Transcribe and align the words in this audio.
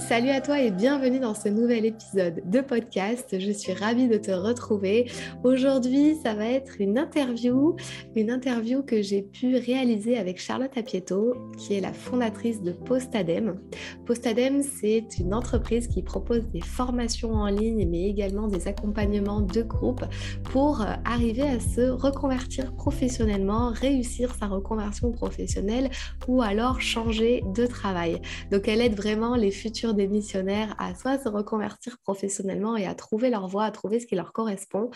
Salut 0.00 0.30
à 0.30 0.40
toi 0.40 0.58
et 0.58 0.70
bienvenue 0.70 1.20
dans 1.20 1.34
ce 1.34 1.48
nouvel 1.48 1.84
épisode 1.84 2.42
de 2.46 2.60
podcast. 2.62 3.38
Je 3.38 3.50
suis 3.52 3.74
ravie 3.74 4.08
de 4.08 4.16
te 4.16 4.30
retrouver. 4.30 5.10
Aujourd'hui, 5.44 6.16
ça 6.22 6.34
va 6.34 6.46
être 6.46 6.80
une 6.80 6.98
interview, 6.98 7.76
une 8.16 8.30
interview 8.30 8.82
que 8.82 9.02
j'ai 9.02 9.22
pu 9.22 9.56
réaliser 9.56 10.16
avec 10.16 10.40
Charlotte 10.40 10.76
Apieto, 10.76 11.34
qui 11.58 11.74
est 11.74 11.80
la 11.80 11.92
fondatrice 11.92 12.62
de 12.62 12.72
Postadem. 12.72 13.60
Postadem, 14.06 14.62
c'est 14.62 15.06
une 15.18 15.34
entreprise 15.34 15.86
qui 15.86 16.02
propose 16.02 16.48
des 16.48 16.62
formations 16.62 17.34
en 17.34 17.46
ligne, 17.46 17.86
mais 17.88 18.08
également 18.08 18.48
des 18.48 18.68
accompagnements 18.68 19.42
de 19.42 19.62
groupe 19.62 20.04
pour 20.44 20.84
arriver 21.04 21.42
à 21.42 21.60
se 21.60 21.90
reconvertir 21.90 22.74
professionnellement, 22.74 23.70
réussir 23.70 24.34
sa 24.34 24.46
reconversion 24.46 25.12
professionnelle 25.12 25.90
ou 26.26 26.42
alors 26.42 26.80
changer 26.80 27.44
de 27.54 27.66
travail. 27.66 28.20
Donc, 28.50 28.66
elle 28.66 28.80
aide 28.80 28.96
vraiment 28.96 29.36
les 29.36 29.50
futurs 29.50 29.89
des 29.94 30.06
missionnaires 30.06 30.74
à 30.78 30.94
soit 30.94 31.18
se 31.18 31.28
reconvertir 31.28 31.98
professionnellement 31.98 32.76
et 32.76 32.86
à 32.86 32.94
trouver 32.94 33.30
leur 33.30 33.48
voie, 33.48 33.64
à 33.64 33.70
trouver 33.70 34.00
ce 34.00 34.06
qui 34.06 34.14
leur 34.14 34.32
correspond, 34.32 34.90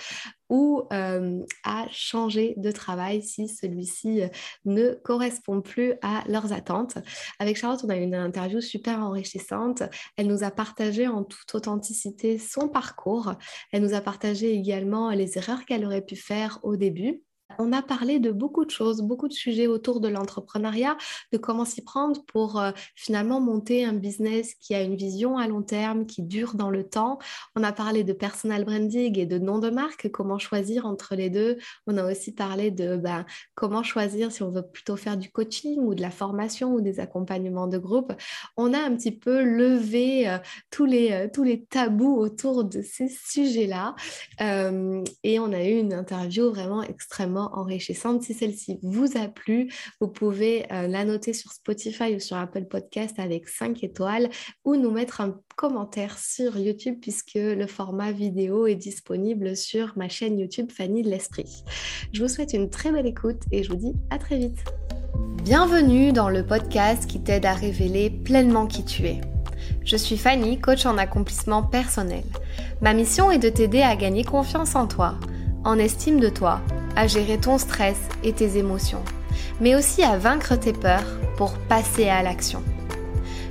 ou 0.48 0.84
euh, 0.92 1.40
à 1.64 1.86
changer 1.90 2.54
de 2.56 2.70
travail 2.70 3.22
si 3.22 3.48
celui-ci 3.48 4.22
euh, 4.22 4.28
ne 4.64 4.92
correspond 5.02 5.60
plus 5.60 5.94
à 6.02 6.22
leurs 6.28 6.52
attentes. 6.52 6.98
Avec 7.38 7.56
Charlotte, 7.56 7.80
on 7.84 7.88
a 7.88 7.96
eu 7.96 8.02
une 8.02 8.14
interview 8.14 8.60
super 8.60 9.00
enrichissante. 9.00 9.82
Elle 10.16 10.28
nous 10.28 10.44
a 10.44 10.50
partagé 10.50 11.08
en 11.08 11.24
toute 11.24 11.54
authenticité 11.54 12.38
son 12.38 12.68
parcours. 12.68 13.32
Elle 13.72 13.82
nous 13.82 13.94
a 13.94 14.00
partagé 14.00 14.52
également 14.52 15.10
les 15.10 15.38
erreurs 15.38 15.64
qu'elle 15.64 15.84
aurait 15.84 16.04
pu 16.04 16.16
faire 16.16 16.60
au 16.62 16.76
début 16.76 17.23
on 17.58 17.72
a 17.72 17.82
parlé 17.82 18.18
de 18.18 18.30
beaucoup 18.30 18.64
de 18.64 18.70
choses, 18.70 19.02
beaucoup 19.02 19.28
de 19.28 19.32
sujets 19.32 19.66
autour 19.66 20.00
de 20.00 20.08
l'entrepreneuriat, 20.08 20.96
de 21.32 21.38
comment 21.38 21.64
s'y 21.64 21.82
prendre 21.82 22.24
pour 22.26 22.60
euh, 22.60 22.72
finalement 22.94 23.40
monter 23.40 23.84
un 23.84 23.92
business 23.92 24.54
qui 24.54 24.74
a 24.74 24.82
une 24.82 24.96
vision 24.96 25.36
à 25.36 25.46
long 25.46 25.62
terme, 25.62 26.06
qui 26.06 26.22
dure 26.22 26.54
dans 26.54 26.70
le 26.70 26.84
temps. 26.84 27.18
On 27.54 27.62
a 27.62 27.72
parlé 27.72 28.02
de 28.02 28.12
personal 28.12 28.64
branding 28.64 29.18
et 29.18 29.26
de 29.26 29.38
nom 29.38 29.58
de 29.58 29.70
marque, 29.70 30.10
comment 30.10 30.38
choisir 30.38 30.86
entre 30.86 31.14
les 31.14 31.30
deux. 31.30 31.58
On 31.86 31.96
a 31.96 32.10
aussi 32.10 32.32
parlé 32.32 32.70
de 32.70 32.96
ben, 32.96 33.24
comment 33.54 33.82
choisir 33.82 34.32
si 34.32 34.42
on 34.42 34.50
veut 34.50 34.66
plutôt 34.66 34.96
faire 34.96 35.16
du 35.16 35.30
coaching 35.30 35.78
ou 35.80 35.94
de 35.94 36.02
la 36.02 36.10
formation 36.10 36.72
ou 36.72 36.80
des 36.80 37.00
accompagnements 37.00 37.66
de 37.66 37.78
groupe. 37.78 38.12
On 38.56 38.72
a 38.72 38.78
un 38.78 38.96
petit 38.96 39.12
peu 39.12 39.42
levé 39.42 40.28
euh, 40.28 40.38
tous, 40.70 40.86
les, 40.86 41.12
euh, 41.12 41.28
tous 41.32 41.42
les 41.42 41.64
tabous 41.64 42.16
autour 42.16 42.64
de 42.64 42.82
ces 42.82 43.08
sujets-là. 43.08 43.94
et 44.40 45.38
on 45.38 45.52
a 45.52 45.64
eu 45.64 45.78
une 45.78 45.92
interview 45.92 46.50
vraiment 46.50 46.82
extrêmement 46.82 47.33
enrichissante. 47.40 48.22
Si 48.22 48.34
celle-ci 48.34 48.78
vous 48.82 49.16
a 49.16 49.28
plu, 49.28 49.72
vous 50.00 50.08
pouvez 50.08 50.64
euh, 50.72 50.86
la 50.88 51.04
noter 51.04 51.32
sur 51.32 51.52
Spotify 51.52 52.14
ou 52.14 52.20
sur 52.20 52.36
Apple 52.36 52.64
Podcast 52.64 53.18
avec 53.18 53.48
5 53.48 53.82
étoiles 53.84 54.28
ou 54.64 54.76
nous 54.76 54.90
mettre 54.90 55.20
un 55.20 55.38
commentaire 55.56 56.18
sur 56.18 56.56
YouTube 56.58 56.98
puisque 57.00 57.34
le 57.34 57.66
format 57.66 58.12
vidéo 58.12 58.66
est 58.66 58.74
disponible 58.74 59.56
sur 59.56 59.92
ma 59.96 60.08
chaîne 60.08 60.38
YouTube 60.38 60.70
Fanny 60.70 61.02
de 61.02 61.10
l'Esprit. 61.10 61.64
Je 62.12 62.22
vous 62.22 62.28
souhaite 62.28 62.52
une 62.52 62.70
très 62.70 62.90
belle 62.90 63.06
écoute 63.06 63.42
et 63.52 63.62
je 63.62 63.70
vous 63.70 63.76
dis 63.76 63.92
à 64.10 64.18
très 64.18 64.38
vite. 64.38 64.64
Bienvenue 65.42 66.12
dans 66.12 66.30
le 66.30 66.44
podcast 66.44 67.06
qui 67.06 67.20
t'aide 67.22 67.46
à 67.46 67.52
révéler 67.52 68.10
pleinement 68.10 68.66
qui 68.66 68.84
tu 68.84 69.04
es. 69.04 69.20
Je 69.84 69.96
suis 69.96 70.16
Fanny, 70.16 70.58
coach 70.58 70.86
en 70.86 70.96
accomplissement 70.96 71.62
personnel. 71.62 72.24
Ma 72.80 72.94
mission 72.94 73.30
est 73.30 73.38
de 73.38 73.48
t'aider 73.48 73.82
à 73.82 73.96
gagner 73.96 74.24
confiance 74.24 74.74
en 74.74 74.86
toi, 74.86 75.16
en 75.64 75.78
estime 75.78 76.20
de 76.20 76.28
toi 76.28 76.60
à 76.96 77.06
gérer 77.06 77.38
ton 77.38 77.58
stress 77.58 77.98
et 78.22 78.32
tes 78.32 78.56
émotions, 78.56 79.02
mais 79.60 79.74
aussi 79.74 80.02
à 80.02 80.16
vaincre 80.16 80.56
tes 80.56 80.72
peurs 80.72 81.18
pour 81.36 81.54
passer 81.68 82.08
à 82.08 82.22
l'action. 82.22 82.62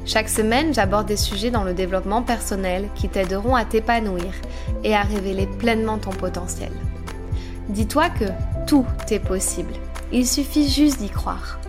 Chaque 0.05 0.27
semaine, 0.27 0.73
j'aborde 0.73 1.07
des 1.07 1.17
sujets 1.17 1.51
dans 1.51 1.63
le 1.63 1.73
développement 1.73 2.23
personnel 2.23 2.89
qui 2.95 3.07
t'aideront 3.07 3.55
à 3.55 3.63
t'épanouir 3.63 4.33
et 4.83 4.93
à 4.95 5.01
révéler 5.01 5.47
pleinement 5.47 5.97
ton 5.97 6.11
potentiel. 6.11 6.71
Dis-toi 7.69 8.09
que 8.09 8.25
tout 8.67 8.85
est 9.09 9.19
possible. 9.19 9.73
Il 10.11 10.27
suffit 10.27 10.67
juste 10.67 10.99
d'y 10.99 11.09
croire. 11.09 11.59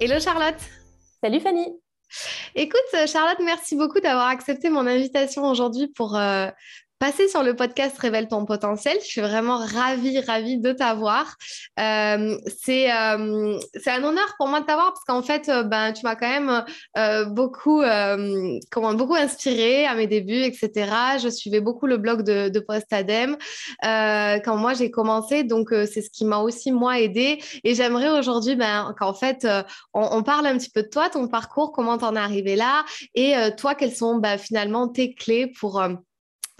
Hello 0.00 0.20
Charlotte 0.20 0.60
Salut 1.22 1.40
Fanny 1.40 1.66
Écoute 2.54 2.80
Charlotte, 3.06 3.38
merci 3.42 3.74
beaucoup 3.74 4.00
d'avoir 4.00 4.28
accepté 4.28 4.68
mon 4.68 4.86
invitation 4.86 5.44
aujourd'hui 5.50 5.88
pour, 5.88 6.16
euh, 6.16 6.48
passer 7.04 7.28
sur 7.28 7.42
le 7.42 7.54
podcast 7.54 7.98
Révèle 7.98 8.28
ton 8.28 8.46
potentiel. 8.46 8.96
Je 9.02 9.06
suis 9.06 9.20
vraiment 9.20 9.58
ravie, 9.58 10.20
ravie 10.20 10.56
de 10.56 10.72
t'avoir. 10.72 11.36
Euh, 11.78 12.38
c'est 12.62 12.90
euh, 12.90 13.58
un 13.86 14.04
honneur 14.04 14.34
pour 14.38 14.48
moi 14.48 14.60
de 14.60 14.64
t'avoir 14.64 14.94
parce 14.94 15.04
qu'en 15.06 15.20
fait, 15.20 15.50
euh, 15.50 15.64
ben, 15.64 15.92
tu 15.92 16.00
m'as 16.04 16.16
quand 16.16 16.30
même 16.30 16.64
euh, 16.96 17.26
beaucoup, 17.26 17.82
comment, 18.70 18.94
beaucoup 18.94 19.16
inspiré 19.16 19.84
à 19.84 19.94
mes 19.94 20.06
débuts, 20.06 20.44
etc. 20.44 20.70
Je 21.22 21.28
suivais 21.28 21.60
beaucoup 21.60 21.86
le 21.86 21.98
blog 21.98 22.22
de, 22.22 22.48
de 22.48 22.58
Postadem 22.58 23.36
quand 23.82 24.56
moi 24.56 24.72
j'ai 24.72 24.90
commencé. 24.90 25.44
Donc, 25.44 25.68
c'est 25.72 26.00
ce 26.00 26.08
qui 26.08 26.24
m'a 26.24 26.38
aussi, 26.38 26.72
moi, 26.72 27.00
aidé. 27.00 27.38
Et 27.64 27.74
j'aimerais 27.74 28.18
aujourd'hui 28.18 28.56
ben, 28.56 28.94
qu'en 28.98 29.12
fait, 29.12 29.46
on, 29.92 30.08
on, 30.10 30.22
parle 30.22 30.46
un 30.46 30.56
petit 30.56 30.70
peu 30.70 30.82
de 30.82 30.88
toi, 30.88 31.10
ton 31.10 31.28
parcours, 31.28 31.72
comment 31.72 31.98
t'en 31.98 32.16
es 32.16 32.18
arrivé 32.18 32.56
là 32.56 32.86
et 33.14 33.34
toi, 33.58 33.74
quelles 33.74 33.94
sont 33.94 34.16
ben, 34.16 34.38
finalement 34.38 34.88
tes 34.88 35.12
clés 35.12 35.52
pour 35.60 35.82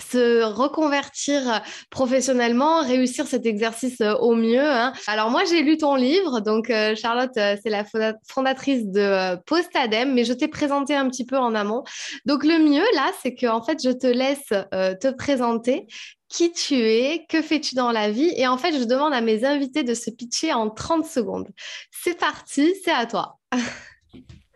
se 0.01 0.43
reconvertir 0.43 1.63
professionnellement, 1.91 2.83
réussir 2.83 3.27
cet 3.27 3.47
exercice 3.47 4.01
euh, 4.01 4.15
au 4.15 4.35
mieux. 4.35 4.61
Hein. 4.61 4.93
Alors 5.07 5.31
moi, 5.31 5.45
j'ai 5.45 5.63
lu 5.63 5.77
ton 5.77 5.95
livre, 5.95 6.41
donc 6.41 6.71
euh, 6.71 6.95
Charlotte, 6.97 7.37
euh, 7.37 7.57
c'est 7.63 7.71
la 7.71 7.85
fondatrice 8.29 8.87
de 8.87 9.37
Postadem, 9.45 10.13
mais 10.13 10.25
je 10.25 10.33
t'ai 10.33 10.49
présenté 10.49 10.95
un 10.95 11.09
petit 11.09 11.25
peu 11.25 11.39
en 11.39 11.55
amont. 11.55 11.85
Donc 12.27 12.45
le 12.45 12.59
mieux 12.59 12.85
là, 12.95 13.13
c'est 13.23 13.35
que 13.35 13.47
en 13.47 13.63
fait, 13.63 13.79
je 13.83 13.91
te 13.91 14.07
laisse 14.07 14.49
te 14.49 15.11
présenter 15.13 15.87
qui 16.29 16.53
tu 16.53 16.75
es, 16.75 17.27
que 17.29 17.43
fais-tu 17.43 17.77
dans 17.77 17.93
la 17.93 18.11
vie, 18.11 18.33
et 18.37 18.49
en 18.49 18.59
fait, 18.59 18.73
je 18.77 18.85
demande 18.85 19.13
à 19.13 19.21
mes 19.21 19.45
invités 19.45 19.85
de 19.85 19.95
se 19.95 20.11
pitcher 20.11 20.53
en 20.53 20.69
30 20.69 21.07
secondes. 21.07 21.49
C'est 21.93 22.19
parti, 22.19 22.75
c'est 22.85 22.91
à 22.91 23.07
toi. 23.07 23.39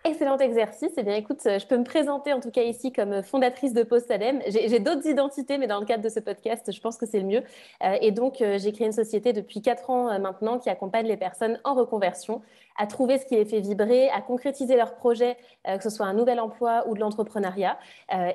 Excellent 0.04 0.38
exercice. 0.38 0.92
Eh 0.96 1.02
bien, 1.02 1.16
écoute, 1.16 1.40
je 1.44 1.66
peux 1.66 1.76
me 1.76 1.84
présenter 1.84 2.32
en 2.32 2.40
tout 2.40 2.52
cas 2.52 2.62
ici 2.62 2.92
comme 2.92 3.22
fondatrice 3.22 3.74
de 3.74 3.82
Postadem. 3.82 4.40
J'ai 4.46 4.78
d'autres 4.78 5.06
identités, 5.06 5.58
mais 5.58 5.66
dans 5.66 5.80
le 5.80 5.86
cadre 5.86 6.04
de 6.04 6.08
ce 6.08 6.20
podcast, 6.20 6.70
je 6.72 6.80
pense 6.80 6.96
que 6.96 7.04
c'est 7.04 7.18
le 7.18 7.26
mieux. 7.26 7.42
Euh, 7.84 7.96
et 8.00 8.12
donc, 8.12 8.40
euh, 8.40 8.58
j'ai 8.58 8.72
créé 8.72 8.86
une 8.86 8.92
société 8.92 9.32
depuis 9.32 9.60
quatre 9.60 9.90
ans 9.90 10.08
euh, 10.08 10.18
maintenant 10.18 10.58
qui 10.60 10.70
accompagne 10.70 11.06
les 11.06 11.16
personnes 11.16 11.60
en 11.64 11.74
reconversion 11.74 12.42
à 12.78 12.86
trouver 12.86 13.18
ce 13.18 13.26
qui 13.26 13.34
les 13.34 13.44
fait 13.44 13.58
vibrer, 13.60 14.08
à 14.10 14.22
concrétiser 14.22 14.76
leurs 14.76 14.94
projets, 14.94 15.36
que 15.66 15.82
ce 15.82 15.90
soit 15.90 16.06
un 16.06 16.14
nouvel 16.14 16.38
emploi 16.38 16.84
ou 16.86 16.94
de 16.94 17.00
l'entrepreneuriat. 17.00 17.76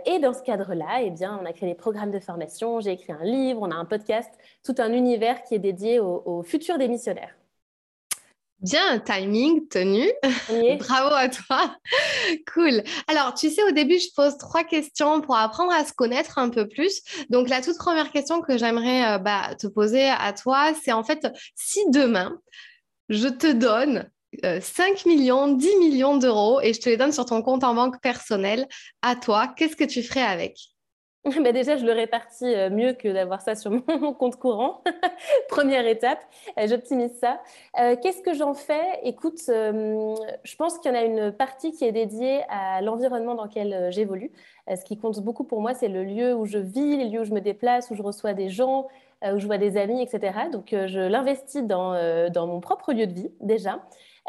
et 0.05 0.19
dans 0.19 0.33
ce 0.33 0.43
cadre-là, 0.43 1.01
eh 1.01 1.11
bien, 1.11 1.39
on 1.41 1.45
a 1.45 1.53
créé 1.53 1.69
des 1.69 1.75
programmes 1.75 2.11
de 2.11 2.19
formation, 2.19 2.81
j'ai 2.81 2.91
écrit 2.91 3.13
un 3.13 3.23
livre, 3.23 3.61
on 3.61 3.71
a 3.71 3.75
un 3.75 3.85
podcast, 3.85 4.29
tout 4.61 4.75
un 4.79 4.91
univers 4.91 5.43
qui 5.43 5.55
est 5.55 5.59
dédié 5.59 6.01
au, 6.01 6.23
au 6.25 6.43
futur 6.43 6.77
des 6.77 6.89
missionnaires. 6.89 7.33
Bien, 8.63 8.97
timing 8.99 9.67
tenu. 9.67 10.09
Bravo 10.79 11.13
à 11.13 11.27
toi. 11.27 11.75
cool. 12.53 12.81
Alors, 13.09 13.33
tu 13.33 13.49
sais, 13.49 13.61
au 13.63 13.71
début, 13.71 13.99
je 13.99 14.07
pose 14.15 14.37
trois 14.37 14.63
questions 14.63 15.19
pour 15.19 15.35
apprendre 15.35 15.73
à 15.73 15.83
se 15.83 15.91
connaître 15.91 16.37
un 16.37 16.49
peu 16.49 16.65
plus. 16.67 17.01
Donc, 17.29 17.49
la 17.49 17.61
toute 17.61 17.77
première 17.77 18.09
question 18.09 18.41
que 18.41 18.57
j'aimerais 18.57 19.15
euh, 19.15 19.17
bah, 19.17 19.53
te 19.59 19.67
poser 19.67 20.07
à 20.09 20.31
toi, 20.31 20.71
c'est 20.81 20.93
en 20.93 21.03
fait, 21.03 21.27
si 21.55 21.81
demain, 21.89 22.39
je 23.09 23.27
te 23.27 23.51
donne 23.51 24.09
5 24.41 24.45
euh, 24.45 25.09
millions, 25.09 25.49
10 25.49 25.75
millions 25.79 26.15
d'euros 26.15 26.61
et 26.61 26.73
je 26.73 26.79
te 26.79 26.87
les 26.87 26.95
donne 26.95 27.11
sur 27.11 27.25
ton 27.25 27.41
compte 27.41 27.65
en 27.65 27.75
banque 27.75 28.01
personnel 28.01 28.65
à 29.01 29.17
toi, 29.17 29.53
qu'est-ce 29.57 29.75
que 29.75 29.83
tu 29.83 30.01
ferais 30.01 30.23
avec? 30.23 30.72
bah 31.41 31.53
déjà, 31.53 31.77
je 31.77 31.85
le 31.85 31.93
répartis 31.93 32.53
euh, 32.53 32.69
mieux 32.69 32.91
que 32.93 33.07
d'avoir 33.07 33.41
ça 33.41 33.55
sur 33.55 33.71
mon 34.01 34.13
compte 34.13 34.35
courant. 34.35 34.81
Première 35.49 35.87
étape, 35.87 36.19
euh, 36.57 36.67
j'optimise 36.67 37.17
ça. 37.17 37.41
Euh, 37.79 37.95
qu'est-ce 38.01 38.21
que 38.21 38.33
j'en 38.33 38.53
fais? 38.53 38.99
Écoute, 39.03 39.39
je 39.47 40.55
pense 40.57 40.79
qu'il 40.79 40.91
y 40.91 40.93
en 40.93 40.97
a 40.97 41.03
une 41.03 41.31
partie 41.31 41.71
qui 41.71 41.85
est 41.85 41.93
dédiée 41.93 42.41
à 42.49 42.81
l'environnement 42.81 43.35
dans 43.35 43.45
lequel 43.45 43.87
j'évolue. 43.91 44.31
ce 44.67 44.83
qui 44.83 44.97
compte 44.97 45.21
beaucoup 45.21 45.45
pour 45.45 45.61
moi, 45.61 45.73
c'est 45.73 45.87
le 45.87 46.03
lieu 46.03 46.35
où 46.35 46.45
je 46.45 46.57
vis, 46.57 46.97
les 46.97 47.05
lieux 47.05 47.21
où 47.21 47.25
je 47.25 47.33
me 47.33 47.41
déplace, 47.41 47.89
où 47.89 47.95
je 47.95 48.03
reçois 48.03 48.33
des 48.33 48.49
gens, 48.49 48.87
où 49.25 49.39
je 49.39 49.45
vois 49.45 49.57
des 49.57 49.77
amis, 49.77 50.01
etc. 50.01 50.49
Donc, 50.51 50.69
je 50.71 50.99
l'investis 50.99 51.63
dans, 51.63 52.29
dans 52.29 52.47
mon 52.47 52.59
propre 52.59 52.91
lieu 52.91 53.07
de 53.07 53.13
vie 53.13 53.31
déjà. 53.39 53.79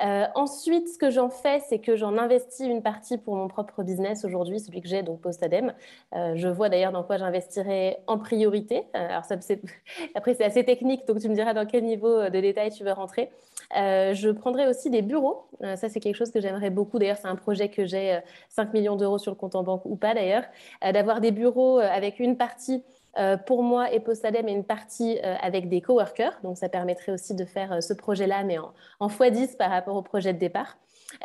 Euh, 0.02 0.26
ensuite, 0.35 0.88
ce 0.88 0.99
que 0.99 1.11
j'en 1.11 1.31
fais, 1.31 1.61
c'est 1.61 1.79
que 1.79 1.94
j'en 1.94 2.19
investis 2.19 2.67
une 2.67 2.82
partie 2.82 3.17
pour 3.17 3.37
mon 3.37 3.46
propre 3.46 3.82
business 3.82 4.25
aujourd'hui, 4.25 4.58
celui 4.58 4.81
que 4.81 4.88
j'ai, 4.88 5.02
donc 5.02 5.20
Postadem. 5.20 5.73
Euh, 6.14 6.32
je 6.37 6.49
vois 6.49 6.69
d'ailleurs 6.69 6.93
dans 6.93 7.05
quoi 7.05 7.17
j'investirai 7.17 7.99
en 8.06 8.19
priorité. 8.19 8.85
Euh, 8.96 9.08
alors, 9.08 9.23
après, 10.14 10.35
c'est 10.35 10.44
assez 10.44 10.64
technique, 10.64 11.06
donc 11.06 11.20
tu 11.20 11.29
me 11.29 11.35
diras 11.35 11.55
dans 11.55 11.67
quel 11.67 11.85
niveau 11.85 12.25
de 12.25 12.41
détail 12.41 12.70
tu 12.70 12.82
veux 12.85 12.93
rentrer. 12.93 13.31
je 13.73 14.31
prendrai 14.31 14.67
aussi 14.67 14.91
des 14.91 15.02
bureaux. 15.02 15.46
ça, 15.61 15.88
c'est 15.88 16.00
quelque 16.00 16.17
chose 16.17 16.32
que 16.32 16.40
j'aimerais 16.40 16.70
beaucoup. 16.70 16.99
D'ailleurs, 16.99 17.19
c'est 17.19 17.29
un 17.29 17.37
projet 17.37 17.69
que 17.69 17.87
j'ai 17.87 18.19
5 18.49 18.73
millions 18.73 18.97
d'euros 18.97 19.19
sur 19.19 19.31
le 19.31 19.37
compte 19.37 19.55
en 19.55 19.62
banque 19.62 19.82
ou 19.85 19.97
pas 19.97 20.14
d'ailleurs. 20.14 20.44
D'avoir 20.82 21.20
des 21.20 21.31
bureaux 21.31 21.79
avec 21.79 22.19
une 22.19 22.37
partie 22.37 22.82
euh, 22.82 23.03
pour 23.46 23.62
moi, 23.62 23.93
et 23.93 24.00
Postadem 24.00 24.49
est 24.49 24.52
une 24.52 24.64
partie 24.64 25.19
euh, 25.25 25.37
avec 25.40 25.69
des 25.69 25.81
coworkers, 25.81 26.38
donc 26.43 26.58
ça 26.58 26.69
permettrait 26.69 27.12
aussi 27.12 27.34
de 27.34 27.44
faire 27.44 27.72
euh, 27.72 27.81
ce 27.81 27.93
projet-là, 27.93 28.43
mais 28.44 28.58
en, 28.58 28.72
x10 29.08 29.56
par 29.56 29.70
rapport 29.70 29.96
au 29.96 30.02
projet 30.02 30.32
de 30.32 30.38
départ. 30.38 30.76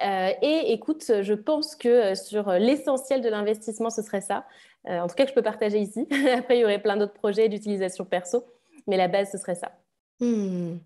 et 0.01 0.71
écoute, 0.71 1.03
je 1.21 1.33
pense 1.33 1.75
que 1.75 2.13
sur 2.15 2.51
l'essentiel 2.51 3.21
de 3.21 3.29
l'investissement, 3.29 3.89
ce 3.89 4.01
serait 4.01 4.21
ça. 4.21 4.45
en 4.85 5.07
tout 5.07 5.15
cas, 5.15 5.23
que 5.23 5.29
je 5.29 5.35
peux 5.35 5.41
partager 5.41 5.79
ici. 5.79 6.07
Après, 6.37 6.57
il 6.57 6.61
y 6.61 6.63
aurait 6.63 6.81
plein 6.81 6.97
d'autres 6.97 7.13
projets 7.13 7.49
d'utilisation 7.49 8.05
perso, 8.05 8.45
mais 8.87 8.97
la 8.97 9.07
base, 9.07 9.31
ce 9.31 9.37
serait 9.37 9.55
ça. 9.55 9.71
Hmm. 10.19 10.77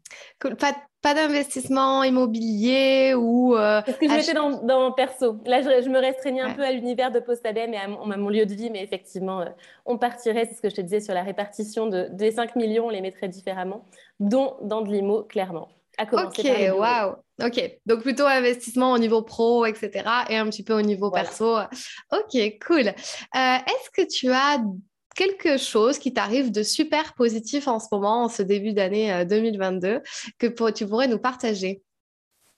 Pas, 1.02 1.14
d'investissement 1.14 2.04
immobilier 2.04 3.14
ou. 3.14 3.56
Euh, 3.56 3.82
Parce 3.82 3.98
que 3.98 4.08
je 4.08 4.14
mettais 4.14 4.34
dans, 4.34 4.64
dans, 4.64 4.92
perso. 4.92 5.38
Là, 5.46 5.62
je, 5.62 5.90
me 5.90 6.00
restreignais 6.00 6.42
un 6.42 6.54
peu 6.54 6.64
à 6.64 6.72
l'univers 6.72 7.12
de 7.12 7.20
Postadem 7.20 7.74
et 7.74 7.78
à 7.78 7.88
mon, 7.88 8.30
lieu 8.30 8.46
de 8.46 8.54
vie, 8.54 8.70
mais 8.70 8.82
effectivement, 8.84 9.42
euh, 9.42 9.50
on 9.86 9.98
partirait, 9.98 10.46
c'est 10.46 10.56
ce 10.56 10.62
que 10.62 10.70
je 10.70 10.76
te 10.76 10.82
disais 10.82 11.02
sur 11.02 11.14
la 11.14 11.24
répartition 11.24 11.88
de, 11.88 12.08
des 12.12 12.32
5 12.32 12.56
millions, 12.56 12.86
on 12.86 12.90
les 12.90 13.02
mettrait 13.02 13.28
différemment, 13.28 13.84
dont 14.20 14.56
dans 14.62 14.82
de 14.82 14.90
l'IMO, 14.94 15.24
clairement. 15.24 15.68
À 15.98 16.04
ok, 16.04 16.44
waouh. 16.76 17.16
Ok, 17.44 17.80
donc 17.86 18.02
plutôt 18.02 18.26
investissement 18.26 18.94
au 18.94 18.98
niveau 18.98 19.22
pro, 19.22 19.66
etc. 19.66 20.04
et 20.30 20.38
un 20.38 20.46
petit 20.50 20.64
peu 20.64 20.74
au 20.74 20.82
niveau 20.82 21.12
perso. 21.12 21.58
Ok, 22.12 22.60
cool. 22.66 22.88
Euh, 22.88 22.92
est-ce 23.34 23.90
que 23.92 24.08
tu 24.08 24.32
as 24.32 24.60
quelque 25.16 25.58
chose 25.58 26.00
qui 26.00 26.14
t'arrive 26.14 26.52
de 26.52 26.64
super 26.64 27.14
positif 27.14 27.68
en 27.68 27.80
ce 27.80 27.88
moment, 27.92 28.24
en 28.24 28.30
ce 28.30 28.42
début 28.42 28.74
d'année 28.74 29.26
2022, 29.26 29.88
euh, 29.88 30.00
que 30.38 30.72
tu 30.72 30.88
pourrais 30.88 31.08
nous 31.08 31.20
partager 31.20 31.82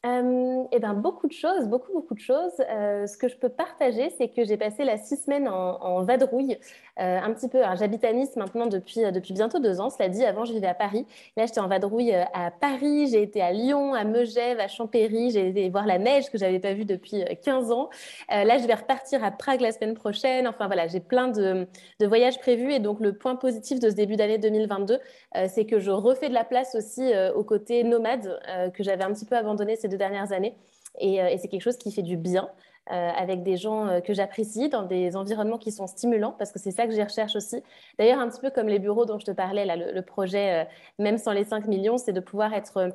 euh, 0.06 0.63
eh 0.72 0.80
ben, 0.80 0.94
beaucoup 0.94 1.28
de 1.28 1.34
choses, 1.34 1.68
beaucoup, 1.68 1.92
beaucoup 1.92 2.13
de 2.13 2.19
choses. 2.19 2.54
Euh, 2.69 3.07
ce 3.07 3.18
que 3.18 3.28
je 3.28 3.36
peux 3.36 3.50
partager, 3.50 4.12
c'est 4.18 4.28
que 4.28 4.44
j'ai 4.44 4.57
passé 4.57 4.84
la 4.84 4.98
six 4.98 5.18
semaines 5.18 5.48
en, 5.48 6.04
vadrouille, 6.04 6.57
euh, 7.00 7.19
un 7.19 7.34
petit 7.34 7.48
peu. 7.48 7.62
J'habite 7.75 8.04
à 8.04 8.13
Nice 8.13 8.36
maintenant 8.36 8.68
depuis, 8.68 9.02
depuis 9.12 9.34
bientôt 9.34 9.57
deux 9.57 9.81
ans, 9.81 9.90
cela 9.90 10.07
dit. 10.10 10.24
Avant, 10.24 10.46
je 10.46 10.54
vivais 10.54 10.68
à 10.68 10.75
Paris. 10.75 11.07
Là, 11.38 11.48
j'étais 11.48 11.60
en 11.60 11.68
vadrouille 11.68 12.13
à 12.13 12.52
Paris, 12.52 13.07
j'ai 13.07 13.24
été 13.24 13.42
à 13.42 13.52
Lyon, 13.52 13.96
à 13.96 14.04
Megève, 14.04 14.60
à 14.60 14.68
Champéry, 14.68 15.31
j'ai 15.31 15.50
été 15.50 15.69
voir 15.69 15.88
la 15.88 15.98
neige 15.98 16.30
que 16.30 16.38
j'avais 16.38 16.60
pas 16.60 16.74
vue 16.74 16.86
depuis 16.86 17.24
15 17.44 17.72
ans. 17.72 17.90
là, 18.30 18.60
je 18.60 18.68
vais 18.68 18.75
repartir 18.75 19.24
à 19.24 19.31
Prague 19.31 19.62
la 19.62 19.72
semaine 19.72 19.96
prochaine. 19.96 20.48
Enfin, 20.48 20.68
voilà, 20.68 20.88
j'ai 20.88 21.00
plein 21.00 21.30
de, 21.30 21.68
de, 22.00 22.06
voyages 22.06 22.40
prévus. 22.40 22.74
Et 22.74 22.80
donc, 22.80 23.00
le 23.00 23.13
point 23.13 23.36
positif 23.36 23.80
de 23.80 23.90
ce 23.90 23.96
début 23.96 24.18
d'année 24.18 24.38
2022, 24.38 25.00
c'est 25.48 25.66
que 25.66 25.80
je 25.80 25.92
refais 25.92 26.30
de 26.30 26.34
la 26.34 26.44
place 26.44 26.75
aussi 26.75 27.12
au 27.36 27.44
côté 27.44 27.84
nomade 27.84 28.40
que 28.74 28.84
j'avais 28.84 29.04
un 29.04 29.12
petit 29.12 29.25
peu 29.25 29.36
abandonné 29.36 29.75
ces 29.75 29.88
deux 29.88 29.94
dernières 29.97 30.31
années. 30.31 30.56
Euh, 31.01 31.27
et, 31.27 31.38
c'est 31.38 31.47
quelque 31.47 31.62
chose 31.62 31.77
qui 31.77 31.92
fait 31.92 32.03
du 32.03 32.18
bien. 32.18 32.50
Euh, 32.92 33.09
avec 33.18 33.42
des 33.42 33.57
gens 33.57 33.88
euh, 33.88 34.00
que 34.00 34.13
j'apprécie, 34.13 34.69
dans 34.69 34.83
des 34.83 35.15
environnements 35.15 35.57
qui 35.57 35.71
sont 35.71 35.88
stimulants, 35.88 36.36
parce 36.38 36.51
que 36.51 36.59
c'est 36.59 36.69
ça 36.69 36.86
que 36.86 36.94
j'y 36.94 37.01
recherche 37.01 37.36
aussi. 37.36 37.63
D'ailleurs, 37.97 38.19
un 38.19 38.30
petit 38.30 38.39
peu 38.39 38.51
comme 38.51 38.68
les 38.68 38.77
bureaux 38.77 39.07
dont 39.07 39.18
je 39.18 39.25
te 39.25 39.31
parlais, 39.31 39.65
là, 39.65 39.75
le, 39.75 40.01
projet, 40.03 40.68
même 41.00 41.18
sans 41.18 41.31
les 41.31 41.45
5 41.45 41.65
millions, 41.65 41.97
c'est 41.97 42.13
de 42.13 42.19
pouvoir 42.19 42.53
être 42.53 42.92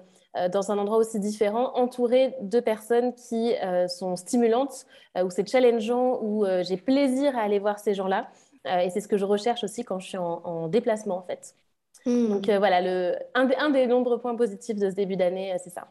dans 0.52 0.70
un 0.70 0.78
endroit 0.78 0.98
aussi 0.98 1.18
différent, 1.18 1.72
entouré 1.74 2.36
de 2.40 2.60
personnes 2.60 3.14
qui 3.14 3.52
sont 3.88 4.14
stimulantes, 4.14 4.86
où 5.20 5.28
c'est 5.28 5.48
challengeant, 5.48 6.20
où 6.22 6.46
j'ai 6.62 6.76
plaisir 6.76 7.36
à 7.36 7.40
aller 7.40 7.58
voir 7.58 7.80
ces 7.80 7.92
gens-là. 7.92 8.28
et 8.66 8.90
c'est 8.90 9.00
ce 9.00 9.08
que 9.08 9.16
je 9.16 9.24
recherche 9.24 9.64
aussi 9.64 9.82
quand 9.82 9.98
je 9.98 10.06
suis 10.06 10.18
en, 10.18 10.68
déplacement, 10.68 11.16
en 11.16 11.22
fait. 11.22 11.56
Hmm. 12.06 12.28
Donc 12.28 12.48
voilà, 12.48 12.80
le, 12.80 13.16
un, 13.34 13.50
un, 13.58 13.70
des 13.70 13.88
nombreux 13.88 14.20
points 14.20 14.36
positifs 14.36 14.76
de 14.76 14.88
ce 14.88 14.94
début 14.94 15.16
d'année, 15.16 15.56
c'est 15.58 15.70
ça. 15.70 15.88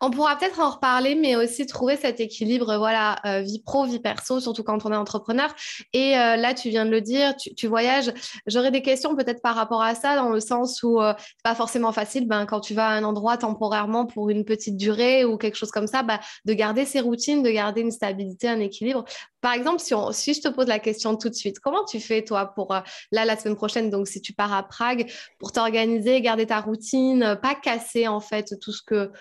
On 0.00 0.10
pourra 0.10 0.36
peut-être 0.36 0.60
en 0.60 0.70
reparler, 0.70 1.14
mais 1.14 1.36
aussi 1.36 1.66
trouver 1.66 1.96
cet 1.96 2.20
équilibre, 2.20 2.76
voilà, 2.78 3.16
euh, 3.26 3.40
vie 3.40 3.60
pro, 3.60 3.84
vie 3.84 3.98
perso, 3.98 4.40
surtout 4.40 4.62
quand 4.62 4.86
on 4.86 4.92
est 4.92 4.96
entrepreneur. 4.96 5.54
Et 5.92 6.16
euh, 6.16 6.36
là, 6.36 6.54
tu 6.54 6.70
viens 6.70 6.86
de 6.86 6.90
le 6.90 7.00
dire, 7.00 7.34
tu, 7.36 7.66
voyages. 7.66 8.12
J'aurais 8.46 8.70
des 8.70 8.82
questions 8.82 9.14
peut-être 9.14 9.42
par 9.42 9.54
rapport 9.54 9.82
à 9.82 9.94
ça, 9.94 10.16
dans 10.16 10.30
le 10.30 10.40
sens 10.40 10.82
où 10.82 11.00
euh, 11.00 11.12
c'est 11.18 11.42
pas 11.42 11.54
forcément 11.54 11.92
facile, 11.92 12.26
ben, 12.26 12.46
quand 12.46 12.60
tu 12.60 12.74
vas 12.74 12.88
à 12.88 12.92
un 12.92 13.04
endroit 13.04 13.36
temporairement 13.36 14.06
pour 14.06 14.30
une 14.30 14.44
petite 14.44 14.76
durée 14.76 15.24
ou 15.24 15.36
quelque 15.36 15.56
chose 15.56 15.70
comme 15.70 15.86
ça, 15.86 16.02
ben, 16.02 16.18
de 16.44 16.52
garder 16.54 16.84
ses 16.84 17.00
routines, 17.00 17.42
de 17.42 17.50
garder 17.50 17.82
une 17.82 17.90
stabilité, 17.90 18.48
un 18.48 18.60
équilibre. 18.60 19.04
Par 19.40 19.52
exemple, 19.52 19.80
si, 19.80 19.94
si 20.12 20.34
je 20.34 20.40
te 20.40 20.48
pose 20.48 20.66
la 20.66 20.78
question 20.78 21.16
tout 21.16 21.28
de 21.28 21.34
suite, 21.34 21.60
comment 21.60 21.84
tu 21.84 22.00
fais 22.00 22.22
toi 22.22 22.46
pour 22.46 22.74
là 23.12 23.24
la 23.24 23.36
semaine 23.36 23.54
prochaine, 23.54 23.90
donc 23.90 24.08
si 24.08 24.20
tu 24.20 24.32
pars 24.32 24.52
à 24.52 24.62
Prague, 24.62 25.10
pour 25.38 25.52
t'organiser, 25.52 26.20
garder 26.20 26.46
ta 26.46 26.60
routine, 26.60 27.38
pas 27.40 27.54
casser 27.54 28.08
en 28.08 28.20
fait 28.20 28.54
tout 28.60 28.72
ce 28.72 28.82
que 28.82 29.12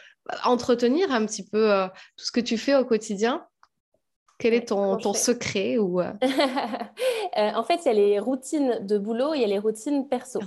entretenir 0.44 1.12
un 1.12 1.26
petit 1.26 1.44
peu 1.44 1.72
euh, 1.72 1.88
tout 2.16 2.26
ce 2.26 2.32
que 2.32 2.40
tu 2.40 2.58
fais 2.58 2.76
au 2.76 2.86
quotidien 2.86 3.46
quel 4.40 4.54
est 4.54 4.68
ton, 4.68 4.98
ton 4.98 5.14
secret 5.14 5.80
ou 5.80 6.00
euh? 6.00 6.12
Euh, 7.38 7.52
En 7.56 7.64
fait, 7.64 7.82
il 7.84 7.88
y 7.88 7.90
a 7.90 7.94
les 7.94 8.20
routines 8.20 8.80
de 8.82 8.98
boulot 8.98 9.34
et 9.34 9.38
il 9.38 9.42
y 9.42 9.44
a 9.44 9.48
les 9.48 9.60
routines 9.60 10.08
perso. 10.08 10.40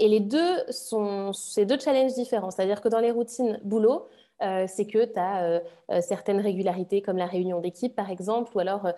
et 0.00 0.08
les 0.08 0.20
deux 0.20 0.56
sont 0.70 1.32
ces 1.32 1.64
deux 1.66 1.78
challenges 1.78 2.14
différents. 2.14 2.50
C'est-à-dire 2.50 2.80
que 2.80 2.88
dans 2.88 2.98
les 2.98 3.10
routines 3.10 3.60
boulot, 3.62 4.08
c'est 4.40 4.86
que 4.86 5.04
tu 5.04 5.18
as 5.18 5.60
certaines 6.00 6.40
régularités 6.40 7.02
comme 7.02 7.18
la 7.18 7.26
réunion 7.26 7.60
d'équipe 7.60 7.94
par 7.94 8.10
exemple, 8.10 8.50
ou 8.56 8.58
alors 8.58 8.88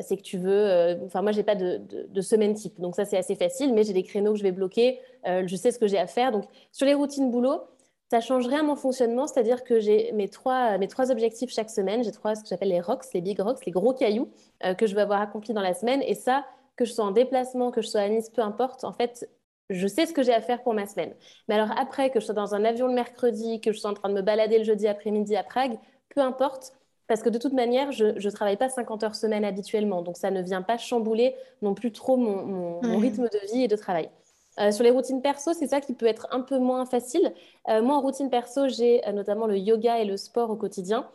c'est 0.00 0.16
que 0.16 0.22
tu 0.22 0.38
veux. 0.38 0.98
Enfin, 1.06 1.22
moi, 1.22 1.32
j'ai 1.32 1.42
pas 1.42 1.56
de, 1.56 1.80
de, 2.08 2.20
semaine 2.20 2.54
type, 2.54 2.78
donc 2.80 2.94
ça 2.94 3.04
c'est 3.04 3.16
assez 3.16 3.34
facile, 3.34 3.74
mais 3.74 3.82
j'ai 3.82 3.94
des 3.94 4.04
créneaux 4.04 4.32
que 4.32 4.38
je 4.38 4.44
vais 4.44 4.52
bloquer, 4.52 5.00
je 5.24 5.56
sais 5.56 5.72
ce 5.72 5.78
que 5.80 5.88
j'ai 5.88 5.98
à 5.98 6.06
faire. 6.06 6.30
Donc, 6.30 6.44
sur 6.70 6.86
les 6.86 6.94
routines 6.94 7.30
boulot, 7.30 7.62
ça 8.10 8.20
change 8.20 8.46
rien 8.46 8.60
à 8.60 8.62
mon 8.62 8.76
fonctionnement, 8.76 9.26
c'est-à-dire 9.26 9.64
que 9.64 9.80
j'ai 9.80 10.12
mes 10.12 10.28
trois, 10.28 10.78
mes 10.78 10.88
trois 10.88 11.10
objectifs 11.10 11.50
chaque 11.50 11.70
semaine. 11.70 12.02
J'ai 12.02 12.12
trois, 12.12 12.34
ce 12.34 12.42
que 12.42 12.48
j'appelle 12.48 12.70
les 12.70 12.80
rocks, 12.80 13.04
les 13.12 13.20
big 13.20 13.38
rocks, 13.38 13.64
les 13.66 13.72
gros 13.72 13.92
cailloux 13.92 14.30
euh, 14.64 14.74
que 14.74 14.86
je 14.86 14.94
vais 14.94 15.02
avoir 15.02 15.20
accomplis 15.20 15.52
dans 15.52 15.60
la 15.60 15.74
semaine. 15.74 16.02
Et 16.02 16.14
ça, 16.14 16.46
que 16.76 16.86
je 16.86 16.92
sois 16.92 17.04
en 17.04 17.10
déplacement, 17.10 17.70
que 17.70 17.82
je 17.82 17.88
sois 17.88 18.00
à 18.00 18.08
Nice, 18.08 18.30
peu 18.30 18.40
importe, 18.40 18.84
en 18.84 18.92
fait, 18.92 19.28
je 19.68 19.86
sais 19.86 20.06
ce 20.06 20.14
que 20.14 20.22
j'ai 20.22 20.32
à 20.32 20.40
faire 20.40 20.62
pour 20.62 20.72
ma 20.72 20.86
semaine. 20.86 21.14
Mais 21.48 21.54
alors 21.56 21.76
après, 21.78 22.08
que 22.10 22.20
je 22.20 22.24
sois 22.24 22.34
dans 22.34 22.54
un 22.54 22.64
avion 22.64 22.86
le 22.86 22.94
mercredi, 22.94 23.60
que 23.60 23.72
je 23.72 23.78
sois 23.78 23.90
en 23.90 23.94
train 23.94 24.08
de 24.08 24.14
me 24.14 24.22
balader 24.22 24.58
le 24.58 24.64
jeudi 24.64 24.88
après-midi 24.88 25.36
à 25.36 25.42
Prague, 25.42 25.78
peu 26.14 26.22
importe, 26.22 26.72
parce 27.08 27.22
que 27.22 27.28
de 27.28 27.38
toute 27.38 27.52
manière, 27.52 27.92
je 27.92 28.06
ne 28.06 28.30
travaille 28.30 28.56
pas 28.56 28.70
50 28.70 29.02
heures 29.02 29.14
semaine 29.16 29.44
habituellement. 29.44 30.00
Donc 30.00 30.16
ça 30.16 30.30
ne 30.30 30.40
vient 30.40 30.62
pas 30.62 30.78
chambouler 30.78 31.34
non 31.60 31.74
plus 31.74 31.92
trop 31.92 32.16
mon, 32.16 32.80
mon 32.82 32.98
rythme 32.98 33.24
de 33.24 33.52
vie 33.52 33.64
et 33.64 33.68
de 33.68 33.76
travail. 33.76 34.08
Euh, 34.58 34.72
sur 34.72 34.84
les 34.84 34.90
routines 34.90 35.22
perso, 35.22 35.52
c'est 35.52 35.68
ça 35.68 35.80
qui 35.80 35.94
peut 35.94 36.06
être 36.06 36.26
un 36.30 36.40
peu 36.40 36.58
moins 36.58 36.84
facile. 36.86 37.32
Euh, 37.68 37.82
moi, 37.82 37.96
en 37.96 38.00
routine 38.00 38.30
perso, 38.30 38.68
j'ai 38.68 39.06
euh, 39.06 39.12
notamment 39.12 39.46
le 39.46 39.56
yoga 39.56 39.98
et 39.98 40.04
le 40.04 40.16
sport 40.16 40.50
au 40.50 40.56
quotidien. 40.56 41.08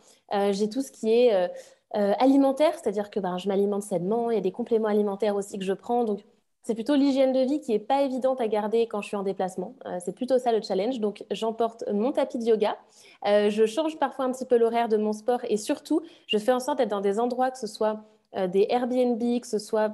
j'ai 0.51 0.69
tout 0.69 0.81
ce 0.81 0.91
qui 0.91 1.11
est 1.11 1.49
alimentaire, 1.93 2.73
c'est-à-dire 2.73 3.11
que 3.11 3.19
ben, 3.19 3.37
je 3.37 3.47
m'alimente 3.47 3.83
sainement. 3.83 4.31
Il 4.31 4.35
y 4.35 4.37
a 4.37 4.41
des 4.41 4.51
compléments 4.51 4.87
alimentaires 4.87 5.35
aussi 5.35 5.59
que 5.59 5.65
je 5.65 5.73
prends. 5.73 6.03
Donc, 6.05 6.25
c'est 6.63 6.73
plutôt 6.73 6.95
l'hygiène 6.95 7.33
de 7.33 7.41
vie 7.41 7.59
qui 7.59 7.71
n'est 7.71 7.79
pas 7.79 8.01
évidente 8.03 8.41
à 8.41 8.47
garder 8.47 8.87
quand 8.87 9.01
je 9.01 9.09
suis 9.09 9.17
en 9.17 9.23
déplacement. 9.23 9.75
c'est 9.99 10.15
plutôt 10.15 10.39
ça 10.39 10.51
le 10.51 10.61
challenge. 10.61 10.99
Donc, 10.99 11.23
j'emporte 11.29 11.83
mon 11.91 12.11
tapis 12.11 12.39
de 12.39 12.45
yoga. 12.45 12.77
je 13.25 13.65
change 13.67 13.99
parfois 13.99 14.25
un 14.25 14.31
petit 14.31 14.45
peu 14.45 14.57
l'horaire 14.57 14.89
de 14.89 14.97
mon 14.97 15.13
sport 15.13 15.41
et 15.49 15.57
surtout, 15.57 16.01
je 16.25 16.37
fais 16.39 16.51
en 16.51 16.59
sorte 16.59 16.79
d'être 16.79 16.89
dans 16.89 17.01
des 17.01 17.19
endroits 17.19 17.51
que 17.51 17.59
ce 17.59 17.67
soit 17.67 17.99
des 18.47 18.65
Airbnb, 18.69 19.21
que 19.39 19.47
ce 19.47 19.59
soit 19.59 19.93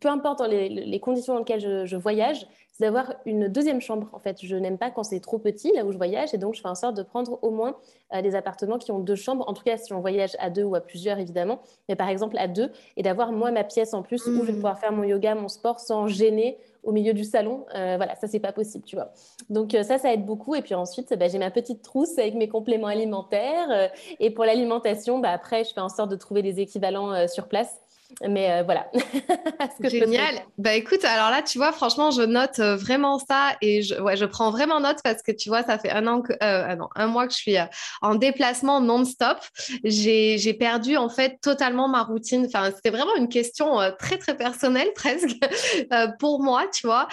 peu 0.00 0.08
importe 0.08 0.40
les, 0.46 1.00
conditions 1.00 1.34
dans 1.34 1.40
lesquelles 1.40 1.86
je 1.86 1.96
voyage, 1.96 2.46
d'avoir 2.80 3.14
une 3.26 3.48
deuxième 3.48 3.80
chambre. 3.80 4.08
En 4.12 4.18
fait, 4.18 4.38
je 4.42 4.56
n'aime 4.56 4.78
pas 4.78 4.90
quand 4.90 5.02
c'est 5.02 5.20
trop 5.20 5.38
petit 5.38 5.72
là 5.72 5.84
où 5.84 5.92
je 5.92 5.96
voyage 5.96 6.34
et 6.34 6.38
donc 6.38 6.54
je 6.54 6.60
fais 6.60 6.68
en 6.68 6.74
sorte 6.74 6.96
de 6.96 7.02
prendre 7.02 7.38
au 7.42 7.50
moins 7.50 7.76
euh, 8.14 8.22
des 8.22 8.34
appartements 8.34 8.78
qui 8.78 8.90
ont 8.90 8.98
deux 8.98 9.14
chambres. 9.14 9.44
En 9.48 9.54
tout 9.54 9.62
cas, 9.62 9.76
si 9.76 9.92
on 9.92 10.00
voyage 10.00 10.36
à 10.38 10.50
deux 10.50 10.64
ou 10.64 10.74
à 10.74 10.80
plusieurs, 10.80 11.18
évidemment, 11.18 11.60
mais 11.88 11.96
par 11.96 12.08
exemple 12.08 12.36
à 12.38 12.48
deux 12.48 12.70
et 12.96 13.02
d'avoir 13.02 13.32
moi 13.32 13.50
ma 13.50 13.64
pièce 13.64 13.94
en 13.94 14.02
plus 14.02 14.26
où 14.26 14.40
je 14.40 14.46
vais 14.46 14.52
mmh. 14.52 14.54
pouvoir 14.56 14.78
faire 14.78 14.92
mon 14.92 15.04
yoga, 15.04 15.34
mon 15.34 15.48
sport 15.48 15.80
sans 15.80 16.06
gêner 16.06 16.58
au 16.82 16.92
milieu 16.92 17.12
du 17.12 17.24
salon. 17.24 17.66
Euh, 17.74 17.96
voilà, 17.96 18.14
ça 18.16 18.26
c'est 18.26 18.40
pas 18.40 18.52
possible, 18.52 18.84
tu 18.84 18.96
vois. 18.96 19.12
Donc 19.50 19.74
euh, 19.74 19.82
ça, 19.82 19.98
ça 19.98 20.12
aide 20.12 20.24
beaucoup. 20.24 20.54
Et 20.54 20.62
puis 20.62 20.74
ensuite, 20.74 21.14
bah, 21.18 21.28
j'ai 21.28 21.38
ma 21.38 21.50
petite 21.50 21.82
trousse 21.82 22.18
avec 22.18 22.34
mes 22.34 22.48
compléments 22.48 22.88
alimentaires. 22.88 23.90
et 24.18 24.30
pour 24.30 24.44
l'alimentation, 24.44 25.18
bah, 25.18 25.30
après, 25.30 25.64
je 25.64 25.72
fais 25.74 25.80
en 25.80 25.88
sorte 25.88 26.10
de 26.10 26.16
trouver 26.16 26.42
des 26.42 26.60
équivalents 26.60 27.28
sur 27.28 27.46
place. 27.46 27.80
Mais 28.28 28.50
euh, 28.50 28.62
voilà. 28.62 28.86
Génial. 29.82 30.42
Bah 30.58 30.74
écoute, 30.74 31.04
alors 31.04 31.30
là, 31.30 31.42
tu 31.42 31.58
vois, 31.58 31.72
franchement, 31.72 32.10
je 32.10 32.22
note 32.22 32.58
euh, 32.58 32.76
vraiment 32.76 33.18
ça 33.18 33.56
et 33.60 33.82
je, 33.82 33.94
ouais, 34.00 34.16
je 34.16 34.24
prends 34.24 34.50
vraiment 34.50 34.80
note 34.80 34.98
parce 35.02 35.22
que 35.22 35.32
tu 35.32 35.48
vois, 35.48 35.62
ça 35.62 35.78
fait 35.78 35.90
un 35.90 36.06
an 36.06 36.22
que, 36.22 36.32
euh, 36.42 36.74
non, 36.76 36.88
un 36.96 37.06
mois 37.06 37.26
que 37.26 37.32
je 37.32 37.38
suis 37.38 37.56
en 38.02 38.14
déplacement 38.14 38.80
non-stop. 38.80 39.38
J'ai 39.84 40.54
perdu 40.58 40.96
en 40.96 41.08
fait 41.08 41.38
totalement 41.40 41.88
ma 41.88 42.02
routine. 42.02 42.46
Enfin, 42.46 42.70
c'était 42.74 42.90
vraiment 42.90 43.16
une 43.16 43.28
question 43.28 43.78
très 43.98 44.18
très 44.18 44.36
personnelle 44.36 44.88
presque 44.94 45.30
pour 46.18 46.42
moi, 46.42 46.64
tu 46.72 46.86
vois. 46.86 47.08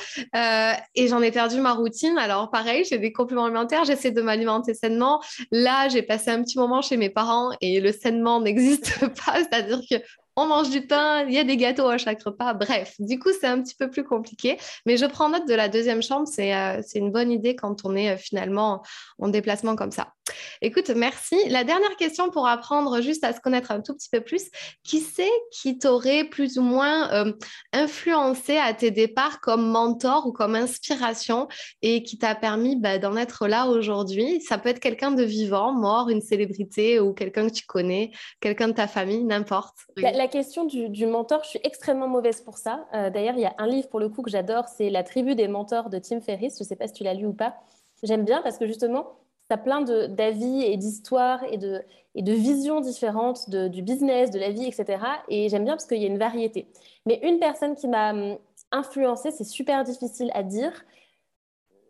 et 0.96 1.08
j'en 1.08 1.22
ai 1.22 1.32
perdu 1.32 1.60
ma 1.60 1.74
routine. 1.74 2.18
Alors 2.18 2.50
pareil, 2.50 2.86
j'ai 2.90 2.98
des 2.98 3.12
compléments 3.12 3.46
alimentaires, 3.46 3.86
j'essaie 3.86 4.12
de 4.12 4.22
m'alimenter 4.22 4.74
sainement. 4.74 5.22
Là, 5.52 5.90
j'ai 5.90 6.02
passé 6.02 6.32
un 6.32 6.44
petit 6.44 6.58
moment 6.58 6.82
chez 6.82 6.98
mes 6.98 7.10
parents 7.10 7.52
et 7.62 7.80
le 7.80 7.92
sainement 7.92 8.42
n'existe 8.42 9.00
pas, 9.00 9.36
c'est-à-dire 9.36 9.82
que 9.90 9.96
on 10.38 10.46
mange 10.46 10.70
du 10.70 10.86
pain, 10.86 11.26
il 11.28 11.34
y 11.34 11.40
a 11.40 11.44
des 11.44 11.58
gâteaux 11.58 11.88
à 11.88 11.98
chaque 11.98 12.22
repas. 12.22 12.54
Bref, 12.54 12.94
du 13.00 13.18
coup, 13.18 13.30
c'est 13.38 13.48
un 13.48 13.60
petit 13.62 13.74
peu 13.74 13.90
plus 13.90 14.04
compliqué. 14.04 14.58
Mais 14.86 14.96
je 14.96 15.06
prends 15.08 15.30
note 15.30 15.48
de 15.48 15.56
la 15.56 15.68
deuxième 15.68 16.04
chambre. 16.04 16.28
C'est 16.28 16.56
euh, 16.56 16.80
une 16.94 17.12
bonne 17.12 17.32
idée 17.32 17.56
quand 17.56 17.84
on 17.86 17.96
est 17.96 18.12
euh, 18.12 18.18
finalement 18.18 18.84
en 19.18 19.30
déplacement 19.30 19.76
comme 19.76 19.92
ça. 19.92 20.14
Écoute, 20.62 20.90
merci. 20.90 21.36
La 21.50 21.64
dernière 21.64 21.96
question 21.96 22.30
pour 22.30 22.48
apprendre 22.48 23.02
juste 23.02 23.24
à 23.24 23.34
se 23.34 23.40
connaître 23.40 23.72
un 23.72 23.82
tout 23.82 23.96
petit 23.96 24.10
peu 24.12 24.22
plus. 24.22 24.50
Qui 24.84 25.00
c'est 25.00 25.32
qui 25.52 25.80
t'aurait 25.80 26.26
plus 26.26 26.58
ou 26.58 26.62
moins 26.62 27.12
euh, 27.14 27.34
influencé 27.74 28.58
à 28.58 28.74
tes 28.74 28.92
départs 28.92 29.40
comme 29.40 29.68
mentor 29.68 30.28
ou 30.28 30.32
comme 30.32 30.56
inspiration 30.56 31.48
et 31.82 32.04
qui 32.04 32.18
t'a 32.18 32.36
permis 32.36 32.76
bah, 32.76 33.00
d'en 33.00 33.16
être 33.18 33.48
là 33.48 33.68
aujourd'hui? 33.68 34.42
Ça 34.42 34.58
peut 34.58 34.70
être 34.70 34.80
quelqu'un 34.80 35.12
de 35.12 35.24
vivant, 35.24 35.72
mort, 35.74 36.10
une 36.10 36.22
célébrité 36.22 37.00
ou 37.00 37.14
quelqu'un 37.14 37.48
que 37.48 37.54
tu 37.54 37.66
connais, 37.66 38.12
quelqu'un 38.40 38.68
de 38.68 38.74
ta 38.74 38.88
famille, 38.88 39.24
n'importe. 39.24 39.78
La, 39.96 40.27
question 40.28 40.66
du, 40.66 41.06
mentor, 41.06 41.44
je 41.44 41.50
suis 41.50 41.60
extrêmement 41.64 42.08
mauvaise 42.08 42.42
pour 42.42 42.58
ça. 42.58 42.86
Euh, 42.94 43.10
d'ailleurs, 43.10 43.36
il 43.36 43.42
y 43.42 43.46
a 43.46 43.56
un 43.58 43.68
livre 43.68 43.90
pour 43.90 44.00
le 44.00 44.10
coup 44.10 44.22
que 44.22 44.30
j'adore, 44.30 44.68
c'est 44.68 44.90
La 44.90 45.04
tribu 45.04 45.36
des 45.36 45.48
mentors 45.48 45.90
de 45.90 45.98
Tim 46.00 46.22
Ferriss. 46.22 46.58
Je 46.58 46.64
ne 46.64 46.68
sais 46.68 46.76
pas 46.76 46.88
si 46.88 46.94
tu 46.94 47.04
l'as 47.04 47.14
lu 47.14 47.26
ou 47.26 47.34
pas. 47.34 47.56
J'aime 48.04 48.26
bien 48.26 48.42
parce 48.42 48.58
que 48.58 48.68
justement, 48.68 49.08
tu 49.50 49.54
as 49.54 49.58
plein 49.58 49.82
d'avis 49.82 50.64
et 50.64 50.78
d'histoires 50.78 51.44
et 51.52 51.58
de, 51.58 51.82
et 52.16 52.22
de 52.22 52.34
visions 52.34 52.82
différentes 52.82 53.50
du 53.50 53.82
business, 53.82 54.32
de 54.32 54.40
la 54.40 54.50
vie, 54.50 54.66
etc. 54.66 55.00
Et 55.30 55.50
j'aime 55.50 55.64
bien 55.64 55.74
parce 55.74 55.86
qu'il 55.86 56.02
y 56.02 56.06
a 56.06 56.08
une 56.08 56.18
variété. 56.18 56.68
Mais 57.06 57.20
une 57.24 57.40
personne 57.40 57.76
qui 57.76 57.88
m'a 57.88 58.12
hum, 58.12 58.38
influencée, 58.72 59.32
c'est 59.32 59.44
super 59.44 59.84
difficile 59.84 60.32
à 60.34 60.44
dire. 60.44 60.72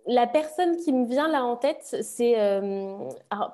La 0.07 0.25
personne 0.25 0.77
qui 0.77 0.93
me 0.93 1.05
vient 1.05 1.27
là 1.27 1.43
en 1.43 1.57
tête, 1.57 1.97
c'est 2.01 2.39
euh, 2.39 2.97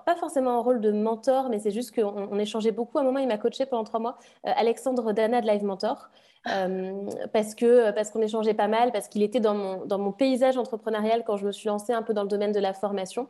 pas 0.06 0.16
forcément 0.16 0.52
un 0.52 0.62
rôle 0.62 0.82
de 0.82 0.92
mentor, 0.92 1.50
mais 1.50 1.58
c'est 1.58 1.72
juste 1.72 1.96
qu'on 1.96 2.28
on 2.32 2.38
échangeait 2.38 2.72
beaucoup. 2.72 3.00
À 3.00 3.02
un 3.02 3.04
moment, 3.04 3.18
il 3.18 3.28
m'a 3.28 3.40
coaché 3.40 3.66
pendant 3.66 3.84
trois 3.84 4.00
mois, 4.00 4.20
euh, 4.46 4.52
Alexandre 4.56 5.14
Dana 5.14 5.42
de 5.42 5.48
Live 5.48 5.64
Mentor, 5.64 6.10
euh, 6.52 7.10
parce 7.34 7.56
que 7.56 7.90
parce 7.92 8.12
qu'on 8.12 8.22
échangeait 8.22 8.54
pas 8.54 8.68
mal, 8.68 8.92
parce 8.92 9.08
qu'il 9.08 9.24
était 9.24 9.40
dans 9.40 9.56
mon, 9.56 9.86
dans 9.86 9.98
mon 9.98 10.12
paysage 10.12 10.56
entrepreneurial 10.58 11.24
quand 11.26 11.38
je 11.38 11.48
me 11.48 11.52
suis 11.52 11.70
lancée 11.70 11.92
un 11.92 12.04
peu 12.04 12.14
dans 12.14 12.24
le 12.24 12.30
domaine 12.30 12.52
de 12.52 12.60
la 12.60 12.74
formation. 12.74 13.28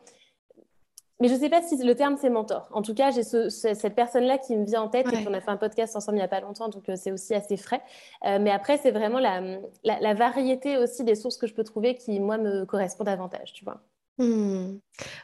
Mais 1.24 1.30
je 1.30 1.36
ne 1.36 1.40
sais 1.40 1.50
pas 1.50 1.62
si 1.62 1.82
le 1.82 1.96
terme 1.96 2.18
c'est 2.20 2.30
mentor. 2.30 2.68
En 2.74 2.82
tout 2.82 2.94
cas, 2.94 3.10
j'ai 3.10 3.24
cette 3.24 3.96
personne-là 3.96 4.38
qui 4.40 4.58
me 4.58 4.66
vient 4.66 4.82
en 4.82 4.90
tête 4.90 5.08
et 5.14 5.24
qu'on 5.24 5.34
a 5.34 5.40
fait 5.40 5.52
un 5.52 5.56
podcast 5.56 5.96
ensemble 5.96 6.18
il 6.18 6.20
n'y 6.20 6.26
a 6.26 6.28
pas 6.28 6.42
longtemps, 6.42 6.68
donc 6.68 6.90
euh, 6.90 6.98
c'est 6.98 7.14
aussi 7.14 7.34
assez 7.34 7.56
frais. 7.56 7.82
Euh, 8.26 8.40
mais 8.42 8.52
après, 8.52 8.78
c'est 8.78 8.92
vraiment 8.92 9.20
la, 9.20 9.40
la, 9.86 10.14
variété 10.16 10.76
aussi 10.76 11.06
des 11.06 11.16
sources 11.16 11.38
que 11.38 11.48
je 11.48 11.54
peux 11.54 11.64
trouver 11.64 11.96
qui, 11.96 12.20
moi, 12.20 12.38
me 12.38 12.66
correspondent 12.66 13.08
davantage, 13.08 13.54
tu 13.54 13.64
vois. 13.64 13.80
Hmm. 14.18 14.80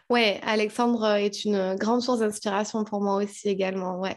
Ouais, 0.09 0.39
Alexandre 0.45 1.05
est 1.17 1.43
une 1.43 1.75
grande 1.75 2.01
source 2.01 2.19
d'inspiration 2.19 2.85
pour 2.85 3.01
moi 3.01 3.17
aussi 3.17 3.49
également. 3.49 3.99
Ouais. 3.99 4.15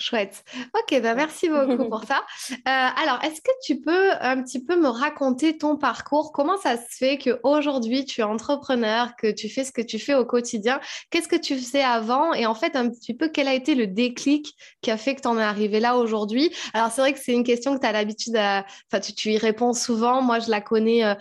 Chouette. 0.00 0.44
Ok, 0.74 1.00
bah 1.02 1.14
merci 1.14 1.48
beaucoup 1.48 1.88
pour 1.88 2.04
ça. 2.08 2.22
Euh, 2.52 2.54
alors, 2.64 3.18
est-ce 3.24 3.40
que 3.40 3.50
tu 3.64 3.80
peux 3.80 4.12
un 4.20 4.40
petit 4.42 4.62
peu 4.62 4.80
me 4.80 4.86
raconter 4.86 5.58
ton 5.58 5.76
parcours? 5.76 6.30
Comment 6.32 6.56
ça 6.56 6.76
se 6.76 6.96
fait 6.96 7.18
qu'aujourd'hui 7.18 8.04
tu 8.04 8.20
es 8.20 8.24
entrepreneur, 8.24 9.16
que 9.16 9.28
tu 9.28 9.48
fais 9.48 9.64
ce 9.64 9.72
que 9.72 9.82
tu 9.82 9.98
fais 9.98 10.14
au 10.14 10.24
quotidien? 10.24 10.80
Qu'est-ce 11.10 11.26
que 11.26 11.36
tu 11.36 11.56
faisais 11.56 11.82
avant? 11.82 12.32
Et 12.32 12.46
en 12.46 12.54
fait, 12.54 12.76
un 12.76 12.88
petit 12.90 13.12
peu, 13.12 13.28
quel 13.28 13.48
a 13.48 13.54
été 13.54 13.74
le 13.74 13.88
déclic 13.88 14.54
qui 14.82 14.92
a 14.92 14.96
fait 14.96 15.16
que 15.16 15.22
tu 15.22 15.28
en 15.28 15.36
es 15.36 15.42
arrivé 15.42 15.80
là 15.80 15.96
aujourd'hui? 15.96 16.54
Alors, 16.74 16.92
c'est 16.92 17.00
vrai 17.00 17.12
que 17.12 17.18
c'est 17.18 17.32
une 17.32 17.44
question 17.44 17.74
que 17.74 17.80
tu 17.80 17.86
as 17.86 17.92
l'habitude 17.92 18.36
à... 18.36 18.64
Enfin, 18.92 19.00
tu, 19.00 19.32
y 19.32 19.38
réponds 19.38 19.72
souvent. 19.72 20.22
Moi, 20.22 20.38
je 20.38 20.48
la 20.48 20.60
connais 20.60 21.04
euh, 21.04 21.14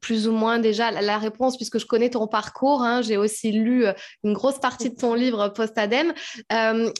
plus 0.00 0.26
ou 0.26 0.32
moins 0.32 0.58
déjà, 0.58 0.90
la, 0.90 1.18
réponse, 1.18 1.56
puisque 1.56 1.78
je 1.78 1.86
connais 1.86 2.10
ton 2.10 2.26
parcours. 2.26 2.82
Hein. 2.82 3.02
J'ai 3.02 3.16
aussi 3.16 3.52
lu 3.52 3.86
euh, 3.86 3.92
une 4.24 4.32
grosse 4.32 4.58
partie 4.58 4.90
de 4.90 4.96
ton 4.96 5.14
livre 5.14 5.48
post-ADEME. 5.48 6.12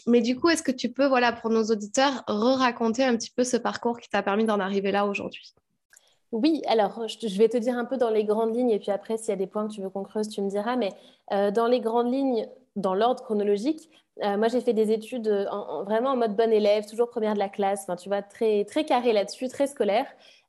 mais 0.07 0.21
du 0.21 0.37
coup, 0.37 0.49
est-ce 0.49 0.63
que 0.63 0.71
tu 0.71 0.89
peux 0.89 1.00
voilà, 1.07 1.33
pour 1.33 1.51
nos 1.51 1.65
auditeurs, 1.65 2.25
re-raconter 2.27 3.05
un 3.05 3.17
petit 3.17 3.31
peu 3.31 3.45
ce 3.45 3.57
parcours 3.57 3.99
qui 3.99 4.09
t'a 4.09 4.23
permis 4.23 4.45
d'en 4.45 4.61
arriver 4.61 4.93
là 4.93 5.07
aujourd'hui? 5.07 5.55
Oui, 6.33 6.63
alors 6.69 7.07
je 7.09 7.39
vais 7.39 7.49
te 7.49 7.57
dire 7.57 7.77
un 7.77 7.85
peu 7.85 7.97
dans 7.97 8.11
les 8.11 8.25
grandes 8.25 8.55
lignes 8.55 8.71
et 8.71 8.79
puis 8.79 8.91
après, 8.91 9.17
s'il 9.17 9.31
y 9.31 9.33
a 9.33 9.37
des 9.37 9.49
points 9.49 9.67
que 9.67 9.73
tu 9.73 9.83
veux 9.83 9.91
qu'on 9.91 10.05
creuse, 10.05 10.29
tu 10.29 10.41
me 10.43 10.49
diras. 10.49 10.77
Mais 10.77 10.91
euh, 11.33 11.51
dans 11.51 11.67
les 11.67 11.81
grandes 11.81 12.13
lignes, 12.13 12.47
dans 12.77 12.95
l'ordre 12.95 13.23
chronologique, 13.25 13.91
euh, 14.23 14.37
moi 14.37 14.49
j'ai 14.49 14.61
fait 14.61 14.73
des 14.73 14.93
études 14.93 15.29
vraiment 15.87 16.11
en 16.11 16.17
mode 16.17 16.37
bon 16.37 16.53
élève, 16.53 16.87
toujours 16.87 17.09
première 17.09 17.35
de 17.35 17.39
la 17.39 17.49
classe, 17.49 17.83
enfin, 17.83 17.97
tu 17.97 18.09
vois, 18.09 18.23
très, 18.23 18.65
très 18.65 18.85
carré 18.85 19.13
là-dessus, 19.13 19.49
très 19.49 19.67
scolaire. 19.67 20.07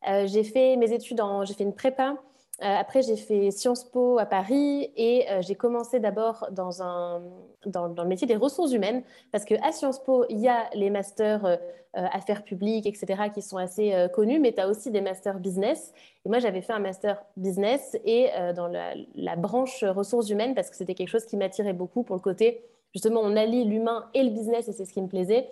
Euh, 0.08 0.26
j'ai 0.28 0.44
fait 0.44 0.78
mes 0.78 0.94
études 0.94 1.22
en, 1.22 1.46
j'ai 1.46 1.54
fait 1.54 1.64
une 1.64 1.76
prépa 1.76 2.12
euh, 2.12 2.16
après, 2.62 3.02
j'ai 3.02 3.16
fait 3.16 3.50
Sciences 3.50 3.84
Po 3.84 4.20
à 4.20 4.26
Paris 4.26 4.92
et 4.96 5.30
euh, 5.30 5.42
j'ai 5.42 5.56
commencé 5.56 6.00
d'abord 6.00 6.48
dans, 6.52 6.70
dans, 7.66 7.88
le 7.88 8.08
métier 8.08 8.28
des 8.28 8.36
ressources 8.36 8.72
humaines 8.72 9.04
parce 9.32 9.46
qu'à 9.46 9.72
Sciences 9.72 10.04
Po, 10.04 10.26
il 10.30 10.40
y 10.40 10.48
a 10.48 10.70
les 10.76 10.92
masters 10.92 11.46
euh, 11.46 11.58
affaires 11.94 12.44
publiques, 12.44 12.86
etc., 12.86 13.24
qui 13.34 13.42
sont 13.42 13.58
assez 13.58 13.94
connus, 14.14 14.40
mais 14.40 14.54
tu 14.54 14.62
as 14.62 14.68
aussi 14.68 14.92
des 14.92 15.02
masters 15.02 15.40
business. 15.40 15.92
Et 16.24 16.30
moi, 16.30 16.40
j'avais 16.40 16.62
fait 16.62 16.74
un 16.74 16.80
master 16.80 17.24
business 17.36 17.98
et 18.06 18.30
dans 18.56 18.68
la, 18.68 19.36
branche 19.36 19.84
ressources 19.84 20.30
humaines 20.30 20.56
parce 20.56 20.70
que 20.70 20.76
c'était 20.76 20.94
quelque 20.94 21.10
chose 21.10 21.26
qui 21.26 21.36
m'attirait 21.36 21.74
beaucoup 21.74 22.04
pour 22.04 22.16
le 22.16 22.22
côté, 22.22 22.64
justement, 22.94 23.22
on 23.22 23.36
allie 23.36 23.66
l'humain 23.66 24.06
et 24.14 24.24
le 24.24 24.30
business 24.30 24.70
et 24.70 24.72
c'est 24.72 24.86
ce 24.86 24.94
qui 24.94 25.02
me 25.02 25.08
plaisait 25.08 25.50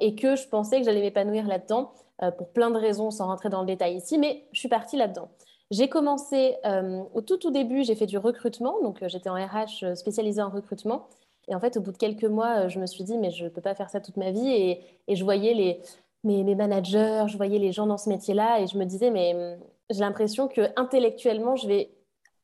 et 0.00 0.14
que 0.14 0.36
je 0.36 0.46
pensais 0.46 0.80
que 0.80 0.84
j'allais 0.84 1.00
m'épanouir 1.00 1.46
là-dedans 1.46 1.92
pour 2.36 2.48
plein 2.50 2.70
de 2.70 2.78
raisons 2.78 3.10
sans 3.10 3.26
rentrer 3.26 3.48
dans 3.48 3.60
le 3.60 3.66
détail 3.66 3.96
ici, 3.96 4.18
mais 4.18 4.42
je 4.52 4.58
suis 4.58 4.68
partie 4.68 4.98
là-dedans. 4.98 5.30
J'ai 5.70 5.88
commencé 5.88 6.56
euh, 6.64 7.02
au 7.12 7.20
tout, 7.20 7.36
tout 7.36 7.50
début, 7.50 7.84
j'ai 7.84 7.94
fait 7.94 8.06
du 8.06 8.16
recrutement. 8.16 8.80
Donc, 8.82 9.02
euh, 9.02 9.08
j'étais 9.08 9.28
en 9.28 9.34
RH 9.34 9.84
euh, 9.84 9.94
spécialisée 9.94 10.40
en 10.40 10.48
recrutement. 10.48 11.08
Et 11.46 11.54
en 11.54 11.60
fait, 11.60 11.76
au 11.76 11.80
bout 11.82 11.92
de 11.92 11.98
quelques 11.98 12.24
mois, 12.24 12.68
je 12.68 12.78
me 12.80 12.86
suis 12.86 13.04
dit, 13.04 13.18
mais 13.18 13.30
je 13.30 13.44
ne 13.44 13.48
peux 13.50 13.60
pas 13.60 13.74
faire 13.74 13.90
ça 13.90 14.00
toute 14.00 14.16
ma 14.16 14.30
vie. 14.30 14.48
Et, 14.48 15.14
je 15.14 15.24
voyais 15.24 15.54
les, 15.54 15.80
mes, 16.24 16.42
mes, 16.42 16.54
managers, 16.54 17.24
je 17.26 17.36
voyais 17.36 17.58
les 17.58 17.72
gens 17.72 17.86
dans 17.86 17.98
ce 17.98 18.08
métier-là. 18.08 18.60
Et 18.60 18.66
je 18.66 18.78
me 18.78 18.84
disais, 18.84 19.10
mais 19.10 19.34
hum, 19.34 19.60
j'ai 19.90 20.00
l'impression 20.00 20.48
que 20.48 20.62
intellectuellement, 20.76 21.56
je 21.56 21.68
vais. 21.68 21.90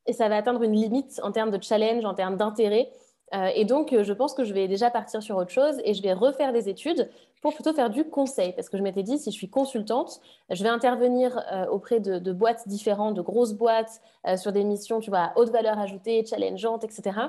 Et 0.07 0.13
ça 0.13 0.29
va 0.29 0.37
atteindre 0.37 0.63
une 0.63 0.75
limite 0.75 1.19
en 1.23 1.33
termes 1.33 1.51
de 1.51 1.63
challenge, 1.63 2.05
en 2.05 2.15
termes 2.15 2.37
d'intérêt. 2.37 2.91
Euh, 3.33 3.51
et 3.55 3.65
donc, 3.65 3.93
euh, 3.93 4.05
je 4.05 4.13
pense 4.13 4.35
que 4.35 4.45
je 4.45 4.53
vais 4.53 4.69
déjà 4.69 4.91
partir 4.91 5.23
sur 5.23 5.37
autre 5.37 5.51
chose 5.51 5.81
et 5.85 5.95
je 5.95 6.03
vais 6.03 6.13
refaire 6.13 6.53
des 6.53 6.69
études 6.69 7.11
pour 7.41 7.55
plutôt 7.55 7.73
faire 7.73 7.91
du 7.91 8.05
conseil. 8.05 8.53
Parce 8.53 8.69
que 8.69 8.77
je 8.77 8.83
m'étais 8.83 9.03
dit, 9.03 9.19
si 9.19 9.31
je 9.31 9.37
suis 9.37 9.49
consultante, 9.49 10.21
je 10.51 10.63
vais 10.63 10.69
intervenir 10.69 11.41
euh, 11.53 11.67
auprès 11.67 12.01
de, 12.01 12.33
boîtes 12.33 12.69
différentes, 12.69 13.15
de 13.15 13.23
grosses 13.23 13.55
boîtes, 13.55 14.01
sur 14.37 14.53
des 14.53 14.65
missions, 14.65 15.01
tu 15.01 15.11
vois, 15.11 15.19
à 15.19 15.33
haute 15.37 15.51
valeur 15.51 15.79
ajoutée, 15.79 16.25
challengeantes, 16.25 16.83
etc. 16.83 17.29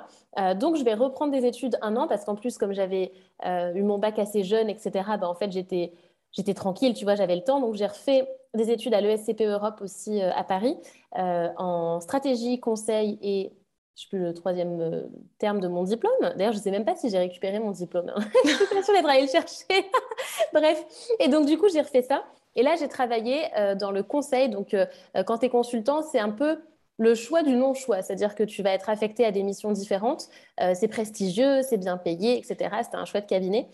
donc, 0.55 0.77
je 0.77 0.83
vais 0.85 0.93
reprendre 0.93 1.33
des 1.33 1.45
études 1.45 1.77
un 1.81 1.97
an 1.97 2.07
parce 2.07 2.23
qu'en 2.23 2.35
plus, 2.35 2.57
comme 2.57 2.71
j'avais 2.71 3.11
eu 3.43 3.83
mon 3.83 3.97
bac 3.97 4.17
assez 4.17 4.43
jeune, 4.43 4.69
etc., 4.69 4.91
bah, 5.19 5.27
en 5.27 5.35
fait, 5.35 5.51
j'étais 5.51 5.91
j'étais 6.31 6.53
tranquille, 6.53 6.93
tu 6.93 7.03
vois, 7.03 7.15
j'avais 7.15 7.35
le 7.35 7.43
temps. 7.43 7.59
Donc, 7.59 7.75
j'ai 7.75 7.85
refait 7.85 8.29
des 8.53 8.71
études 8.71 8.93
à 8.93 9.01
l'ESCP 9.01 9.41
Europe 9.41 9.81
aussi 9.81 10.21
à 10.21 10.43
Paris 10.45 10.77
en 11.11 11.99
stratégie, 11.99 12.61
conseil 12.61 13.19
et 13.21 13.51
je 13.95 14.01
sais 14.01 14.07
plus 14.09 14.19
le 14.19 14.33
troisième 14.33 14.81
euh, 14.81 15.03
terme 15.37 15.61
de 15.61 15.69
mon 15.69 15.83
diplôme. 15.83 16.11
D'ailleurs, 16.21 16.51
je 16.51 16.57
ne 16.57 16.63
sais 16.63 16.71
même 16.71 16.83
pas 16.83 16.95
si 16.95 17.09
j'ai 17.09 17.17
récupéré 17.17 17.59
mon 17.59 17.71
diplôme. 17.71 18.11
Hein. 18.13 18.21
je 18.43 18.49
suis 18.49 18.65
pas 18.67 18.83
sûre 18.83 18.93
d'être 18.93 19.21
le 19.21 19.27
chercher. 19.27 19.89
Bref. 20.53 20.85
Et 21.19 21.29
donc, 21.29 21.45
du 21.45 21.57
coup, 21.57 21.69
j'ai 21.71 21.81
refait 21.81 22.01
ça. 22.01 22.25
Et 22.55 22.63
là, 22.63 22.75
j'ai 22.77 22.89
travaillé 22.89 23.43
euh, 23.57 23.73
dans 23.75 23.91
le 23.91 24.03
conseil. 24.03 24.49
Donc, 24.49 24.73
euh, 24.73 24.85
quand 25.25 25.37
tu 25.37 25.45
es 25.45 25.49
consultant, 25.49 26.01
c'est 26.01 26.19
un 26.19 26.29
peu 26.29 26.59
le 26.97 27.15
choix 27.15 27.41
du 27.41 27.55
non-choix. 27.55 28.01
C'est-à-dire 28.01 28.35
que 28.35 28.43
tu 28.43 28.63
vas 28.63 28.71
être 28.71 28.89
affecté 28.89 29.23
à 29.25 29.31
des 29.31 29.43
missions 29.43 29.71
différentes. 29.73 30.29
c'est 30.75 30.87
prestigieux, 30.87 31.61
c'est 31.61 31.75
bien 31.75 31.97
payé, 31.97 32.37
etc. 32.37 32.69
C'était 32.83 32.95
un 32.95 33.03
chouette 33.03 33.27
cabinet. 33.27 33.67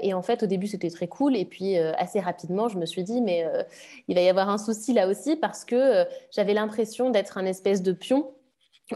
et 0.00 0.14
en 0.14 0.22
fait, 0.22 0.42
au 0.42 0.46
début, 0.46 0.66
c'était 0.66 0.88
très 0.88 1.06
cool. 1.06 1.36
Et 1.36 1.44
puis, 1.44 1.76
assez 1.76 2.18
rapidement, 2.18 2.68
je 2.68 2.78
me 2.78 2.86
suis 2.86 3.02
dit, 3.02 3.20
mais 3.20 3.46
il 4.08 4.14
va 4.14 4.22
y 4.22 4.28
avoir 4.30 4.48
un 4.48 4.56
souci 4.56 4.94
là 4.94 5.06
aussi 5.06 5.36
parce 5.36 5.66
que 5.66 6.06
j'avais 6.30 6.54
l'impression 6.54 7.10
d'être 7.10 7.36
un 7.36 7.44
espèce 7.44 7.82
de 7.82 7.92
pion 7.92 8.32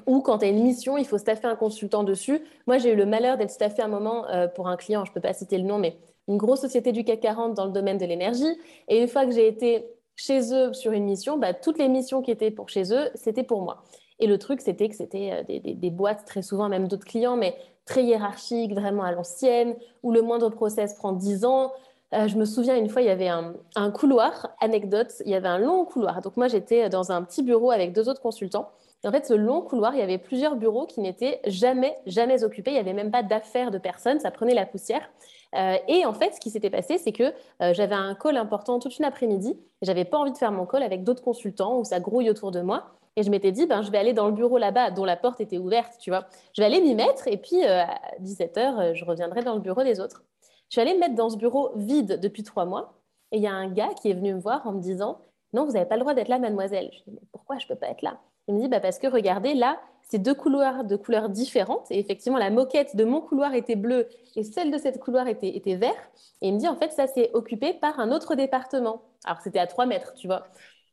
ou 0.07 0.21
quand 0.21 0.39
tu 0.39 0.45
as 0.45 0.49
une 0.49 0.63
mission, 0.63 0.97
il 0.97 1.07
faut 1.07 1.19
staffer 1.19 1.47
un 1.47 1.57
consultant 1.57 2.05
dessus. 2.05 2.41
Moi, 2.67 2.79
j'ai 2.79 2.93
eu 2.93 2.97
le 2.97 3.07
malheur 3.07 3.37
d'être 3.37 3.51
staffé 3.51 3.83
un 3.83 3.89
moment 3.89 4.29
euh, 4.29 4.49
pour 4.49 4.69
un 4.69 4.77
client, 4.77 5.05
je 5.05 5.11
ne 5.11 5.15
peux 5.15 5.21
pas 5.21 5.33
citer 5.33 5.59
le 5.59 5.65
nom, 5.65 5.79
mais 5.79 5.97
une 6.29 6.37
grosse 6.37 6.61
société 6.61 6.93
du 6.93 7.05
CAC 7.05 7.21
40 7.21 7.55
dans 7.55 7.67
le 7.67 7.73
domaine 7.73 7.99
de 7.99 8.05
l'énergie. 8.05 8.59
Et 8.89 9.01
une 9.01 9.09
fois 9.09 9.25
que 9.27 9.33
j'ai 9.33 9.47
été 9.47 9.87
chez 10.17 10.53
eux 10.53 10.73
sur 10.73 10.93
une 10.93 11.05
mission, 11.05 11.39
bah, 11.39 11.55
toutes 11.55 11.79
les 11.79 11.89
missions 11.89 12.23
qui 12.23 12.31
étaient 12.31 12.51
pour 12.51 12.69
chez 12.69 12.93
eux, 12.93 13.11
c'était 13.15 13.45
pour 13.45 13.63
moi. 13.63 13.85
Et 14.19 14.27
le 14.27 14.39
truc, 14.39 14.61
c'était 14.61 14.89
que 14.89 14.97
c'était 14.97 15.45
euh, 15.49 15.61
des, 15.61 15.91
boîtes, 15.91 16.25
très 16.25 16.43
souvent 16.43 16.69
même 16.69 16.89
d'autres 16.89 17.05
clients, 17.05 17.37
mais 17.37 17.57
très 17.85 18.03
hiérarchiques, 18.03 18.73
vraiment 18.73 19.05
à 19.05 19.13
l'ancienne, 19.13 19.77
où 20.03 20.11
le 20.11 20.23
moindre 20.23 20.49
process 20.49 20.95
prend 20.95 21.13
10 21.13 21.45
ans. 21.45 21.73
Euh, 22.15 22.27
je 22.27 22.37
me 22.37 22.45
souviens 22.45 22.77
une 22.77 22.89
fois, 22.89 23.03
il 23.03 23.07
y 23.07 23.11
avait 23.11 23.29
un, 23.29 23.55
un, 23.77 23.91
couloir, 23.91 24.49
anecdote, 24.61 25.13
il 25.25 25.31
y 25.31 25.35
avait 25.35 25.49
un 25.49 25.59
long 25.59 25.85
couloir. 25.85 26.23
Donc 26.23 26.37
moi, 26.37 26.49
j'étais 26.49 26.89
dans 26.89 27.13
un 27.13 27.23
petit 27.23 27.43
bureau 27.43 27.71
avec 27.71 27.93
deux 27.93 28.09
autres 28.09 28.23
consultants 28.23 28.71
en 29.07 29.13
fait, 29.13 29.27
ce 29.27 29.35
long 29.35 29.63
couloir, 29.63 29.95
il 29.95 29.99
y 29.99 30.03
avait 30.03 30.19
plusieurs 30.19 30.57
bureaux 30.57 30.87
qui 30.87 31.01
n'étaient 31.01 31.41
jamais, 31.47 31.97
jamais 32.07 32.45
occupés. 32.45 32.71
Il 32.71 32.75
n'y 32.75 32.81
avait 32.81 32.93
même 32.93 33.11
pas 33.11 33.23
d'affaires 33.23 33.71
de 33.71 33.79
personnes. 33.79 34.21
Ça 34.21 34.31
prenait 34.31 34.55
la 34.55 34.67
poussière. 34.67 35.09
Euh, 35.55 35.77
et 35.89 36.05
en 36.05 36.13
fait, 36.13 36.35
ce 36.35 36.41
qui 36.41 36.51
s'était 36.51 36.71
passé, 36.71 36.99
c'est 36.99 37.13
que 37.13 37.33
euh, 37.63 37.73
j'avais 37.73 37.95
un 37.95 38.15
call 38.15 38.37
important 38.37 38.79
toute 38.79 38.99
une 38.99 39.05
après-midi. 39.05 39.59
J'avais 39.83 40.05
pas 40.05 40.19
envie 40.19 40.33
de 40.33 40.37
faire 40.37 40.53
mon 40.53 40.67
call 40.67 40.83
avec 40.83 41.05
d'autres 41.05 41.23
consultants 41.23 41.79
où 41.79 41.85
ça 41.85 42.01
grouille 42.01 42.31
autour 42.31 42.51
de 42.51 42.61
moi. 42.61 42.97
Et 43.17 43.23
je 43.23 43.31
m'étais 43.31 43.53
dit, 43.53 43.67
ben, 43.67 43.81
je 43.83 43.91
vais 43.91 43.99
aller 43.99 44.13
dans 44.13 44.27
le 44.27 44.33
bureau 44.33 44.59
là-bas, 44.59 44.91
dont 44.91 45.05
la 45.05 45.17
porte 45.17 45.41
était 45.41 45.57
ouverte, 45.57 45.95
tu 45.99 46.11
vois. 46.11 46.27
Je 46.53 46.61
vais 46.61 46.67
aller 46.67 46.81
m'y 46.81 46.95
mettre 46.95 47.29
et 47.29 47.39
puis 47.39 47.65
euh, 47.65 47.83
à 47.83 47.99
17h, 48.21 48.95
je 48.95 49.05
reviendrai 49.05 49.43
dans 49.43 49.55
le 49.55 49.61
bureau 49.61 49.83
des 49.83 50.01
autres. 50.01 50.23
Je 50.69 50.75
suis 50.75 50.81
allée 50.81 50.95
me 50.95 51.01
mettre 51.01 51.15
dans 51.15 51.31
ce 51.31 51.37
bureau 51.37 51.71
vide 51.77 52.21
depuis 52.21 52.43
trois 52.43 52.67
mois. 52.67 52.95
Et 53.33 53.39
il 53.39 53.43
y 53.43 53.47
a 53.47 53.53
un 53.53 53.69
gars 53.69 53.91
qui 54.01 54.11
est 54.11 54.15
venu 54.15 54.35
me 54.35 54.41
voir 54.41 54.67
en 54.67 54.73
me 54.73 54.81
disant 54.81 55.21
Non, 55.53 55.65
vous 55.65 55.73
n'avez 55.73 55.87
pas 55.87 55.97
le 55.97 56.01
droit 56.01 56.15
d'être 56.15 56.29
là, 56.29 56.39
mademoiselle. 56.39 56.91
Je 56.93 56.99
dis 56.99 57.13
Mais 57.13 57.27
pourquoi 57.33 57.59
je 57.59 57.65
ne 57.65 57.69
peux 57.69 57.77
pas 57.77 57.89
être 57.89 58.03
là? 58.03 58.21
Il 58.49 58.55
me 58.55 58.61
dit 58.61 58.69
bah, 58.69 58.81
Parce 58.81 58.99
que 58.99 59.07
regardez, 59.07 59.55
là, 59.55 59.81
c'est 60.03 60.19
deux 60.19 60.35
couloirs 60.35 60.85
de 60.85 60.97
couleurs 60.97 61.29
différentes. 61.29 61.91
Et 61.91 61.99
effectivement, 61.99 62.39
la 62.39 62.51
moquette 62.51 62.97
de 62.97 63.05
mon 63.05 63.21
couloir 63.21 63.55
était 63.55 63.77
bleue 63.77 64.09
et 64.37 64.43
celle 64.45 64.71
de 64.71 64.79
cette 64.79 65.01
couloir 65.01 65.27
était, 65.29 65.57
était 65.57 65.77
vert. 65.77 66.11
Et 66.43 66.49
il 66.49 66.55
me 66.55 66.59
dit 66.59 66.69
En 66.69 66.77
fait, 66.77 66.93
ça, 66.93 67.07
c'est 67.07 67.31
occupé 67.35 67.75
par 67.75 67.99
un 68.01 68.13
autre 68.13 68.35
département. 68.35 69.03
Alors, 69.25 69.41
c'était 69.41 69.59
à 69.59 69.67
3 69.67 69.87
mètres, 69.87 70.15
tu 70.15 70.27
vois. 70.27 70.47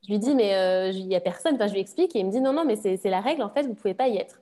Je 0.05 0.11
lui 0.11 0.19
dis 0.19 0.35
Mais 0.35 0.55
euh, 0.55 0.89
il 0.89 1.07
n'y 1.07 1.15
a 1.15 1.21
personne. 1.21 1.55
Enfin, 1.55 1.67
je 1.67 1.73
lui 1.73 1.81
explique 1.81 2.15
et 2.15 2.19
il 2.19 2.25
me 2.25 2.31
dit 2.31 2.41
Non, 2.41 2.53
non, 2.53 2.65
mais 2.65 2.75
c'est 2.75 3.09
la 3.09 3.21
règle, 3.21 3.43
en 3.43 3.49
fait, 3.49 3.63
vous 3.63 3.69
ne 3.69 3.75
pouvez 3.75 3.93
pas 3.93 4.07
y 4.07 4.17
être. 4.17 4.41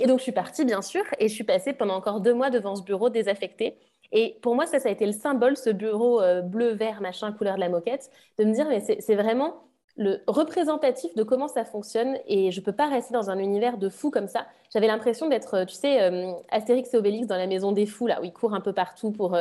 Et 0.00 0.06
donc, 0.06 0.18
je 0.18 0.24
suis 0.24 0.32
partie, 0.32 0.64
bien 0.64 0.82
sûr, 0.82 1.02
et 1.18 1.28
je 1.28 1.34
suis 1.34 1.44
passée 1.44 1.72
pendant 1.72 1.94
encore 1.94 2.20
deux 2.20 2.34
mois 2.34 2.50
devant 2.50 2.76
ce 2.76 2.82
bureau 2.82 3.10
désaffecté. 3.10 3.76
Et 4.12 4.38
pour 4.42 4.54
moi, 4.54 4.66
ça, 4.66 4.78
ça 4.78 4.88
a 4.88 4.92
été 4.92 5.06
le 5.06 5.12
symbole, 5.12 5.56
ce 5.56 5.70
bureau 5.70 6.20
euh, 6.22 6.40
bleu, 6.40 6.70
vert, 6.70 7.00
machin, 7.00 7.32
couleur 7.32 7.56
de 7.56 7.60
la 7.60 7.68
moquette, 7.68 8.10
de 8.38 8.44
me 8.44 8.52
dire, 8.52 8.66
mais 8.68 8.80
c'est 8.80 9.14
vraiment 9.16 9.67
le 9.98 10.22
représentatif 10.26 11.14
de 11.16 11.22
comment 11.24 11.48
ça 11.48 11.64
fonctionne 11.64 12.16
et 12.26 12.50
je 12.50 12.60
peux 12.60 12.72
pas 12.72 12.88
rester 12.88 13.12
dans 13.12 13.30
un 13.30 13.38
univers 13.38 13.76
de 13.76 13.88
fous 13.88 14.10
comme 14.10 14.28
ça. 14.28 14.46
J'avais 14.72 14.86
l'impression 14.86 15.28
d'être, 15.28 15.54
euh, 15.54 15.64
tu 15.64 15.74
sais, 15.74 16.00
euh, 16.00 16.32
Astérix 16.50 16.94
et 16.94 16.96
Obélix 16.96 17.26
dans 17.26 17.36
la 17.36 17.48
maison 17.48 17.72
des 17.72 17.84
fous, 17.84 18.06
là, 18.06 18.20
où 18.20 18.24
ils 18.24 18.32
courent 18.32 18.54
un 18.54 18.60
peu 18.60 18.72
partout 18.72 19.10
pour... 19.10 19.36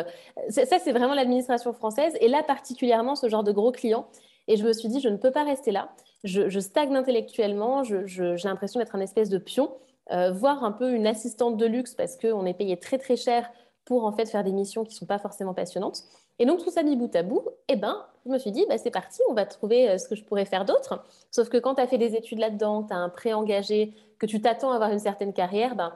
Ça, 0.49 0.79
c'est 0.79 0.91
vraiment 0.91 1.13
l'administration 1.13 1.71
française 1.73 2.17
et 2.19 2.27
là, 2.27 2.43
particulièrement, 2.43 3.15
ce 3.15 3.29
genre 3.29 3.43
de 3.43 3.51
gros 3.51 3.71
clients. 3.71 4.07
Et 4.47 4.57
je 4.57 4.65
me 4.65 4.73
suis 4.73 4.87
dit, 4.87 4.99
je 4.99 5.09
ne 5.09 5.17
peux 5.17 5.31
pas 5.31 5.43
rester 5.43 5.71
là. 5.71 5.89
Je, 6.23 6.59
stagne 6.59 6.95
intellectuellement, 6.95 7.83
j'ai 7.83 8.35
l'impression 8.43 8.79
d'être 8.79 8.95
un 8.95 8.99
espèce 8.99 9.29
de 9.29 9.37
pion. 9.37 9.71
Euh, 10.11 10.31
voir 10.31 10.63
un 10.63 10.71
peu 10.71 10.93
une 10.93 11.05
assistante 11.05 11.57
de 11.57 11.65
luxe 11.65 11.93
parce 11.93 12.15
qu'on 12.15 12.45
est 12.45 12.53
payé 12.53 12.77
très 12.77 12.97
très 12.97 13.17
cher 13.17 13.49
pour 13.83 14.05
en 14.05 14.13
fait 14.13 14.25
faire 14.25 14.43
des 14.43 14.53
missions 14.53 14.85
qui 14.85 14.93
ne 14.93 14.99
sont 14.99 15.05
pas 15.05 15.19
forcément 15.19 15.53
passionnantes. 15.53 16.03
Et 16.39 16.45
donc 16.45 16.63
tout 16.63 16.69
ça 16.69 16.83
mis 16.83 16.95
bout 16.95 17.13
à 17.15 17.23
bout, 17.23 17.43
eh 17.67 17.75
ben, 17.75 18.05
je 18.25 18.31
me 18.31 18.37
suis 18.37 18.51
dit, 18.51 18.65
bah, 18.69 18.77
c'est 18.77 18.91
parti, 18.91 19.21
on 19.29 19.33
va 19.33 19.45
trouver 19.45 19.89
euh, 19.89 19.97
ce 19.97 20.07
que 20.07 20.15
je 20.15 20.23
pourrais 20.23 20.45
faire 20.45 20.65
d'autre. 20.65 21.03
Sauf 21.31 21.49
que 21.49 21.57
quand 21.57 21.75
tu 21.75 21.81
as 21.81 21.87
fait 21.87 21.97
des 21.97 22.15
études 22.15 22.39
là-dedans, 22.39 22.83
tu 22.83 22.93
as 22.93 22.97
un 22.97 23.09
prêt 23.09 23.33
engagé, 23.33 23.93
que 24.19 24.25
tu 24.25 24.41
t'attends 24.41 24.71
à 24.71 24.75
avoir 24.75 24.91
une 24.91 24.99
certaine 24.99 25.33
carrière, 25.33 25.75
ben, 25.75 25.93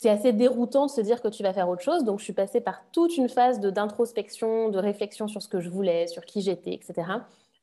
c'est 0.00 0.10
assez 0.10 0.32
déroutant 0.32 0.86
de 0.86 0.90
se 0.90 1.00
dire 1.00 1.20
que 1.20 1.28
tu 1.28 1.42
vas 1.42 1.52
faire 1.52 1.68
autre 1.68 1.82
chose. 1.82 2.04
Donc 2.04 2.20
je 2.20 2.24
suis 2.24 2.32
passée 2.32 2.60
par 2.60 2.82
toute 2.92 3.16
une 3.16 3.28
phase 3.28 3.60
d'introspection, 3.60 4.70
de, 4.70 4.78
réflexion 4.78 5.28
sur 5.28 5.42
ce 5.42 5.48
que 5.48 5.60
je 5.60 5.68
voulais, 5.68 6.06
sur 6.06 6.24
qui 6.24 6.40
j'étais, 6.40 6.72
etc. 6.72 6.94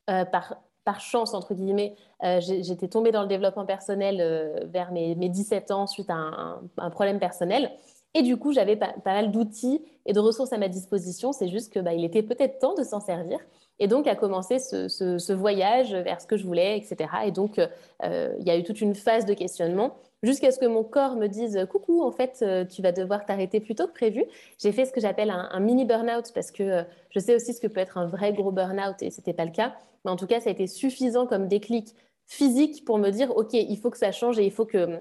Euh, 0.10 0.26
par 0.26 0.58
par 0.84 1.02
chance, 1.02 1.34
entre 1.34 1.56
guillemets, 1.56 1.96
euh, 2.24 2.40
j'étais 2.40 2.88
tombée 2.88 3.12
dans 3.12 3.24
le 3.24 3.28
développement 3.28 3.66
personnel 3.66 4.68
vers 4.72 4.92
mes, 4.92 5.16
17 5.16 5.72
ans 5.72 5.88
suite 5.88 6.12
à 6.12 6.60
un, 6.78 6.90
problème 6.92 7.18
personnel. 7.18 7.72
Et 8.16 8.24
du 8.24 8.38
coup, 8.38 8.54
j'avais 8.54 8.76
pas, 8.76 8.96
mal 9.06 9.30
d'outils 9.30 9.84
et 10.06 10.14
de 10.14 10.20
ressources 10.20 10.54
à 10.54 10.58
ma 10.58 10.70
disposition. 10.70 11.32
C'est 11.32 11.50
juste 11.50 11.72
que 11.72 11.80
bah, 11.80 11.94
il 11.94 12.04
était 12.04 12.24
peut-être 12.24 12.60
temps 12.60 12.74
de 12.74 12.84
s'en 12.84 13.00
servir. 13.00 13.40
Et 13.78 13.88
donc, 13.88 14.08
a 14.08 14.16
commencé 14.16 14.58
ce, 14.58 15.34
voyage 15.34 15.94
vers 15.94 16.22
ce 16.22 16.26
que 16.26 16.38
je 16.38 16.46
voulais, 16.46 16.78
etc. 16.78 17.10
Et 17.26 17.32
donc, 17.32 17.60
euh, 17.60 18.34
il 18.40 18.48
y 18.48 18.50
a 18.50 18.58
eu 18.58 18.64
toute 18.64 18.82
une 18.82 18.96
phase 18.96 19.26
de 19.26 19.34
questionnement 19.34 19.96
jusqu'à 20.24 20.52
ce 20.52 20.58
que 20.58 20.66
mon 20.66 20.84
corps 20.84 21.18
me 21.18 21.28
dise 21.28 21.68
coucou, 21.70 22.02
en 22.02 22.12
fait, 22.12 22.44
tu 22.70 22.82
vas 22.82 22.92
devoir 22.92 23.26
t'arrêter 23.26 23.60
plus 23.60 23.76
tôt 23.76 23.86
que 23.86 23.94
prévu. 23.94 24.24
J'ai 24.58 24.72
fait 24.72 24.86
ce 24.86 24.94
que 24.94 25.02
j'appelle 25.02 25.30
un, 25.30 25.60
mini 25.60 25.86
burn-out 25.86 26.32
parce 26.34 26.52
que 26.52 26.84
je 27.12 27.20
sais 27.20 27.36
aussi 27.36 27.54
ce 27.54 27.60
que 27.60 27.68
peut 27.68 27.82
être 27.82 27.98
un 28.00 28.08
vrai 28.08 28.34
gros 28.34 28.52
burn-out 28.52 28.96
et 29.02 29.12
ce 29.12 29.20
n'était 29.20 29.34
pas 29.34 29.46
le 29.46 29.52
cas. 29.52 29.76
Mais 30.04 30.12
en 30.12 30.16
tout 30.16 30.26
cas, 30.26 30.40
ça 30.40 30.50
a 30.50 30.54
été 30.54 30.68
suffisant 30.68 31.28
comme 31.28 31.48
déclic 31.48 31.96
physique 32.28 32.86
pour 32.86 32.98
me 32.98 33.10
dire, 33.10 33.36
OK, 33.36 33.54
il 33.54 33.78
faut 33.78 33.90
que 33.90 33.98
ça 33.98 34.12
change 34.12 34.40
et 34.40 34.46
il 34.46 34.52
faut 34.52 34.66
que, 34.66 35.00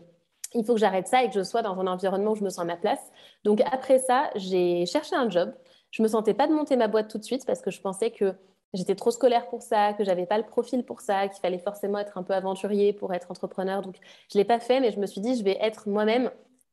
il 0.55 0.65
faut 0.65 0.75
que 0.75 0.81
j'arrête 0.81 1.09
ça 1.09 1.23
et 1.25 1.29
que 1.29 1.35
je 1.35 1.43
sois 1.43 1.63
dans 1.63 1.79
un 1.79 1.87
environnement 1.87 2.33
où 2.33 2.37
je 2.37 2.45
me 2.45 2.51
sens 2.51 2.61
à 2.61 2.65
ma 2.65 2.77
place. 2.77 3.01
Donc 3.45 3.61
après 3.73 3.99
ça, 3.99 4.31
j'ai 4.37 4.87
cherché 4.87 5.17
un 5.17 5.29
job. 5.29 5.53
Je 5.91 6.03
me 6.03 6.09
sentais 6.09 6.35
pas 6.35 6.47
de 6.47 6.53
monter 6.53 6.77
ma 6.77 6.89
boîte 6.89 7.09
tout 7.09 7.19
de 7.19 7.25
suite 7.25 7.47
parce 7.47 7.61
que 7.61 7.71
je 7.71 7.81
pensais 7.81 8.11
que 8.11 8.35
j'étais 8.73 8.95
trop 8.95 9.11
scolaire 9.11 9.49
pour 9.49 9.63
ça, 9.63 9.93
que 9.93 10.05
j'avais 10.05 10.27
pas 10.27 10.39
le 10.39 10.45
profil 10.45 10.85
pour 10.85 11.01
ça, 11.01 11.29
qu'il 11.29 11.41
fallait 11.41 11.59
forcément 11.59 11.99
être 11.99 12.19
un 12.19 12.23
peu 12.23 12.35
aventurier 12.35 12.93
pour 12.93 13.15
être 13.15 13.31
entrepreneur. 13.31 13.83
Donc 13.83 13.97
je 14.33 14.39
l'ai 14.39 14.45
pas 14.45 14.61
fait, 14.61 14.81
mais 14.81 14.91
je 14.91 14.99
me 14.99 15.07
suis 15.07 15.21
dit, 15.21 15.37
je 15.37 15.45
vais 15.45 15.59
être 15.61 15.89
moi-même 15.89 16.31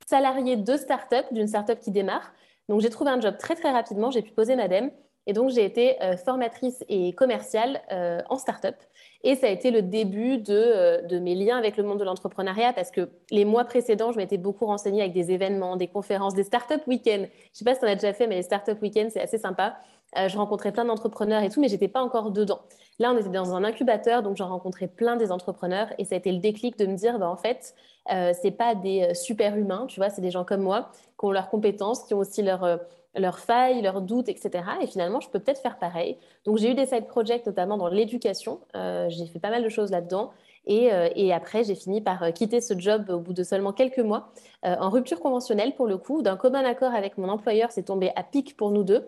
salariée 0.07 0.57
de 0.57 0.77
start-up, 0.77 1.25
d'une 1.31 1.47
start-up 1.47 1.79
qui 1.79 1.91
démarre. 1.91 2.33
Donc 2.69 2.81
j'ai 2.81 2.89
trouvé 2.89 3.11
un 3.11 3.21
job 3.21 3.37
très 3.37 3.55
très 3.55 3.71
rapidement, 3.71 4.11
j'ai 4.11 4.21
pu 4.21 4.31
poser 4.31 4.55
ma 4.55 4.67
dème 4.67 4.91
et 5.27 5.33
donc, 5.33 5.51
j'ai 5.51 5.63
été 5.63 6.01
euh, 6.01 6.17
formatrice 6.17 6.83
et 6.89 7.13
commerciale 7.13 7.81
euh, 7.91 8.21
en 8.29 8.37
start-up. 8.37 8.75
Et 9.23 9.35
ça 9.35 9.47
a 9.47 9.49
été 9.49 9.69
le 9.69 9.83
début 9.83 10.41
euh, 10.49 11.01
de, 11.03 11.19
mes 11.19 11.35
liens 11.35 11.57
avec 11.57 11.77
le 11.77 11.83
monde 11.83 11.99
de 11.99 12.03
l'entrepreneuriat 12.03 12.73
parce 12.73 12.89
que 12.89 13.09
les 13.29 13.45
mois 13.45 13.65
précédents, 13.65 14.11
je 14.11 14.17
m'étais 14.17 14.37
beaucoup 14.37 14.65
renseignée 14.65 15.01
avec 15.01 15.13
des 15.13 15.31
événements, 15.31 15.75
des 15.75 15.87
conférences, 15.87 16.33
des 16.33 16.43
start-up 16.43 16.81
week-ends. 16.87 17.11
Je 17.17 17.21
ne 17.21 17.27
sais 17.53 17.65
pas 17.65 17.75
si 17.75 17.81
tu 17.81 17.85
en 17.85 17.89
as 17.89 17.95
déjà 17.95 18.13
fait, 18.13 18.25
mais 18.25 18.35
les 18.35 18.41
start-up 18.41 18.81
week-ends, 18.81 19.09
c'est 19.11 19.21
assez 19.21 19.37
sympa. 19.37 19.77
je 20.15 20.35
rencontrais 20.35 20.71
plein 20.71 20.85
d'entrepreneurs 20.85 21.43
et 21.43 21.49
tout, 21.49 21.61
mais 21.61 21.67
j'étais 21.67 21.87
pas 21.87 22.01
encore 22.01 22.31
dedans. 22.31 22.61
Là, 22.97 23.13
on 23.13 23.17
était 23.17 23.29
dans 23.29 23.53
un 23.53 23.63
incubateur, 23.63 24.23
donc 24.23 24.37
j'en 24.37 24.49
rencontrais 24.49 24.87
plein 24.87 25.17
des 25.17 25.31
entrepreneurs 25.31 25.87
et 25.99 26.05
ça 26.05 26.15
a 26.15 26.17
été 26.17 26.31
le 26.31 26.39
déclic 26.39 26.77
de 26.77 26.87
me 26.87 26.95
dire, 26.95 27.19
bah, 27.19 27.29
en 27.29 27.37
fait, 27.37 27.75
euh, 28.11 28.33
c'est 28.41 28.51
pas 28.51 28.73
des 28.73 29.13
super 29.13 29.55
humains, 29.55 29.85
tu 29.87 29.99
vois, 29.99 30.09
c'est 30.09 30.21
des 30.21 30.31
gens 30.31 30.43
comme 30.43 30.61
moi 30.61 30.91
qui 31.19 31.25
ont 31.25 31.31
leurs 31.31 31.49
compétences, 31.49 32.03
qui 32.03 32.15
ont 32.15 32.19
aussi 32.19 32.41
leurs 32.41 32.79
leurs 33.15 33.39
failles, 33.39 33.81
leurs 33.81 34.01
doutes, 34.01 34.29
etc. 34.29 34.63
Et 34.81 34.87
finalement, 34.87 35.19
je 35.19 35.29
peux 35.29 35.39
peut-être 35.39 35.61
faire 35.61 35.77
pareil. 35.77 36.17
Donc, 36.45 36.57
j'ai 36.57 36.71
eu 36.71 36.75
des 36.75 36.85
side 36.85 37.07
projects, 37.07 37.45
notamment 37.45 37.77
dans 37.77 37.87
l'éducation. 37.87 38.61
Euh, 38.75 39.09
j'ai 39.09 39.25
fait 39.25 39.39
pas 39.39 39.49
mal 39.49 39.63
de 39.63 39.69
choses 39.69 39.91
là-dedans. 39.91 40.31
Et, 40.65 40.93
euh, 40.93 41.09
après, 41.33 41.63
j'ai 41.63 41.75
fini 41.75 42.01
par 42.01 42.23
euh, 42.23 42.31
quitter 42.31 42.61
ce 42.61 42.77
job 42.77 43.09
au 43.09 43.19
bout 43.19 43.33
de 43.33 43.43
seulement 43.43 43.73
quelques 43.73 43.99
mois, 43.99 44.31
en 44.63 44.89
rupture 44.89 45.19
conventionnelle 45.19 45.73
pour 45.75 45.87
le 45.87 45.97
coup. 45.97 46.21
D'un 46.21 46.37
commun 46.37 46.63
accord 46.63 46.93
avec 46.93 47.17
mon 47.17 47.29
employeur, 47.29 47.71
c'est 47.71 47.83
tombé 47.83 48.11
à 48.15 48.23
pic 48.23 48.55
pour 48.55 48.71
nous 48.71 48.83
deux. 48.83 49.07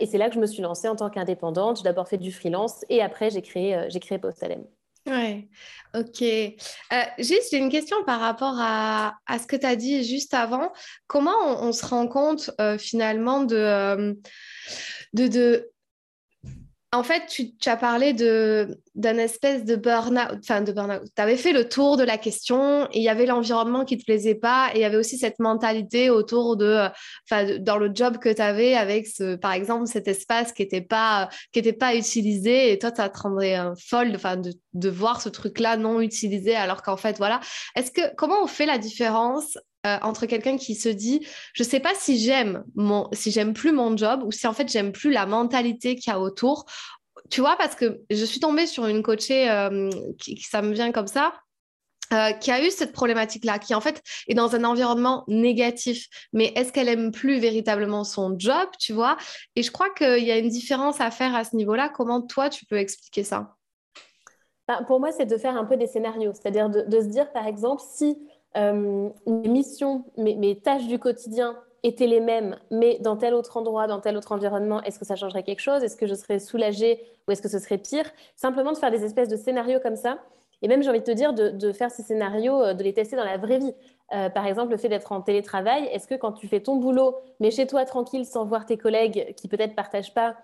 et 0.00 0.06
c'est 0.06 0.18
là 0.18 0.28
que 0.28 0.34
je 0.34 0.40
me 0.40 0.46
suis 0.46 0.62
lancée 0.62 0.88
en 0.88 0.96
tant 0.96 1.10
qu'indépendante. 1.10 1.78
J'ai 1.78 1.84
d'abord 1.84 2.08
fait 2.08 2.18
du 2.18 2.32
freelance 2.32 2.84
et 2.88 3.00
après, 3.02 3.30
j'ai 3.30 3.42
créé, 3.42 3.86
j'ai 3.88 4.00
créé 4.00 4.18
Postalem. 4.18 4.64
Ouais, 5.06 5.48
ok. 5.94 6.22
Euh, 6.22 7.02
juste, 7.18 7.48
j'ai 7.50 7.56
une 7.56 7.70
question 7.70 7.96
par 8.04 8.20
rapport 8.20 8.56
à, 8.58 9.14
ce 9.38 9.46
que 9.46 9.56
tu 9.56 9.66
as 9.66 9.76
dit 9.76 10.04
juste 10.04 10.34
avant. 10.34 10.72
Comment 11.06 11.62
on, 11.62 11.72
se 11.72 11.86
rend 11.86 12.06
compte 12.06 12.50
euh, 12.60 12.76
finalement 12.76 13.42
de, 13.42 13.56
euh, 13.56 14.14
de, 15.14 15.26
de, 15.28 15.70
en 16.92 17.04
fait, 17.04 17.26
tu, 17.28 17.52
as 17.66 17.76
parlé 17.76 18.12
d'un 18.12 19.18
espèce 19.18 19.64
de 19.64 19.76
burn-out, 19.76 20.40
enfin 20.42 20.60
de 20.60 20.72
burn-out. 20.72 21.02
Tu 21.14 21.22
avais 21.22 21.36
fait 21.36 21.52
le 21.52 21.68
tour 21.68 21.96
de 21.96 22.02
la 22.02 22.18
question 22.18 22.86
et 22.86 22.98
il 22.98 23.02
y 23.02 23.08
avait 23.08 23.26
l'environnement 23.26 23.84
qui 23.84 23.94
ne 23.94 24.00
te 24.00 24.04
plaisait 24.06 24.34
pas 24.34 24.70
et 24.74 24.78
il 24.78 24.80
y 24.80 24.84
avait 24.84 24.96
aussi 24.96 25.16
cette 25.16 25.38
mentalité 25.38 26.10
autour 26.10 26.56
de, 26.56 26.88
enfin, 27.30 27.58
dans 27.60 27.76
le 27.76 27.92
job 27.94 28.18
que 28.18 28.28
tu 28.28 28.42
avais 28.42 28.74
avec, 28.74 29.06
ce, 29.06 29.36
par 29.36 29.52
exemple, 29.52 29.86
cet 29.86 30.08
espace 30.08 30.52
qui 30.52 30.62
n'était 30.62 30.80
pas, 30.80 31.28
pas 31.78 31.94
utilisé 31.94 32.72
et 32.72 32.78
toi, 32.78 32.90
ça 32.94 33.08
te 33.08 33.20
rendrait 33.20 33.56
folle 33.78 34.10
enfin, 34.16 34.36
de, 34.36 34.52
de 34.72 34.88
voir 34.88 35.22
ce 35.22 35.28
truc-là 35.28 35.76
non 35.76 36.00
utilisé 36.00 36.56
alors 36.56 36.82
qu'en 36.82 36.96
fait, 36.96 37.18
voilà. 37.18 37.38
Est-ce 37.76 37.92
que, 37.92 38.14
comment 38.16 38.42
on 38.42 38.48
fait 38.48 38.66
la 38.66 38.78
différence 38.78 39.56
euh, 39.86 39.98
entre 40.02 40.26
quelqu'un 40.26 40.56
qui 40.56 40.74
se 40.74 40.88
dit 40.88 41.26
je 41.54 41.62
sais 41.62 41.80
pas 41.80 41.94
si 41.94 42.18
j'aime 42.18 42.64
mon 42.74 43.08
si 43.12 43.30
j'aime 43.30 43.54
plus 43.54 43.72
mon 43.72 43.96
job 43.96 44.22
ou 44.24 44.30
si 44.30 44.46
en 44.46 44.52
fait 44.52 44.68
j'aime 44.68 44.92
plus 44.92 45.10
la 45.10 45.26
mentalité 45.26 45.96
qu'il 45.96 46.12
y 46.12 46.14
a 46.14 46.20
autour 46.20 46.66
tu 47.30 47.40
vois 47.40 47.56
parce 47.56 47.74
que 47.74 48.00
je 48.10 48.24
suis 48.24 48.40
tombée 48.40 48.66
sur 48.66 48.86
une 48.86 49.02
coachée 49.02 49.50
euh, 49.50 49.88
qui, 50.18 50.40
ça 50.42 50.62
me 50.62 50.72
vient 50.72 50.92
comme 50.92 51.06
ça 51.06 51.32
euh, 52.12 52.32
qui 52.32 52.50
a 52.50 52.60
eu 52.60 52.70
cette 52.70 52.92
problématique-là, 52.92 53.60
qui 53.60 53.72
en 53.72 53.80
fait 53.80 54.02
est 54.26 54.34
dans 54.34 54.56
un 54.56 54.64
environnement 54.64 55.22
négatif. 55.28 56.08
Mais 56.32 56.52
est-ce 56.56 56.72
qu'elle 56.72 56.88
aime 56.88 57.12
plus 57.12 57.38
véritablement 57.38 58.02
son 58.02 58.36
job, 58.36 58.68
tu 58.80 58.92
vois? 58.92 59.16
Et 59.54 59.62
je 59.62 59.70
crois 59.70 59.90
qu'il 59.90 60.24
y 60.24 60.32
a 60.32 60.38
une 60.38 60.48
différence 60.48 61.00
à 61.00 61.12
faire 61.12 61.36
à 61.36 61.44
ce 61.44 61.54
niveau-là. 61.54 61.88
Comment 61.88 62.20
toi, 62.20 62.48
tu 62.48 62.66
peux 62.66 62.78
expliquer 62.78 63.22
ça? 63.22 63.54
Ben, 64.66 64.82
Pour 64.88 64.98
moi, 64.98 65.12
c'est 65.12 65.26
de 65.26 65.36
faire 65.36 65.56
un 65.56 65.64
peu 65.64 65.76
des 65.76 65.86
scénarios. 65.86 66.32
C'est-à-dire 66.32 66.68
de, 66.68 67.00
se 67.00 67.06
dire, 67.06 67.30
par 67.30 67.46
exemple, 67.46 67.80
si 67.88 68.18
mes 68.54 69.48
missions, 69.48 70.04
mes, 70.16 70.58
tâches 70.60 70.86
du 70.86 70.98
quotidien 70.98 71.56
étaient 71.82 72.06
les 72.06 72.20
mêmes, 72.20 72.56
mais 72.70 72.98
dans 73.00 73.16
tel 73.16 73.34
autre 73.34 73.56
endroit, 73.56 73.86
dans 73.86 74.00
tel 74.00 74.16
autre 74.16 74.32
environnement, 74.32 74.82
est-ce 74.82 74.98
que 74.98 75.04
ça 75.04 75.16
changerait 75.16 75.42
quelque 75.42 75.60
chose? 75.60 75.82
Est-ce 75.82 75.96
que 75.96 76.06
je 76.06 76.14
serais 76.14 76.38
soulagée 76.38 77.00
ou 77.26 77.32
est-ce 77.32 77.42
que 77.42 77.48
ce 77.48 77.58
serait 77.58 77.78
pire? 77.78 78.04
Simplement 78.36 78.72
de 78.72 78.76
faire 78.76 78.90
des 78.90 79.04
espèces 79.04 79.28
de 79.28 79.36
scénarios 79.36 79.80
comme 79.80 79.96
ça. 79.96 80.18
Et 80.62 80.68
même, 80.68 80.82
j'ai 80.82 80.90
envie 80.90 81.00
de 81.00 81.04
te 81.04 81.10
dire, 81.10 81.32
de, 81.32 81.72
faire 81.72 81.90
ces 81.90 82.02
scénarios, 82.02 82.62
euh, 82.62 82.74
de 82.74 82.82
les 82.82 82.92
tester 82.92 83.16
dans 83.16 83.24
la 83.24 83.38
vraie 83.38 83.58
vie. 83.58 83.72
Euh, 84.12 84.28
par 84.28 84.46
exemple, 84.46 84.72
le 84.72 84.76
fait 84.76 84.90
d'être 84.90 85.12
en 85.12 85.22
télétravail, 85.22 85.86
est-ce 85.86 86.06
que 86.06 86.16
quand 86.16 86.32
tu 86.32 86.48
fais 86.48 86.60
ton 86.60 86.76
boulot, 86.76 87.16
mais 87.38 87.50
chez 87.50 87.66
toi 87.66 87.84
tranquille, 87.86 88.26
sans 88.26 88.44
voir 88.44 88.66
tes 88.66 88.76
collègues 88.76 89.34
qui 89.36 89.48
peut-être 89.48 89.74
partagent 89.74 90.12
pas 90.12 90.36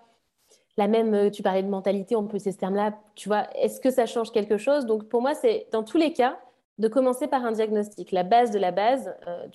la 0.79 0.89
même, 0.89 1.31
tu 1.31 1.43
parlais 1.43 1.63
de 1.63 1.69
mentalité, 1.69 2.17
on 2.17 2.25
peut 2.25 2.37
utiliser 2.37 2.53
ce 2.53 2.59
terme-là, 2.59 2.93
tu 3.15 3.29
vois, 3.29 3.47
est-ce 3.55 3.81
que 3.81 3.91
ça 3.91 4.05
change 4.05 4.31
quelque 4.31 4.59
chose? 4.59 4.85
Donc 4.85 5.09
pour 5.09 5.23
moi, 5.23 5.35
c'est 5.35 5.67
dans 5.73 5.83
tous 5.83 5.97
les 5.97 6.13
cas, 6.13 6.39
de 6.79 6.89
commencer 6.89 7.27
par 7.27 7.45
un 7.45 7.53
diagnostic. 7.53 8.13
La 8.13 8.23
base 8.23 8.51
de 8.51 8.59
la 8.59 8.71
base, 8.71 9.15
euh, 9.27 9.47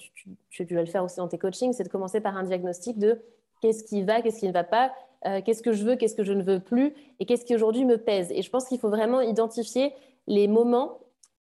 tu, 0.50 0.66
dois 0.66 0.82
le 0.82 0.88
faire 0.88 1.04
aussi 1.04 1.18
dans 1.18 1.28
tes 1.28 1.38
coachings, 1.38 1.74
c'est 1.74 1.84
de 1.84 1.90
commencer 1.90 2.20
par 2.20 2.36
un 2.36 2.44
diagnostic 2.44 2.98
de 2.98 3.22
qu'est-ce 3.62 3.84
qui 3.84 4.02
va, 4.02 4.22
qu'est-ce 4.22 4.40
qui 4.40 4.48
ne 4.48 4.54
va 4.54 4.64
pas, 4.64 4.92
euh, 5.28 5.42
qu'est-ce 5.46 5.62
que 5.62 5.72
je 5.72 5.84
veux, 5.84 5.96
qu'est-ce 5.96 6.16
que 6.16 6.24
je 6.24 6.34
ne 6.34 6.42
veux 6.42 6.60
plus, 6.60 6.94
et 7.20 7.26
qu'est-ce 7.26 7.46
qui 7.46 7.54
aujourd'hui 7.54 7.86
me 7.86 7.98
pèse. 7.98 8.32
Et 8.32 8.42
je 8.42 8.50
pense 8.50 8.66
qu'il 8.66 8.80
faut 8.80 8.90
vraiment 8.90 9.22
identifier 9.22 9.94
les 10.28 10.48
moments, 10.48 10.98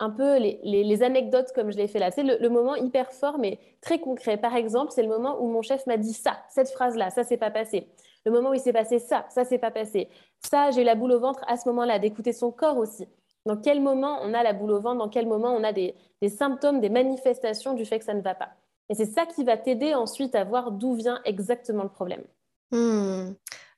un 0.00 0.10
peu 0.10 0.38
les, 0.38 1.02
anecdotes 1.02 1.52
comme 1.54 1.70
je 1.70 1.76
l'ai 1.76 1.88
fait 1.88 1.98
là. 1.98 2.10
C'est 2.10 2.22
le, 2.22 2.48
moment 2.48 2.76
hyper 2.76 3.12
fort, 3.12 3.38
mais 3.38 3.58
très 3.80 3.98
concret. 3.98 4.36
Par 4.36 4.54
exemple, 4.54 4.92
c'est 4.92 5.02
le 5.02 5.08
moment 5.08 5.42
où 5.42 5.48
mon 5.48 5.60
chef 5.60 5.86
m'a 5.86 5.96
dit 5.96 6.12
ça, 6.12 6.38
cette 6.48 6.70
phrase-là, 6.70 7.10
ça 7.10 7.24
s'est 7.24 7.36
pas 7.36 7.50
passé. 7.50 7.88
le 8.24 8.30
moment 8.30 8.50
où 8.50 8.54
il 8.54 8.60
s'est 8.60 8.72
passé 8.72 9.00
ça, 9.00 9.26
ça 9.28 9.44
s'est 9.44 9.58
pas 9.58 9.72
passé. 9.72 10.08
Ça, 10.48 10.70
j'ai 10.70 10.82
eu 10.82 10.84
la 10.84 10.94
boule 10.94 11.12
au 11.12 11.20
ventre 11.20 11.44
à 11.48 11.56
ce 11.56 11.68
moment-là, 11.68 11.98
d'écouter 11.98 12.32
son 12.32 12.52
corps 12.52 12.78
aussi. 12.78 13.08
Dans 13.46 13.56
quel 13.56 13.80
moment 13.80 14.18
on 14.22 14.34
a 14.34 14.42
la 14.42 14.52
boule 14.52 14.72
au 14.72 14.80
ventre, 14.80 14.98
dans 14.98 15.08
quel 15.08 15.26
moment 15.26 15.54
on 15.54 15.64
a 15.64 15.72
des, 15.72 15.94
symptômes, 16.28 16.80
des 16.80 16.90
manifestations 16.90 17.74
du 17.74 17.84
fait 17.84 17.98
que 17.98 18.04
ça 18.04 18.14
ne 18.14 18.20
va 18.20 18.34
pas? 18.34 18.50
Et 18.88 18.94
c'est 18.94 19.06
ça 19.06 19.26
qui 19.26 19.44
va 19.44 19.56
t'aider 19.56 19.94
ensuite 19.94 20.34
à 20.34 20.44
voir 20.44 20.72
d'où 20.72 20.94
vient 20.94 21.20
exactement 21.24 21.82
le 21.82 21.88
problème. 21.88 22.24
Hmm. 22.70 23.32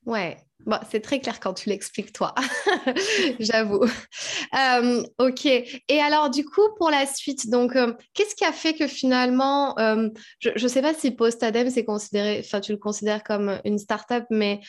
Ouais, 0.07 0.37
Bon, 0.67 0.77
c'est 0.91 1.01
très 1.01 1.21
clair 1.21 1.41
quand 1.41 1.55
tu 1.55 1.71
l'expliques, 1.71 2.13
toi, 2.13 2.35
j'avoue. 3.41 3.83
Euh, 3.83 5.03
ok. 5.19 5.47
Et 5.47 6.01
alors, 6.01 6.29
du 6.29 6.45
coup, 6.45 6.69
pour 6.77 6.91
la 6.91 7.07
suite, 7.07 7.49
donc, 7.49 7.77
euh, 7.77 7.95
qu'est-ce 8.13 8.35
qui 8.35 8.45
a 8.45 8.53
fait 8.53 8.75
que 8.75 8.87
finalement, 8.87 9.79
euh, 9.79 10.09
je 10.41 10.63
ne 10.63 10.69
sais 10.69 10.83
pas 10.83 10.93
si 10.93 11.13
Postadem, 11.13 11.71
c'est 11.71 11.85
considéré, 11.85 12.43
enfin, 12.45 12.61
tu 12.61 12.73
le 12.73 12.79
considères 12.79 13.25
comme 13.25 13.59
une 13.65 13.79
start-up, 13.79 14.25
mais 14.29 14.61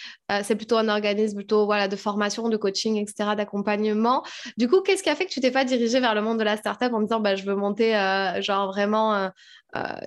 c'est 0.43 0.55
plutôt 0.55 0.77
un 0.77 0.87
organisme 0.87 1.35
plutôt, 1.35 1.65
voilà, 1.65 1.89
de 1.89 1.97
formation, 1.97 2.47
de 2.47 2.55
coaching, 2.55 2.95
etc., 2.95 3.31
d'accompagnement. 3.35 4.23
Du 4.57 4.69
coup, 4.69 4.81
qu'est-ce 4.81 5.03
qui 5.03 5.09
a 5.09 5.15
fait 5.15 5.25
que 5.25 5.31
tu 5.31 5.41
t'es 5.41 5.51
pas 5.51 5.65
dirigé 5.65 5.99
vers 5.99 6.15
le 6.15 6.21
monde 6.21 6.39
de 6.39 6.43
la 6.43 6.55
start-up 6.55 6.93
en 6.93 7.01
disant, 7.01 7.19
bah, 7.19 7.35
je 7.35 7.43
veux 7.43 7.55
monter, 7.55 7.91
genre, 8.39 8.71
vraiment 8.71 9.29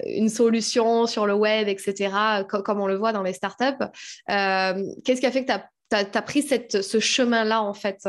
une 0.07 0.31
solution 0.31 1.07
sur 1.07 1.27
le 1.27 1.35
web, 1.35 1.69
etc., 1.69 2.45
comme 2.49 2.81
on 2.81 2.87
le 2.87 2.97
voit 2.97 3.13
dans 3.13 3.23
les 3.23 3.35
startups. 3.35 3.85
Qu'est-ce 4.27 5.21
qui 5.21 5.27
a 5.27 5.31
fait 5.31 5.43
que 5.43 5.49
tu 5.49 5.53
as 5.53 5.71
tu 5.91 5.97
as, 5.97 6.23
pris 6.23 6.43
cette, 6.43 6.83
ce 6.83 6.99
chemin-là, 6.99 7.63
en 7.63 7.75
fait 7.75 8.07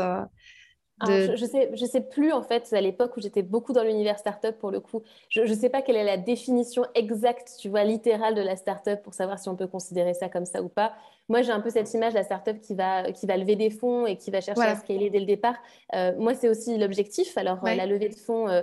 euh, 1.02 1.36
je, 1.36 1.42
ne 1.42 1.48
sais, 1.48 1.70
je 1.74 1.84
sais 1.84 2.00
plus, 2.00 2.32
en 2.32 2.42
fait, 2.42 2.72
à 2.72 2.80
l'époque 2.80 3.16
où 3.16 3.20
j'étais 3.20 3.42
beaucoup 3.42 3.74
dans 3.74 3.82
l'univers 3.82 4.18
startup, 4.18 4.56
pour 4.58 4.70
le 4.70 4.80
coup, 4.80 5.02
je 5.28 5.42
ne 5.42 5.54
sais 5.54 5.68
pas 5.68 5.82
quelle 5.82 5.96
est 5.96 6.04
la 6.04 6.16
définition 6.16 6.86
exacte, 6.94 7.54
tu 7.60 7.68
vois, 7.68 7.84
littérale 7.84 8.34
de 8.34 8.40
la 8.40 8.56
startup 8.56 9.02
pour 9.02 9.12
savoir 9.12 9.38
si 9.38 9.50
on 9.50 9.56
peut 9.56 9.66
considérer 9.66 10.14
ça 10.14 10.30
comme 10.30 10.46
ça 10.46 10.62
ou 10.62 10.68
pas. 10.68 10.94
Moi, 11.28 11.42
j'ai 11.42 11.52
un 11.52 11.60
peu 11.60 11.68
cette 11.68 11.92
image 11.92 12.14
de 12.14 12.18
la 12.18 12.24
startup 12.24 12.60
qui 12.60 12.74
va, 12.74 13.12
qui 13.12 13.26
va 13.26 13.36
lever 13.36 13.56
des 13.56 13.68
fonds 13.68 14.06
et 14.06 14.16
qui 14.16 14.30
va 14.30 14.40
chercher 14.40 14.62
à 14.62 14.76
scaler 14.76 15.10
dès 15.10 15.20
le 15.20 15.26
départ. 15.26 15.56
Euh, 15.94 16.14
moi, 16.18 16.34
c'est 16.34 16.48
aussi 16.48 16.78
l'objectif. 16.78 17.36
Alors, 17.36 17.62
la 17.62 17.84
levée 17.84 18.08
de 18.08 18.14
fonds, 18.14 18.48
euh, 18.48 18.60
euh, 18.60 18.62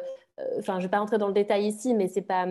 enfin, 0.60 0.74
je 0.74 0.78
ne 0.78 0.84
vais 0.84 0.90
pas 0.90 1.00
rentrer 1.00 1.18
dans 1.18 1.28
le 1.28 1.34
détail 1.34 1.68
ici, 1.68 1.94
mais 1.94 2.08
ce 2.08 2.16
n'est 2.16 2.26
pas, 2.26 2.46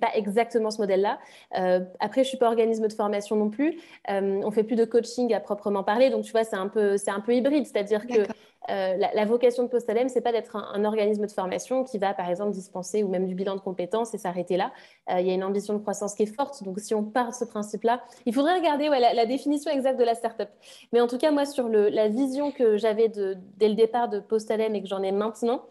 pas 0.00 0.14
exactement 0.14 0.70
ce 0.70 0.78
modèle-là. 0.78 1.18
Euh, 1.58 1.80
après, 2.00 2.22
je 2.22 2.26
ne 2.26 2.30
suis 2.30 2.38
pas 2.38 2.48
organisme 2.48 2.86
de 2.86 2.92
formation 2.92 3.36
non 3.36 3.50
plus. 3.50 3.78
Euh, 4.10 4.40
on 4.42 4.46
ne 4.46 4.52
fait 4.52 4.64
plus 4.64 4.76
de 4.76 4.84
coaching 4.84 5.32
à 5.32 5.40
proprement 5.40 5.82
parler. 5.82 6.10
Donc, 6.10 6.24
tu 6.24 6.32
vois, 6.32 6.44
c'est 6.44 6.56
un 6.56 6.68
peu, 6.68 6.96
un 7.06 7.20
peu 7.20 7.34
hybride. 7.34 7.66
C'est-à-dire 7.66 8.06
que 8.06 8.22
la, 8.68 9.24
vocation 9.24 9.62
de 9.64 9.68
Postalem, 9.68 10.08
ce 10.08 10.16
n'est 10.16 10.20
pas 10.20 10.32
d'être 10.32 10.56
un, 10.56 10.84
organisme 10.84 11.26
de 11.26 11.32
formation 11.32 11.84
qui 11.84 11.98
va, 11.98 12.12
par 12.14 12.28
exemple, 12.28 12.52
dispenser 12.52 13.02
ou 13.02 13.08
même 13.08 13.26
du 13.26 13.34
bilan 13.34 13.56
de 13.56 13.60
compétences 13.60 14.14
et 14.14 14.18
s'arrêter 14.18 14.56
là. 14.56 14.72
Il 15.10 15.26
y 15.26 15.30
a 15.30 15.34
une 15.34 15.44
ambition 15.44 15.74
de 15.74 15.78
croissance 15.78 16.14
qui 16.14 16.24
est 16.24 16.34
forte. 16.34 16.62
Donc, 16.62 16.78
si 16.80 16.94
on 16.94 17.02
part 17.02 17.30
de 17.30 17.34
ce 17.34 17.44
principe-là, 17.44 18.02
il 18.26 18.34
faudrait 18.34 18.58
regarder 18.58 18.88
la, 18.88 19.26
définition 19.26 19.70
exacte 19.70 19.98
de 19.98 20.04
la 20.04 20.14
startup. 20.14 20.48
Mais 20.92 21.00
en 21.00 21.06
tout 21.06 21.18
cas, 21.18 21.30
moi, 21.30 21.46
sur 21.46 21.68
le, 21.68 21.88
la 21.88 22.08
vision 22.08 22.52
que 22.52 22.76
j'avais 22.76 23.08
dès 23.08 23.68
le 23.68 23.74
départ 23.74 24.08
de 24.08 24.20
Postalem 24.20 24.74
et 24.74 24.82
que 24.82 24.88
j'en 24.88 25.02
ai 25.02 25.12
maintenant, 25.12 25.62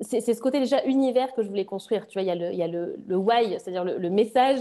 c'est 0.00 0.20
ce 0.20 0.40
côté 0.40 0.58
déjà 0.58 0.84
univers 0.84 1.32
que 1.34 1.42
je 1.42 1.48
voulais 1.48 1.64
construire. 1.64 2.06
Tu 2.06 2.14
vois, 2.14 2.22
il 2.22 2.26
y 2.26 2.30
a 2.30 2.34
le, 2.34 2.52
il 2.52 2.58
y 2.58 2.62
a 2.62 2.68
le, 2.68 2.96
why, 3.10 3.50
c'est-à-dire 3.58 3.84
le, 3.84 4.10
message, 4.10 4.58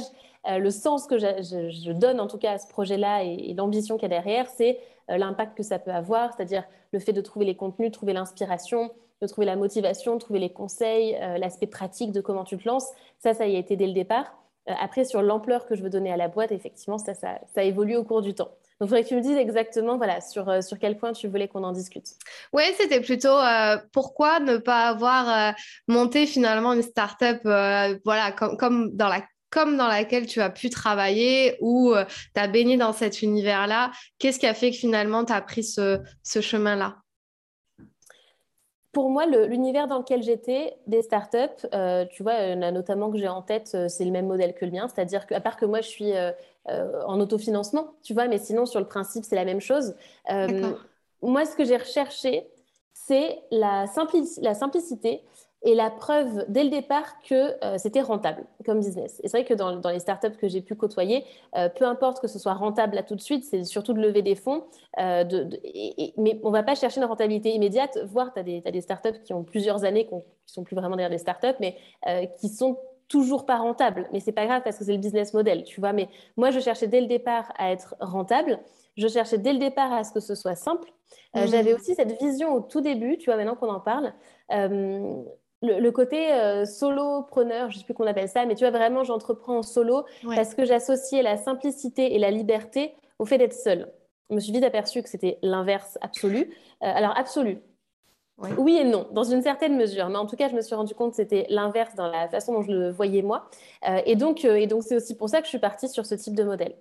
euh, 0.47 0.59
le 0.59 0.69
sens 0.69 1.07
que 1.07 1.17
je, 1.17 1.91
donne 1.91 2.19
en 2.19 2.27
tout 2.27 2.37
cas 2.37 2.51
à 2.53 2.57
ce 2.59 2.67
projet-là 2.67 3.23
et, 3.23 3.53
l'ambition 3.55 3.97
qu'il 3.97 4.03
y 4.09 4.13
a 4.13 4.21
derrière, 4.21 4.47
c'est 4.47 4.79
euh, 5.09 5.17
l'impact 5.17 5.57
que 5.57 5.63
ça 5.63 5.79
peut 5.79 5.91
avoir, 5.91 6.33
c'est-à-dire 6.33 6.63
le 6.91 6.99
fait 6.99 7.13
de 7.13 7.21
trouver 7.21 7.45
les 7.45 7.55
contenus, 7.55 7.91
trouver 7.91 8.13
l'inspiration, 8.13 8.91
de 9.21 9.27
trouver 9.27 9.45
la 9.45 9.55
motivation, 9.55 10.17
trouver 10.19 10.39
les 10.39 10.51
conseils, 10.51 11.15
euh, 11.15 11.37
l'aspect 11.37 11.67
pratique 11.67 12.11
de 12.11 12.21
comment 12.21 12.43
tu 12.43 12.57
te 12.57 12.67
lances. 12.67 12.89
Ça, 13.17 13.33
ça 13.33 13.47
y 13.47 13.55
a 13.55 13.59
été 13.59 13.75
dès 13.75 13.87
le 13.87 13.93
départ. 13.93 14.42
Après, 14.65 15.03
sur 15.03 15.21
l'ampleur 15.21 15.65
que 15.65 15.75
je 15.75 15.83
veux 15.83 15.89
donner 15.89 16.11
à 16.11 16.17
la 16.17 16.27
boîte, 16.27 16.51
effectivement, 16.51 16.97
ça, 16.97 17.13
ça, 17.13 17.63
évolue 17.63 17.95
au 17.95 18.03
cours 18.03 18.21
du 18.21 18.33
temps. 18.33 18.51
Donc, 18.79 18.87
il 18.87 18.87
faudrait 18.87 19.03
que 19.03 19.09
tu 19.09 19.15
me 19.15 19.21
dises 19.21 19.37
exactement 19.37 19.97
voilà, 19.97 20.21
sur, 20.21 20.49
euh, 20.49 20.61
sur 20.61 20.79
quel 20.79 20.97
point 20.97 21.13
tu 21.13 21.27
voulais 21.27 21.47
qu'on 21.47 21.63
en 21.63 21.71
discute. 21.71 22.05
Oui, 22.53 22.63
c'était 22.77 23.01
plutôt 23.01 23.37
euh, 23.37 23.77
pourquoi 23.91 24.39
ne 24.39 24.57
pas 24.57 24.87
avoir 24.87 25.29
euh, 25.29 25.51
monté 25.87 26.25
finalement 26.25 26.73
une 26.73 26.81
start-up 26.81 27.39
voilà, 27.43 28.31
comme, 28.31 28.57
comme 28.57 28.95
dans 28.95 29.09
la 29.09 29.21
comme 29.49 29.77
dans 29.77 29.87
laquelle 29.87 30.25
tu 30.25 30.41
as 30.41 30.49
pu 30.49 30.71
travailler 30.71 31.57
ou 31.61 31.93
tu 32.33 32.41
as 32.41 32.47
baigné 32.47 32.75
dans 32.75 32.91
cet 32.91 33.21
univers-là? 33.21 33.91
Qu'est-ce 34.17 34.39
qui 34.39 34.47
a 34.47 34.55
fait 34.55 34.71
que 34.71 34.77
finalement 34.77 35.23
tu 35.25 35.31
as 35.31 35.41
pris 35.41 35.63
ce, 35.63 35.99
ce 36.23 36.41
chemin-là? 36.41 37.02
Pour 38.93 39.09
moi, 39.09 39.25
l'univers 39.25 39.87
dans 39.87 39.97
lequel 39.97 40.21
j'étais, 40.21 40.77
des 40.85 41.01
startups, 41.01 41.67
euh, 41.73 42.05
tu 42.11 42.21
vois, 42.21 42.33
a 42.33 42.71
notamment 42.71 43.11
que 43.11 43.17
j'ai 43.17 43.27
en 43.27 43.41
tête, 43.41 43.71
euh, 43.73 43.89
c'est 43.89 44.05
le 44.05 44.11
même 44.11 44.27
modèle 44.27 44.53
que 44.53 44.65
le 44.65 44.71
mien, 44.71 44.87
c'est-à-dire 44.87 45.25
qu'à 45.25 45.41
part 45.41 45.57
que 45.57 45.65
moi, 45.65 45.81
je 45.81 45.87
suis 45.87 46.13
euh, 46.13 46.31
en 47.07 47.19
autofinancement, 47.19 47.95
tu 48.03 48.13
vois, 48.13 48.27
mais 48.27 48.37
sinon, 48.37 48.67
sur 48.67 48.79
le 48.79 48.85
principe, 48.85 49.25
c'est 49.25 49.35
la 49.35 49.45
même 49.45 49.59
chose. 49.59 49.95
moi, 51.23 51.45
ce 51.45 51.55
que 51.55 51.65
j'ai 51.65 51.77
recherché, 51.77 52.47
c'est 52.93 53.39
la, 53.49 53.85
la 54.41 54.53
simplicité 54.53 55.23
et 55.63 55.75
la 55.75 55.89
preuve 55.89 56.45
dès 56.49 56.63
le 56.63 56.69
départ 56.69 57.21
que 57.21 57.63
euh, 57.63 57.77
c'était 57.77 58.01
rentable 58.01 58.43
comme 58.65 58.79
business. 58.81 59.21
Et 59.23 59.29
c'est 59.29 59.37
vrai 59.37 59.45
que 59.45 59.53
dans, 59.53 59.89
les 59.89 59.99
startups 59.99 60.35
que 60.37 60.47
j'ai 60.47 60.61
pu 60.61 60.75
côtoyer, 60.75 61.23
euh, 61.55 61.69
peu 61.69 61.85
importe 61.85 62.19
que 62.19 62.27
ce 62.27 62.37
soit 62.37 62.53
rentable 62.53 62.95
là 62.95 63.03
tout 63.03 63.15
de 63.15 63.21
suite, 63.21 63.45
c'est 63.45 63.63
surtout 63.63 63.93
de 63.93 64.01
lever 64.01 64.21
des 64.21 64.35
fonds. 64.35 64.65
Euh, 64.99 65.23
mais 66.17 66.39
on 66.43 66.49
ne 66.49 66.53
va 66.53 66.63
pas 66.63 66.75
chercher 66.75 66.99
une 66.99 67.07
rentabilité 67.07 67.51
immédiate, 67.51 67.97
voire 68.05 68.33
tu 68.33 68.39
as, 68.39 68.43
as, 68.43 68.71
des 68.71 68.81
startups 68.81 69.19
qui 69.23 69.33
ont 69.33 69.43
plusieurs 69.43 69.85
années, 69.85 70.05
qui 70.05 70.15
ne 70.15 70.21
sont 70.45 70.63
plus 70.63 70.75
vraiment 70.75 70.97
derrière 70.97 71.09
des 71.09 71.17
startups, 71.17 71.57
mais 71.59 71.77
qui 72.39 72.49
sont 72.49 72.77
toujours 73.07 73.45
pas 73.45 73.57
rentables. 73.57 74.09
Mais 74.11 74.19
c'est 74.19 74.31
pas 74.31 74.45
grave 74.45 74.63
parce 74.63 74.77
que 74.77 74.83
c'est 74.83 74.93
le 74.93 74.97
business 74.97 75.33
model, 75.33 75.63
tu 75.63 75.79
vois. 75.79 75.93
Mais 75.93 76.09
moi, 76.35 76.51
je 76.51 76.59
cherchais 76.59 76.87
dès 76.87 76.99
le 76.99 77.07
départ 77.07 77.53
à 77.57 77.71
être 77.71 77.95
rentable. 77.99 78.59
Je 78.97 79.07
cherchais 79.07 79.37
dès 79.37 79.53
le 79.53 79.59
départ 79.59 79.93
à 79.93 80.03
ce 80.03 80.11
que 80.11 80.19
ce 80.19 80.35
soit 80.35 80.55
simple. 80.55 80.91
Mmh. 81.33 81.47
J'avais 81.47 81.73
aussi 81.73 81.95
cette 81.95 82.19
vision 82.19 82.53
au 82.53 82.61
tout 82.61 82.81
début, 82.81 83.17
tu 83.17 83.25
vois, 83.25 83.37
maintenant 83.37 83.55
qu'on 83.55 83.69
en 83.69 83.79
parle 83.79 84.13
le, 85.63 85.91
côté 85.91 86.33
euh, 86.33 86.65
solopreneur, 86.65 87.69
je 87.69 87.75
ne 87.75 87.79
sais 87.79 87.85
plus 87.85 87.93
qu'on 87.93 88.07
appelle 88.07 88.27
ça, 88.27 88.45
mais 88.45 88.55
tu 88.55 88.63
vois, 88.63 88.71
vraiment, 88.71 89.03
j'entreprends 89.03 89.59
en 89.59 89.63
solo 89.63 90.05
parce 90.23 90.53
que 90.53 90.65
j'associais 90.65 91.23
la 91.23 91.37
simplicité 91.37 92.15
et 92.15 92.19
la 92.19 92.31
liberté 92.31 92.93
au 93.17 93.25
fait 93.25 93.37
d'être 93.37 93.53
seule. 93.53 93.91
Je 94.29 94.35
me 94.35 94.39
suis 94.39 94.51
vite 94.51 94.63
aperçue 94.63 95.01
que 95.01 95.09
c'était 95.09 95.39
l'inverse 95.41 95.97
absolu. 96.01 96.53
Euh, 96.83 96.91
alors, 96.93 97.17
absolu. 97.17 97.59
Oui 98.57 98.77
et 98.77 98.83
non, 98.83 99.07
dans 99.11 99.23
une 99.23 99.41
certaine 99.41 99.77
mesure. 99.77 100.09
Mais 100.09 100.17
en 100.17 100.25
tout 100.25 100.35
cas, 100.35 100.49
je 100.49 100.55
me 100.55 100.61
suis 100.61 100.75
rendu 100.75 100.95
compte 100.95 101.11
que 101.11 101.17
c'était 101.17 101.45
l'inverse 101.49 101.95
dans 101.95 102.07
la 102.07 102.27
façon 102.27 102.53
dont 102.53 102.61
je 102.61 102.71
le 102.71 102.89
voyais 102.89 103.21
moi. 103.21 103.49
Euh, 103.87 104.01
et 104.05 104.15
donc, 104.15 104.43
et 104.43 104.67
donc, 104.67 104.83
c'est 104.83 104.97
aussi 104.97 105.15
pour 105.15 105.29
ça 105.29 105.39
que 105.39 105.45
je 105.45 105.49
suis 105.49 105.59
partie 105.59 105.87
sur 105.87 106.05
ce 106.05 106.15
type 106.15 106.35
de 106.35 106.43
modèle. 106.43 106.75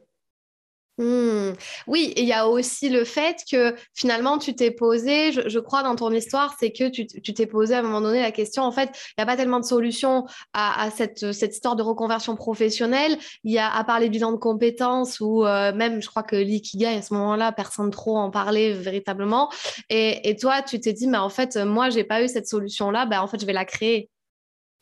Mmh. 0.99 1.53
Oui, 1.87 2.13
il 2.19 2.27
y 2.27 2.35
a 2.35 2.47
aussi 2.47 2.91
le 2.91 3.05
fait 3.05 3.43
que 3.51 3.75
finalement 3.95 4.37
tu 4.37 4.55
t'es 4.55 4.71
posé, 4.71 5.33
je, 5.33 5.59
crois 5.59 5.83
dans 5.83 5.97
ton 5.97 6.13
histoire, 6.13 6.55
c'est 6.61 6.71
que 6.71 6.91
tu 6.91 7.07
t'es 7.07 7.47
posé 7.47 7.75
à 7.75 7.79
un 7.79 7.83
moment 7.83 8.03
donné 8.03 8.21
la 8.21 8.31
question, 8.31 8.63
en 8.63 8.73
fait, 8.73 8.91
il 8.93 9.15
n'y 9.19 9.23
a 9.23 9.27
pas 9.27 9.37
tellement 9.37 9.59
de 9.59 9.65
solutions 9.65 10.27
à, 10.53 10.91
cette, 10.95 11.33
cette, 11.33 11.55
histoire 11.55 11.77
de 11.77 11.83
reconversion 11.83 12.37
professionnelle. 12.37 13.17
Il 13.43 13.53
y 13.53 13.59
a 13.59 13.75
à 13.75 13.85
part 13.85 14.01
les 14.01 14.11
bilans 14.11 14.33
de 14.33 14.37
compétences 14.37 15.19
ou 15.21 15.47
euh, 15.47 15.73
même, 15.73 16.03
je 16.03 16.09
crois 16.09 16.23
que 16.23 16.37
l'ikigai 16.37 16.87
à 16.87 17.03
ce 17.03 17.15
moment-là, 17.15 17.53
personne 17.53 17.91
trop 17.91 18.19
en 18.19 18.31
parlait 18.31 18.73
véritablement. 18.75 19.51
Et, 19.89 20.37
toi, 20.37 20.61
tu 20.61 20.79
t'es 20.79 20.93
dit, 20.93 21.07
mais 21.07 21.19
en 21.19 21.31
fait, 21.31 21.57
moi, 21.57 21.89
j'ai 21.89 22.05
pas 22.05 22.23
eu 22.23 22.29
cette 22.29 22.47
solution-là, 22.47 23.07
ben, 23.07 23.21
en 23.21 23.27
fait, 23.27 23.41
je 23.41 23.47
vais 23.47 23.53
la 23.55 23.65
créer. 23.65 24.11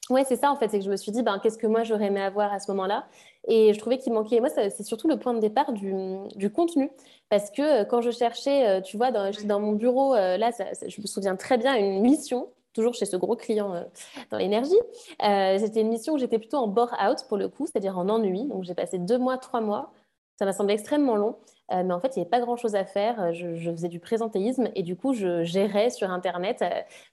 Oui, 0.08 0.22
c'est 0.26 0.36
ça 0.36 0.50
en 0.50 0.56
fait, 0.56 0.68
c'est 0.68 0.80
que 0.80 0.84
je 0.84 0.90
me 0.90 0.96
suis 0.96 1.12
dit, 1.12 1.22
ben, 1.22 1.38
qu'est-ce 1.40 1.56
que 1.56 1.68
moi 1.68 1.84
j'aurais 1.84 2.06
aimé 2.06 2.20
avoir 2.20 2.52
à 2.52 2.58
ce 2.58 2.68
moment-là? 2.72 3.06
Et 3.50 3.74
je 3.74 3.78
trouvais 3.80 3.98
qu'il 3.98 4.12
manquait, 4.12 4.38
moi 4.38 4.48
c'est 4.48 4.82
surtout 4.84 5.08
le 5.08 5.18
point 5.18 5.34
de 5.34 5.40
départ 5.40 5.72
du, 5.72 6.50
contenu. 6.50 6.90
Parce 7.28 7.50
que 7.50 7.82
euh, 7.82 7.84
quand 7.84 8.00
je 8.00 8.10
cherchais, 8.10 8.68
euh, 8.68 8.80
tu 8.80 8.96
vois, 8.96 9.10
dans, 9.10 9.30
dans 9.44 9.60
mon 9.60 9.72
bureau, 9.72 10.14
euh, 10.14 10.36
là, 10.36 10.50
je 10.86 11.00
me 11.00 11.06
souviens 11.06 11.36
très 11.36 11.58
bien, 11.58 11.74
une 11.76 12.00
mission, 12.00 12.48
toujours 12.74 12.94
chez 12.94 13.06
ce 13.06 13.16
gros 13.16 13.34
client 13.36 13.84
dans 14.30 14.38
l'énergie. 14.38 14.78
C'était 15.20 15.80
une 15.80 15.88
mission 15.88 16.14
où 16.14 16.18
j'étais 16.18 16.38
plutôt 16.38 16.58
en 16.58 16.68
bore-out 16.68 17.24
pour 17.28 17.36
le 17.36 17.48
coup, 17.48 17.66
c'est-à-dire 17.66 17.98
en 17.98 18.08
ennui. 18.08 18.46
Donc 18.46 18.64
j'ai 18.64 18.74
passé 18.74 18.98
deux 18.98 19.18
mois, 19.18 19.36
trois 19.36 19.60
mois. 19.60 19.92
Ça 20.38 20.46
m'a 20.46 20.52
semblé 20.52 20.74
extrêmement 20.74 21.16
long. 21.16 21.36
Euh, 21.72 21.82
mais 21.84 21.92
en 21.92 22.00
fait, 22.00 22.16
il 22.16 22.18
n'y 22.18 22.22
avait 22.22 22.30
pas 22.30 22.40
grand-chose 22.40 22.74
à 22.74 22.84
faire. 22.84 23.20
Euh, 23.20 23.32
je, 23.32 23.70
faisais 23.70 23.88
du 23.88 24.00
présentéisme 24.00 24.68
et 24.74 24.82
du 24.82 24.96
coup, 24.96 25.12
je 25.12 25.44
gérais 25.44 25.90
sur 25.90 26.10
Internet 26.10 26.64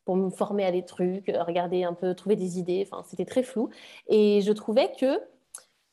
pour 0.05 0.15
me 0.15 0.29
former 0.29 0.65
à 0.65 0.71
des 0.71 0.85
trucs, 0.85 1.27
regarder 1.27 1.83
un 1.83 1.93
peu, 1.93 2.15
trouver 2.15 2.35
des 2.35 2.57
idées. 2.59 2.87
Enfin, 2.89 3.03
c'était 3.07 3.25
très 3.25 3.43
flou. 3.43 3.69
Et 4.07 4.41
je 4.41 4.51
trouvais 4.51 4.91
que 4.99 5.19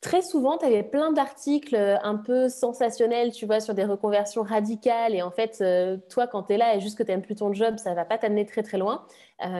très 0.04 0.20
souvent, 0.20 0.58
tu 0.58 0.66
avais 0.66 0.82
plein 0.82 1.12
d'articles 1.12 1.76
un 2.02 2.16
peu 2.16 2.50
sensationnels, 2.50 3.32
tu 3.32 3.46
vois, 3.46 3.60
sur 3.60 3.72
des 3.72 3.84
reconversions 3.84 4.42
radicales. 4.42 5.14
Et 5.14 5.22
en 5.22 5.30
fait, 5.30 5.64
toi, 6.10 6.26
quand 6.26 6.42
tu 6.44 6.52
es 6.52 6.56
là 6.58 6.76
et 6.76 6.80
juste 6.80 6.98
que 6.98 7.02
tu 7.02 7.10
n'aimes 7.10 7.22
plus 7.22 7.36
ton 7.36 7.54
job, 7.54 7.78
ça 7.78 7.94
va 7.94 8.04
pas 8.04 8.18
t'amener 8.18 8.44
très, 8.44 8.62
très 8.62 8.76
loin. 8.76 9.06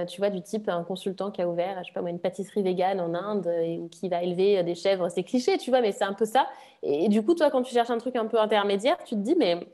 tu 0.07 0.18
vois, 0.18 0.28
du 0.28 0.42
type 0.42 0.68
un 0.68 0.85
consultant 0.85 1.30
qui 1.30 1.40
a 1.40 1.48
ouvert, 1.48 1.78
je 1.83 1.88
sais 1.88 1.94
pas 1.94 2.02
moi, 2.02 2.11
une 2.11 2.20
pâtisserie 2.20 2.62
végane 2.62 3.00
en 3.00 3.14
Inde 3.14 3.50
ou 3.80 3.88
qui 3.88 4.11
va 4.11 4.22
élever 4.22 4.62
des 4.62 4.74
chèvres. 4.74 5.09
C'est 5.09 5.24
cliché, 5.24 5.57
tu 5.57 5.70
vois, 5.70 5.80
mais 5.80 5.92
c'est 5.92 6.04
un 6.04 6.12
peu 6.12 6.26
ça. 6.26 6.46
Et, 6.83 7.09
du 7.09 7.24
coup, 7.24 7.35
toi, 7.35 7.50
quand 7.50 7.62
tu 7.62 7.72
cherches 7.72 7.90
un 7.90 7.98
truc 7.98 8.14
un 8.14 8.26
peu 8.26 8.38
intermédiaire, 8.38 8.98
tu 9.04 9.14
te 9.14 9.20
dis, 9.20 9.37
mais 9.37 9.66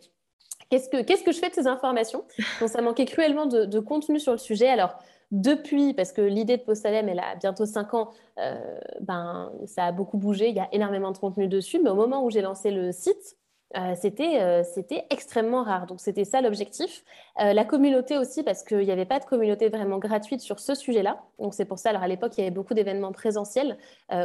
qu'est-ce 0.71 0.89
que, 0.89 1.03
qu'est-ce 1.03 1.25
que 1.25 1.33
je 1.33 1.41
fais 1.41 1.49
de 1.49 1.55
ces 1.55 1.67
informations? 1.67 2.25
Donc, 2.61 2.69
ça 2.69 2.81
manquait 2.81 3.07
cruellement 3.07 3.47
de, 3.47 3.65
de 3.65 3.81
contenu 3.81 4.21
sur 4.21 4.31
le 4.31 4.39
sujet. 4.39 4.69
Alors, 4.69 4.97
depuis, 5.31 5.95
parce 5.95 6.13
que 6.13 6.23
l'idée 6.23 6.57
de 6.57 6.63
Postalem, 6.63 7.09
elle 7.09 7.21
a 7.21 7.37
bientôt 7.37 7.67
5 7.67 7.95
ans, 7.95 8.11
euh, 8.39 8.79
ben, 9.01 9.53
ça 9.67 9.87
a 9.87 9.93
beaucoup 9.93 10.19
bougé, 10.19 10.49
il 10.49 10.57
y 10.57 10.61
a 10.61 10.69
énormément 10.73 11.13
de 11.13 11.19
contenu 11.19 11.47
dessus, 11.47 11.81
mais 11.83 11.91
au 11.91 11.95
moment 11.95 12.25
où 12.25 12.31
j'ai 12.31 12.41
lancé 12.43 12.71
le 12.71 12.91
site, 12.91 13.37
euh, 13.77 13.95
c'était, 13.95 14.65
c'était 14.65 15.05
extrêmement 15.11 15.63
rare. 15.63 15.87
Donc, 15.87 16.01
c'était 16.01 16.25
ça 16.25 16.41
l'objectif. 16.41 17.05
la 17.37 17.65
communauté 17.65 18.19
aussi, 18.19 18.43
parce 18.43 18.65
qu'il 18.65 18.81
n'y 18.81 18.91
avait 18.91 19.05
pas 19.05 19.21
de 19.21 19.25
communauté 19.25 19.69
vraiment 19.69 19.99
gratuite 19.99 20.41
sur 20.41 20.59
ce 20.59 20.75
sujet-là. 20.75 21.23
Donc, 21.39 21.55
c'est 21.55 21.65
pour 21.65 21.79
ça. 21.79 21.91
Alors, 21.91 22.03
à 22.03 22.09
l'époque, 22.09 22.33
il 22.37 22.41
y 22.41 22.43
avait 22.43 22.51
beaucoup 22.51 22.75
d'événements 22.75 23.13
présentiels. 23.13 23.79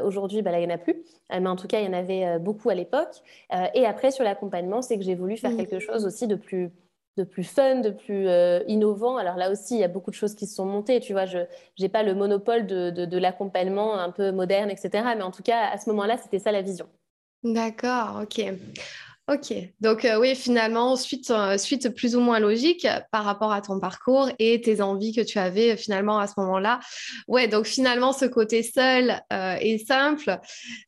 Aujourd'hui, 0.03 0.41
bah, 0.41 0.49
là, 0.49 0.59
il 0.59 0.65
n'y 0.65 0.73
en 0.73 0.75
a 0.75 0.79
plus. 0.79 1.03
mais 1.29 1.47
en 1.47 1.55
tout 1.55 1.67
cas, 1.67 1.79
il 1.79 1.85
y 1.85 1.87
en 1.87 1.93
avait 1.93 2.39
beaucoup 2.39 2.71
à 2.71 2.73
l'époque. 2.73 3.21
et 3.75 3.85
après, 3.85 4.09
sur 4.09 4.23
l'accompagnement, 4.23 4.81
c'est 4.81 4.97
que 4.97 5.03
j'ai 5.03 5.15
voulu 5.15 5.37
faire 5.37 5.51
mmh. 5.51 5.57
quelque 5.57 5.77
chose 5.77 6.07
aussi 6.07 6.25
de 6.25 6.35
plus 6.35 6.71
de 7.17 7.23
plus 7.23 7.43
fun, 7.43 7.75
de 7.75 7.89
plus 7.89 8.28
euh, 8.28 8.62
innovant. 8.67 9.17
Alors 9.17 9.36
là 9.36 9.51
aussi, 9.51 9.75
il 9.75 9.80
y 9.80 9.84
a 9.84 9.88
beaucoup 9.88 10.12
de 10.12 10.15
choses 10.15 10.36
qui 10.36 10.47
se 10.47 10.56
sont 10.56 10.65
montées. 10.65 10.99
Tu 10.99 11.13
vois, 11.13 11.25
je 11.25 11.39
n'ai 11.80 11.89
pas 11.89 12.04
le 12.04 12.13
monopole 12.13 12.67
de, 12.67 13.17
l'accompagnement 13.17 13.97
un 13.97 14.12
peu 14.12 14.32
moderne, 14.32 14.69
etc. 14.69 14.89
Mais 15.15 15.23
en 15.23 15.32
tout 15.32 15.43
cas, 15.43 15.69
à 15.69 15.78
ce 15.78 15.89
moment-là, 15.89 16.17
c'était 16.21 16.39
ça 16.39 16.51
la 16.51 16.62
vision. 16.62 16.88
D'accord, 17.43 18.21
ok. 18.23 18.54
Ok, 19.28 19.56
donc 19.82 20.06
euh, 20.06 20.19
oui, 20.19 20.36
finalement, 20.36 20.95
suite, 20.95 21.32
euh, 21.32 21.58
suite 21.58 21.89
plus 21.95 22.15
ou 22.15 22.19
moins 22.19 22.39
logique 22.39 22.88
par 23.12 23.23
rapport 23.23 23.51
à 23.51 23.62
ton 23.62 23.80
parcours 23.80 24.30
et 24.38 24.62
tes 24.62 24.82
envies 24.82 25.15
que 25.15 25.21
tu 25.21 25.39
avais 25.39 25.75
finalement 25.78 26.19
à 26.19 26.28
ce 26.28 26.34
moment-là. 26.38 26.80
Ouais, 27.28 27.47
donc 27.47 27.65
finalement, 27.65 28.13
ce 28.13 28.25
côté 28.25 28.62
seul 28.62 29.19
et 29.32 29.80
simple, 29.80 30.38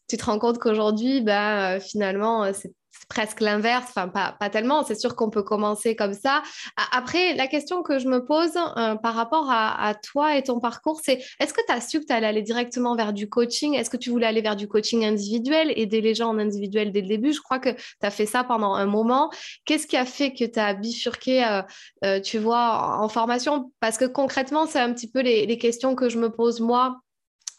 tu 0.07 0.17
te 0.17 0.25
rends 0.25 0.37
compte 0.37 0.59
qu'aujourd'hui, 0.59 1.21
bah, 1.21 1.79
finalement, 1.79 2.53
c'est 2.53 2.73
presque 3.09 3.41
l'inverse, 3.41 3.85
enfin 3.89 4.07
pas, 4.07 4.35
pas 4.39 4.49
tellement, 4.49 4.83
c'est 4.83 4.99
sûr 4.99 5.15
qu'on 5.15 5.29
peut 5.29 5.43
commencer 5.43 5.95
comme 5.95 6.13
ça. 6.13 6.43
Après, 6.91 7.33
la 7.35 7.47
question 7.47 7.83
que 7.83 7.99
je 7.99 8.07
me 8.07 8.23
pose 8.25 8.57
euh, 8.77 8.95
par 8.95 9.13
rapport 9.15 9.47
à, 9.49 9.93
toi 9.95 10.37
et 10.37 10.43
ton 10.43 10.59
parcours, 10.59 10.99
c'est 11.03 11.23
est-ce 11.39 11.53
que 11.53 11.61
tu 11.65 11.73
as 11.73 11.81
su 11.81 11.99
que 11.99 12.05
tu 12.05 12.13
allais 12.13 12.27
aller 12.27 12.41
directement 12.41 12.95
vers 12.95 13.13
du 13.13 13.29
coaching? 13.29 13.75
Est-ce 13.75 13.89
que 13.89 13.97
tu 13.97 14.09
voulais 14.09 14.27
aller 14.27 14.41
vers 14.41 14.55
du 14.55 14.67
coaching 14.67 15.05
individuel, 15.05 15.73
aider 15.75 16.01
les 16.01 16.15
gens 16.15 16.29
en 16.29 16.37
individuel 16.37 16.91
dès 16.91 17.01
le 17.01 17.07
début? 17.07 17.33
Je 17.33 17.41
crois 17.41 17.59
que 17.59 17.69
tu 17.69 17.77
as 18.01 18.11
fait 18.11 18.25
ça 18.25 18.43
pendant 18.43 18.73
un 18.73 18.85
moment. 18.85 19.31
Qu'est-ce 19.65 19.87
qui 19.87 19.97
a 19.97 20.05
fait 20.05 20.33
que 20.33 20.45
tu 20.45 20.59
as 20.59 20.73
bifurqué, 20.73 21.45
euh, 21.45 21.61
euh, 22.03 22.19
tu 22.19 22.37
vois, 22.37 22.97
en 22.99 23.09
formation? 23.09 23.71
Parce 23.79 23.97
que 23.97 24.05
concrètement, 24.05 24.65
c'est 24.65 24.79
un 24.79 24.93
petit 24.93 25.09
peu 25.09 25.21
les, 25.21 25.45
les 25.45 25.57
questions 25.57 25.95
que 25.95 26.09
je 26.09 26.17
me 26.17 26.29
pose 26.29 26.59
moi 26.59 26.99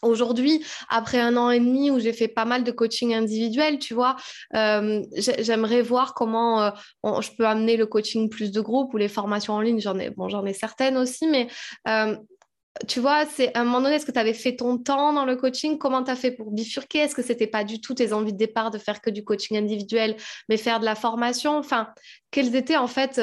Aujourd'hui, 0.01 0.63
après 0.87 1.19
un 1.19 1.35
an 1.35 1.49
et 1.49 1.59
demi 1.59 1.91
où 1.91 1.99
j'ai 1.99 2.13
fait 2.13 2.29
pas 2.29 2.45
mal 2.45 2.63
de 2.63 2.71
coaching 2.71 3.13
individuel, 3.13 3.79
tu 3.79 3.93
vois, 3.93 4.15
euh, 4.55 5.01
j'aimerais 5.39 5.81
voir 5.81 6.13
comment 6.13 6.63
euh, 6.63 6.71
je 7.21 7.31
peux 7.37 7.45
amener 7.45 7.75
le 7.75 7.85
coaching 7.85 8.29
plus 8.29 8.51
de 8.51 8.61
groupe 8.61 8.93
ou 8.93 8.97
les 8.97 9.09
formations 9.09 9.53
en 9.53 9.61
ligne. 9.61 9.81
J'en 9.81 9.99
ai, 9.99 10.09
bon, 10.09 10.29
ai 10.45 10.53
certaines 10.53 10.95
aussi, 10.95 11.27
mais 11.27 11.47
euh, 11.89 12.15
tu 12.87 13.01
vois, 13.01 13.25
c'est 13.25 13.53
à 13.57 13.61
un 13.61 13.63
moment 13.65 13.81
donné, 13.81 13.95
est-ce 13.95 14.05
que 14.05 14.13
tu 14.13 14.19
avais 14.19 14.33
fait 14.33 14.55
ton 14.55 14.77
temps 14.77 15.11
dans 15.11 15.25
le 15.25 15.35
coaching? 15.35 15.77
Comment 15.77 16.01
tu 16.01 16.11
as 16.11 16.15
fait 16.15 16.31
pour 16.31 16.51
bifurquer? 16.51 16.99
Est-ce 16.99 17.15
que 17.15 17.21
c'était 17.23 17.47
pas 17.47 17.65
du 17.65 17.81
tout 17.81 17.93
tes 17.93 18.13
envies 18.13 18.31
de 18.31 18.37
départ 18.37 18.71
de 18.71 18.77
faire 18.77 19.01
que 19.01 19.09
du 19.09 19.25
coaching 19.25 19.57
individuel, 19.57 20.15
mais 20.47 20.55
faire 20.55 20.79
de 20.79 20.85
la 20.85 20.95
formation? 20.95 21.57
Enfin, 21.57 21.89
quelles 22.31 22.55
étaient 22.55 22.77
en 22.77 22.87
fait 22.87 23.19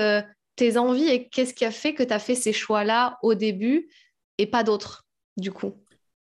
tes 0.56 0.76
envies 0.76 1.08
et 1.08 1.28
qu'est-ce 1.28 1.54
qui 1.54 1.64
a 1.64 1.70
fait 1.70 1.94
que 1.94 2.02
tu 2.02 2.12
as 2.12 2.18
fait 2.18 2.34
ces 2.34 2.52
choix-là 2.52 3.18
au 3.22 3.34
début 3.34 3.88
et 4.36 4.46
pas 4.46 4.62
d'autres, 4.62 5.06
du 5.38 5.52
coup? 5.52 5.72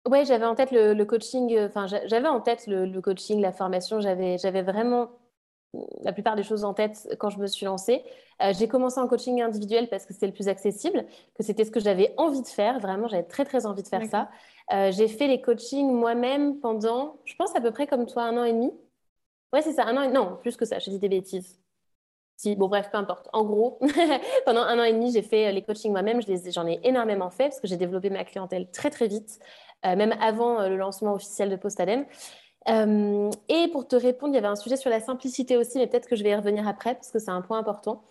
Oui, 0.09 0.25
j'avais 0.25 0.45
en 0.45 0.55
tête 0.55 0.73
le, 0.73 1.03
coaching, 1.05 1.55
euh, 1.57 1.69
enfin, 1.69 1.87
j'avais 1.87 2.29
en 2.29 2.41
tête 2.41 2.67
le, 2.67 3.01
coaching, 3.01 3.41
la 3.41 3.53
formation, 3.53 4.01
j'avais, 4.01 4.37
j'avais 4.39 4.63
vraiment 4.63 5.11
la 6.03 6.13
plupart 6.13 6.37
des 6.37 6.43
choses 6.43 6.65
en 6.65 6.75
tête 6.75 7.09
quand 7.19 7.31
je 7.31 7.39
me 7.39 7.47
suis 7.47 7.65
lancée. 7.67 8.05
Euh, 8.43 8.53
j'ai 8.59 8.69
commencé 8.69 9.01
en 9.01 9.09
coaching 9.09 9.41
individuel 9.41 9.89
parce 9.89 10.05
que 10.05 10.13
c'était 10.13 10.27
le 10.27 10.33
plus 10.33 10.49
accessible, 10.49 11.07
que 11.35 11.43
c'était 11.43 11.65
ce 11.65 11.71
que 11.71 11.81
j'avais 11.81 12.13
envie 12.17 12.43
de 12.43 12.49
faire. 12.49 12.79
Vraiment, 12.81 13.09
j'avais 13.09 13.23
très, 13.23 13.45
très 13.45 13.65
envie 13.65 13.83
de 13.83 13.89
faire 13.89 14.05
ça. 14.07 14.29
Euh, 14.73 14.91
j'ai 14.93 15.09
fait 15.09 15.29
les 15.29 15.41
coachings 15.41 15.91
moi-même 15.91 16.59
pendant, 16.59 17.19
je 17.25 17.35
pense, 17.37 17.55
à 17.57 17.61
peu 17.61 17.71
près 17.71 17.87
comme 17.87 18.07
toi, 18.07 18.25
un 18.25 18.37
an 18.39 18.45
et 18.45 18.53
demi. 18.53 18.73
Ouais, 19.53 19.63
c'est 19.63 19.73
ça, 19.73 19.85
un 19.87 19.97
an 19.97 20.03
et 20.03 20.09
Non, 20.09 20.39
plus 20.41 20.57
que 20.57 20.65
ça, 20.65 20.79
je 20.79 20.91
dis 20.91 20.99
des 20.99 21.09
bêtises. 21.09 21.59
Si, 22.37 22.57
bon, 22.57 22.69
bref, 22.69 22.91
peu 22.91 22.99
importe. 22.99 23.29
En 23.33 23.45
gros, 23.45 23.79
pendant 24.47 24.63
un 24.63 24.79
an 24.79 24.83
et 24.83 24.93
demi, 24.93 25.13
j'ai 25.13 25.23
fait 25.23 25.53
les 25.53 25.63
coachings 25.63 25.93
moi-même. 25.93 26.21
J'en 26.51 26.67
ai 26.67 26.81
énormément 26.83 27.31
fait 27.31 27.51
parce 27.51 27.61
que 27.61 27.69
j'ai 27.69 27.77
développé 27.77 28.11
ma 28.11 28.25
clientèle 28.25 28.71
très, 28.71 28.91
très 28.91 29.07
vite. 29.07 29.39
Euh, 29.85 29.97
même 29.97 30.15
avant 30.21 30.61
euh, 30.61 30.69
le 30.69 30.77
lancement 30.77 31.15
officiel 31.15 31.51
de 31.51 31.57
Postadem. 31.57 32.05
Euh, 32.69 33.31
et 33.49 33.69
pour 33.73 33.89
te 33.89 33.97
répondre, 33.97 34.33
il 34.33 34.37
y 34.37 34.39
avait 34.39 34.47
un 34.47 34.57
sujet 34.57 34.77
sur 34.77 34.91
la 34.91 35.01
simplicité 35.01 35.57
aussi, 35.57 35.79
mais 35.79 35.89
peut-être 35.89 36.09
que 36.09 36.15
je 36.15 36.23
vais 36.23 36.31
y 36.31 36.35
revenir 36.35 36.69
après 36.69 36.95
parce 36.95 37.11
que 37.11 37.19
c'est 37.19 37.31
un 37.31 37.43
point 37.43 37.59
important. 37.59 38.03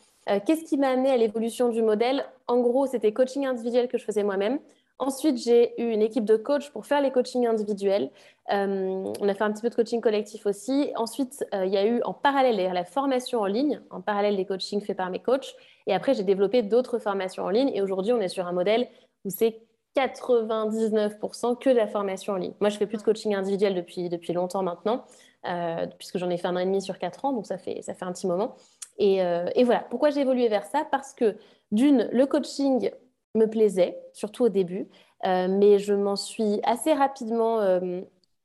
Qu'est-ce 0.46 0.64
qui 0.64 0.78
m'a 0.78 0.90
amené 0.90 1.10
à 1.10 1.18
l'évolution 1.18 1.70
du 1.70 1.82
modèle? 1.82 2.24
En 2.48 2.60
gros, 2.60 2.86
c'était 2.86 3.12
coaching 3.12 3.48
individuel 3.48 3.88
que 3.88 3.98
je 3.98 4.06
faisais 4.06 4.24
moi-même. 4.24 4.60
Ensuite, 5.00 5.38
j'ai 5.38 5.74
eu 5.82 5.92
une 5.92 6.04
équipe 6.04 6.26
de 6.26 6.38
coach 6.38 6.70
pour 6.70 6.86
faire 6.86 7.02
les 7.02 7.12
coachings 7.12 7.48
individuels. 7.48 8.12
on 8.48 9.14
a 9.28 9.34
fait 9.34 9.44
un 9.44 9.52
petit 9.52 9.64
peu 9.64 9.70
de 9.70 9.76
coaching 9.76 10.00
collectif 10.00 10.46
aussi. 10.46 10.92
Ensuite, 10.96 11.44
il 11.52 11.70
y 11.70 11.78
a 11.78 11.86
eu 11.88 12.04
en 12.04 12.14
parallèle 12.14 12.72
la 12.72 12.86
formation 12.86 13.40
en 13.40 13.48
ligne, 13.48 13.82
en 13.90 14.00
parallèle 14.00 14.38
des 14.38 14.46
coachings 14.46 14.82
faits 14.82 14.96
par 14.96 15.10
mes 15.10 15.20
coachs. 15.20 15.56
Et 15.88 15.94
après, 15.94 16.14
j'ai 16.14 16.24
développé 16.24 16.62
d'autres 16.62 17.00
formations 17.00 17.44
en 17.44 17.50
ligne. 17.50 17.72
Et 17.74 17.82
aujourd'hui, 17.82 18.14
on 18.14 18.22
est 18.22 18.30
sur 18.30 18.46
un 18.46 18.54
modèle 18.54 18.88
où 19.26 19.32
c'est 19.32 19.60
99% 19.96 21.56
que 21.56 21.70
de 21.70 21.76
la 21.76 21.88
formation 21.88 22.34
en 22.34 22.38
ligne. 22.38 22.54
Moi, 22.60 22.70
je 22.70 22.78
fais 22.78 22.88
plus 22.88 22.98
de 22.98 23.04
coaching 23.04 23.36
individuel 23.36 23.76
depuis, 23.76 24.10
depuis 24.10 24.34
longtemps 24.34 24.64
maintenant, 24.64 25.06
euh, 25.48 25.88
puisque 25.98 26.18
j'en 26.18 26.30
ai 26.30 26.38
fait 26.38 26.48
un 26.48 26.56
an 26.56 26.60
et 26.60 26.66
demi 26.66 26.82
sur 26.82 26.98
quatre 26.98 27.26
ans, 27.26 27.34
donc 27.34 27.46
ça 27.46 27.58
fait, 27.58 27.82
ça 27.82 27.94
fait 27.94 28.06
un 28.06 28.14
petit 28.14 28.28
moment. 28.28 28.56
Et, 28.98 29.22
euh, 29.24 29.50
et 29.56 29.64
voilà, 29.64 29.82
pourquoi 29.90 30.10
j'ai 30.10 30.22
évolué 30.22 30.48
vers 30.48 30.66
ça? 30.66 30.86
Parce 30.92 31.14
que 31.14 31.36
d'une, 31.72 32.10
le 32.12 32.26
coaching 32.26 32.92
me 33.36 33.46
plaisait, 33.48 33.98
surtout 34.14 34.46
au 34.46 34.50
début, 34.50 34.88
euh, 35.26 35.48
mais 35.50 35.80
je 35.80 35.94
m'en 35.94 36.16
suis 36.16 36.60
assez 36.64 36.94
rapidement 36.94 37.60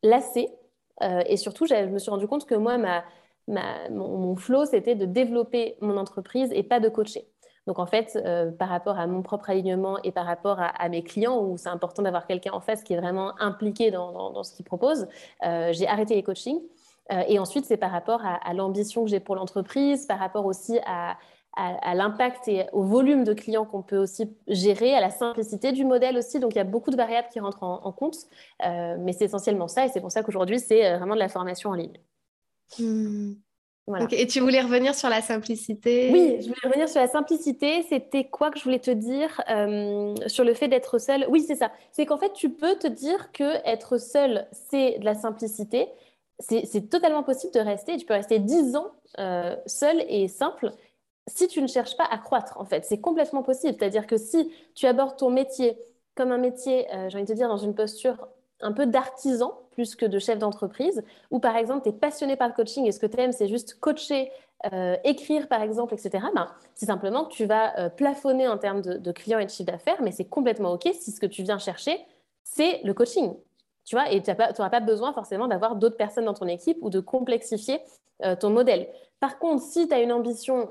lassée. 0.03 0.49
et 1.27 1.37
surtout, 1.37 1.67
je 1.67 1.75
me 1.87 1.99
suis 1.99 2.11
rendu 2.11 2.27
compte 2.27 2.47
que 2.47 2.55
moi, 2.55 2.79
ma, 2.79 3.05
ma, 3.49 3.89
mon, 3.91 4.17
mon 4.19 4.37
flow, 4.37 4.65
c'était 4.65 4.95
de 4.95 5.07
développer 5.07 5.77
mon 5.81 5.97
entreprise 5.97 6.51
et 6.53 6.63
pas 6.63 6.81
de 6.81 6.89
coacher. 6.89 7.29
Donc 7.67 7.79
en 7.79 7.87
fait, 7.87 8.19
euh, 8.25 8.51
par 8.53 8.69
rapport 8.69 8.99
à 8.99 9.07
mon 9.07 9.23
propre 9.23 9.51
alignement 9.51 10.01
et 10.03 10.13
par 10.13 10.25
rapport 10.25 10.59
à, 10.61 10.89
mes 10.89 11.03
clients, 11.03 11.41
où 11.41 11.57
c'est 11.57 11.69
important 11.69 12.03
d'avoir 12.03 12.27
quelqu'un 12.27 12.53
en 12.53 12.61
face 12.61 12.83
qui 12.83 12.93
est 12.93 13.01
vraiment 13.01 13.39
impliqué 13.41 13.91
dans, 13.91 14.43
ce 14.45 14.55
qu'il 14.55 14.65
propose, 14.65 15.09
euh, 15.45 15.73
j'ai 15.73 15.87
arrêté 15.87 16.15
les 16.15 16.23
coachings. 16.23 16.61
Euh, 17.13 17.23
et 17.29 17.39
ensuite, 17.39 17.65
c'est 17.65 17.77
par 17.77 17.91
rapport 17.91 18.23
à, 18.25 18.55
l'ambition 18.55 19.05
que 19.05 19.11
j'ai 19.11 19.21
pour 19.21 19.35
l'entreprise, 19.35 20.07
par 20.07 20.19
rapport 20.19 20.47
aussi 20.47 20.79
à, 20.87 21.17
l'impact 21.95 22.49
et 22.49 22.67
au 22.73 22.83
volume 22.83 23.25
de 23.25 23.33
clients 23.33 23.65
qu'on 23.65 23.83
peut 23.83 23.97
aussi 23.97 24.37
gérer, 24.47 24.95
à 24.95 25.01
la 25.01 25.09
simplicité 25.09 25.73
du 25.73 25.87
modèle 25.87 26.19
aussi. 26.19 26.39
Donc, 26.39 26.53
il 26.55 26.59
y 26.59 26.61
a 26.61 26.65
beaucoup 26.65 26.91
de 26.91 26.97
variables 26.97 27.29
qui 27.33 27.41
rentrent 27.41 27.63
en, 27.63 27.93
compte. 27.93 28.17
mais 28.61 29.13
c'est 29.13 29.25
essentiellement 29.25 29.67
ça. 29.67 29.87
Et 29.87 29.89
c'est 29.89 30.03
pour 30.03 30.13
ça 30.13 30.23
qu'aujourd'hui, 30.23 30.61
c'est 30.61 30.99
vraiment 30.99 31.15
de 31.15 31.21
la 31.21 31.31
formation 31.31 31.71
en 31.71 31.75
ligne. 31.75 31.99
Mmh. 32.79 33.37
Et 34.11 34.27
tu 34.27 34.41
voulais 34.41 34.61
revenir 34.61 34.95
sur 34.95 35.09
la 35.09 35.23
simplicité 35.23 36.11
Oui, 36.13 36.39
je 36.41 36.49
voulais 36.49 36.61
revenir 36.65 36.89
sur 36.89 37.01
la 37.01 37.07
simplicité. 37.07 37.85
C'était 37.89 38.25
quoi 38.25 38.51
que 38.51 38.59
je 38.59 38.65
voulais 38.65 38.81
te 38.81 38.91
dire 38.91 39.41
euh, 39.49 40.15
sur 40.27 40.45
le 40.45 40.55
fait 40.55 40.67
d'être 40.67 40.99
seul 40.99 41.25
Oui, 41.29 41.45
c'est 41.47 41.55
ça. 41.55 41.71
C'est 41.93 42.05
qu'en 42.05 42.19
fait, 42.19 42.33
tu 42.33 42.51
peux 42.51 42.75
te 42.77 42.89
dire 42.89 43.31
que 43.33 43.65
être 43.65 43.99
seul, 43.99 44.49
c'est 44.53 44.99
de 44.99 45.05
la 45.05 45.15
simplicité. 45.15 45.89
C'est 46.41 46.91
totalement 46.91 47.23
possible 47.23 47.55
de 47.55 47.61
rester. 47.61 47.97
Tu 47.97 48.05
peux 48.05 48.15
rester 48.15 48.41
10 48.41 48.77
ans 48.77 48.91
euh, 49.19 49.57
seul 49.67 50.05
et 50.09 50.29
simple 50.29 50.73
si 51.29 51.49
tu 51.49 51.63
ne 51.63 51.67
cherches 51.67 51.97
pas 51.97 52.07
à 52.11 52.19
croître, 52.19 52.61
en 52.61 52.65
fait. 52.65 52.85
C'est 52.85 53.01
complètement 53.01 53.43
possible. 53.43 53.77
C'est-à-dire 53.79 54.07
que 54.07 54.17
si 54.17 54.53
tu 54.75 54.87
abordes 54.87 55.17
ton 55.17 55.31
métier 55.31 55.79
comme 56.17 56.33
un 56.33 56.39
métier, 56.39 56.87
euh, 56.93 57.09
j'ai 57.09 57.17
envie 57.17 57.27
de 57.27 57.33
te 57.33 57.37
dire, 57.37 57.49
dans 57.49 57.57
une 57.57 57.75
posture 57.75 58.29
un 58.61 58.73
peu 58.73 58.87
d'artisan 58.87 59.53
plus 59.77 59.95
que 59.95 60.07
de 60.07 60.19
chef 60.19 60.39
d'entreprise, 60.39 61.05
ou 61.31 61.39
par 61.39 61.55
exemple, 61.55 61.83
tu 61.83 61.91
es 61.91 61.93
passionné 61.93 62.35
par 62.35 62.49
le 62.49 62.55
coaching 62.55 62.87
et 62.87 62.93
ce 62.93 62.99
que 62.99 63.05
tu 63.05 63.21
aimes, 63.21 63.33
c'est 63.33 63.47
juste 63.47 63.79
coacher, 63.79 64.33
euh, 64.73 64.97
écrire 65.05 65.49
par 65.49 65.61
exemple, 65.61 65.93
etc., 65.93 66.25
ben, 66.35 66.49
c'est 66.75 66.87
simplement 66.87 67.27
que 67.27 67.33
tu 67.35 67.45
vas 67.45 67.79
euh, 67.79 67.91
plafonner 67.91 68.49
en 68.49 68.57
termes 68.57 68.81
de, 68.81 69.13
clients 69.13 69.39
et 69.39 69.45
de 69.45 69.51
chiffre 69.51 69.71
d'affaires, 69.71 70.01
mais 70.01 70.13
c'est 70.13 70.25
complètement 70.25 70.73
OK 70.73 70.89
si 70.95 71.13
ce 71.13 71.21
que 71.21 71.27
tu 71.27 71.43
viens 71.43 71.59
chercher, 71.59 72.01
c'est 72.43 72.81
le 72.85 72.95
coaching. 72.95 73.37
Tu 73.85 73.95
vois, 73.95 74.11
et 74.11 74.23
tu 74.23 74.31
n'auras 74.31 74.71
pas 74.71 74.81
besoin 74.81 75.13
forcément 75.13 75.47
d'avoir 75.47 75.77
d'autres 75.77 75.99
personnes 75.99 76.25
dans 76.25 76.35
ton 76.35 76.47
équipe 76.47 76.79
ou 76.81 76.89
de 76.89 77.01
complexifier 77.01 77.81
euh, 78.25 78.35
ton 78.35 78.49
modèle. 78.49 78.89
Par 79.21 79.39
contre, 79.39 79.63
si 79.63 79.87
tu 79.87 79.95
as 79.95 80.01
une 80.01 80.13
ambition 80.13 80.71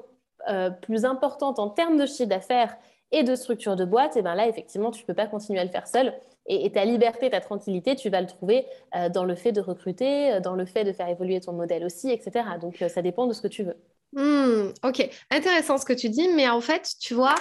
plus 0.82 1.06
importante 1.06 1.58
en 1.58 1.70
termes 1.70 1.98
de 1.98 2.06
chiffre 2.06 2.30
d'affaires 2.30 2.78
et 3.12 3.24
de 3.24 3.34
structure 3.34 3.76
de 3.76 3.84
boîte, 3.84 4.16
et 4.16 4.22
ben 4.22 4.36
là, 4.36 4.48
effectivement, 4.48 4.92
tu 4.92 5.02
ne 5.02 5.08
peux 5.08 5.16
pas 5.16 5.26
continuer 5.26 5.60
à 5.60 5.64
le 5.64 5.72
faire 5.72 5.88
seul. 5.88 6.14
Et, 6.48 6.72
ta 6.72 6.86
liberté, 6.86 7.30
ta 7.30 7.42
tranquillité, 7.42 7.96
tu 7.96 8.10
vas 8.10 8.22
le 8.22 8.28
trouver 8.28 8.66
euh, 8.96 9.10
dans 9.10 9.26
le 9.26 9.36
fait 9.36 9.52
de 9.52 9.62
recruter, 9.62 10.34
euh, 10.34 10.40
dans 10.40 10.56
le 10.56 10.66
fait 10.66 10.84
de 10.84 10.94
faire 10.94 11.08
évoluer 11.08 11.40
ton 11.40 11.54
modèle 11.54 11.84
aussi, 11.84 12.12
etc. 12.12 12.46
Donc, 12.62 12.82
euh, 12.82 12.90
ça 12.90 13.02
dépend 13.02 13.26
de 13.26 13.34
ce 13.34 13.42
que 13.42 13.48
tu 13.48 13.64
veux. 13.64 13.76
Hmm, 14.14 14.72
ok, 14.84 15.10
intéressant 15.32 15.78
ce 15.78 15.86
que 15.86 15.94
tu 15.94 16.10
dis, 16.10 16.28
mais 16.36 16.48
en 16.48 16.62
fait, 16.62 16.94
tu 17.02 17.16
vois, 17.16 17.36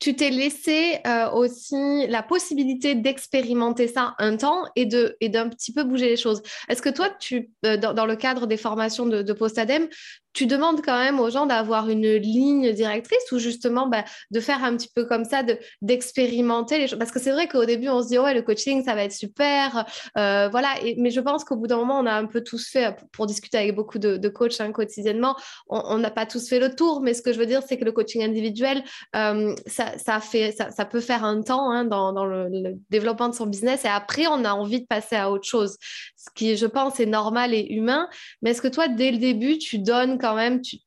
tu 0.00 0.14
t'es 0.14 0.30
laissé 0.30 1.00
aussi 1.32 2.06
la 2.06 2.22
possibilité 2.22 2.94
d'expérimenter 2.94 3.88
ça 3.88 4.14
un 4.18 4.36
temps 4.36 4.64
et 4.76 4.86
de 4.86 5.16
et 5.20 5.28
d'un 5.28 5.48
petit 5.48 5.72
peu 5.72 5.82
bouger 5.82 6.06
les 6.06 6.16
choses. 6.16 6.40
Est-ce 6.68 6.82
que 6.82 6.88
toi, 6.88 7.08
tu, 7.18 7.50
dans, 7.62 8.06
le 8.06 8.14
cadre 8.14 8.46
des 8.46 8.56
formations 8.56 9.06
de, 9.06 9.22
de 9.22 9.32
Postadem, 9.32 9.88
tu 10.32 10.46
demandes 10.46 10.82
quand 10.84 10.98
même 10.98 11.20
aux 11.20 11.30
gens 11.30 11.46
d'avoir 11.46 11.88
une 11.88 12.14
ligne 12.14 12.72
directrice 12.72 13.32
ou 13.32 13.38
justement 13.38 13.88
bah, 13.88 14.04
de 14.30 14.40
faire 14.40 14.62
un 14.64 14.76
petit 14.76 14.90
peu 14.94 15.04
comme 15.04 15.24
ça, 15.24 15.42
d'expérimenter 15.82 16.78
les 16.78 16.88
choses? 16.88 16.98
Parce 16.98 17.10
que 17.10 17.20
c'est 17.20 17.32
vrai 17.32 17.48
qu'au 17.48 17.64
début, 17.64 17.88
on 17.88 18.02
se 18.02 18.08
dit, 18.08 18.18
ouais, 18.18 18.34
le 18.34 18.42
coaching, 18.42 18.84
ça 18.84 18.94
va 18.94 19.04
être 19.04 19.12
super. 19.12 19.84
Euh, 20.16 20.48
voilà. 20.48 20.74
mais 20.96 21.10
je 21.10 21.20
pense 21.20 21.44
qu'au 21.44 21.56
bout 21.56 21.66
d'un 21.66 21.76
moment, 21.76 21.98
on 21.98 22.06
a 22.06 22.12
un 22.12 22.26
peu 22.26 22.42
tous 22.42 22.68
fait, 22.68 22.94
pour, 23.12 23.26
discuter 23.26 23.58
avec 23.58 23.74
beaucoup 23.74 23.98
de, 23.98 24.28
coachs 24.28 24.60
hein, 24.60 24.72
quotidiennement, 24.72 25.36
on 25.68 25.98
n'a 25.98 26.10
pas 26.10 26.26
tous 26.26 26.48
fait 26.48 26.58
le 26.58 26.74
tour. 26.74 27.00
Mais 27.02 27.14
ce 27.14 27.22
que 27.22 27.32
je 27.32 27.38
veux 27.38 27.46
dire, 27.46 27.62
c'est 27.66 27.78
que 27.78 27.84
le 27.84 27.92
coaching 27.92 28.22
individuel, 28.22 28.82
euh, 29.16 29.54
ça, 29.66 30.20
fait, 30.20 30.52
ça, 30.52 30.84
peut 30.84 31.00
faire 31.00 31.24
un 31.24 31.42
temps 31.42 31.70
hein, 31.70 31.84
dans, 31.84 32.24
le, 32.24 32.76
développement 32.90 33.28
de 33.28 33.34
son 33.34 33.46
business. 33.46 33.84
Et 33.84 33.88
après, 33.88 34.26
on 34.26 34.44
a 34.44 34.52
envie 34.52 34.80
de 34.80 34.86
passer 34.86 35.16
à 35.16 35.30
autre 35.30 35.46
chose. 35.46 35.76
Ce 36.16 36.28
qui, 36.34 36.56
je 36.56 36.66
pense, 36.66 37.00
est 37.00 37.06
normal 37.06 37.54
et 37.54 37.66
humain. 37.70 38.08
Mais 38.42 38.50
est-ce 38.50 38.62
que 38.62 38.68
toi, 38.68 38.88
dès 38.88 39.10
le 39.10 39.18
début, 39.18 39.58
tu 39.58 39.78
donnes 39.78 40.17
quand 40.18 40.34
même, 40.34 40.60
tu, 40.60 40.78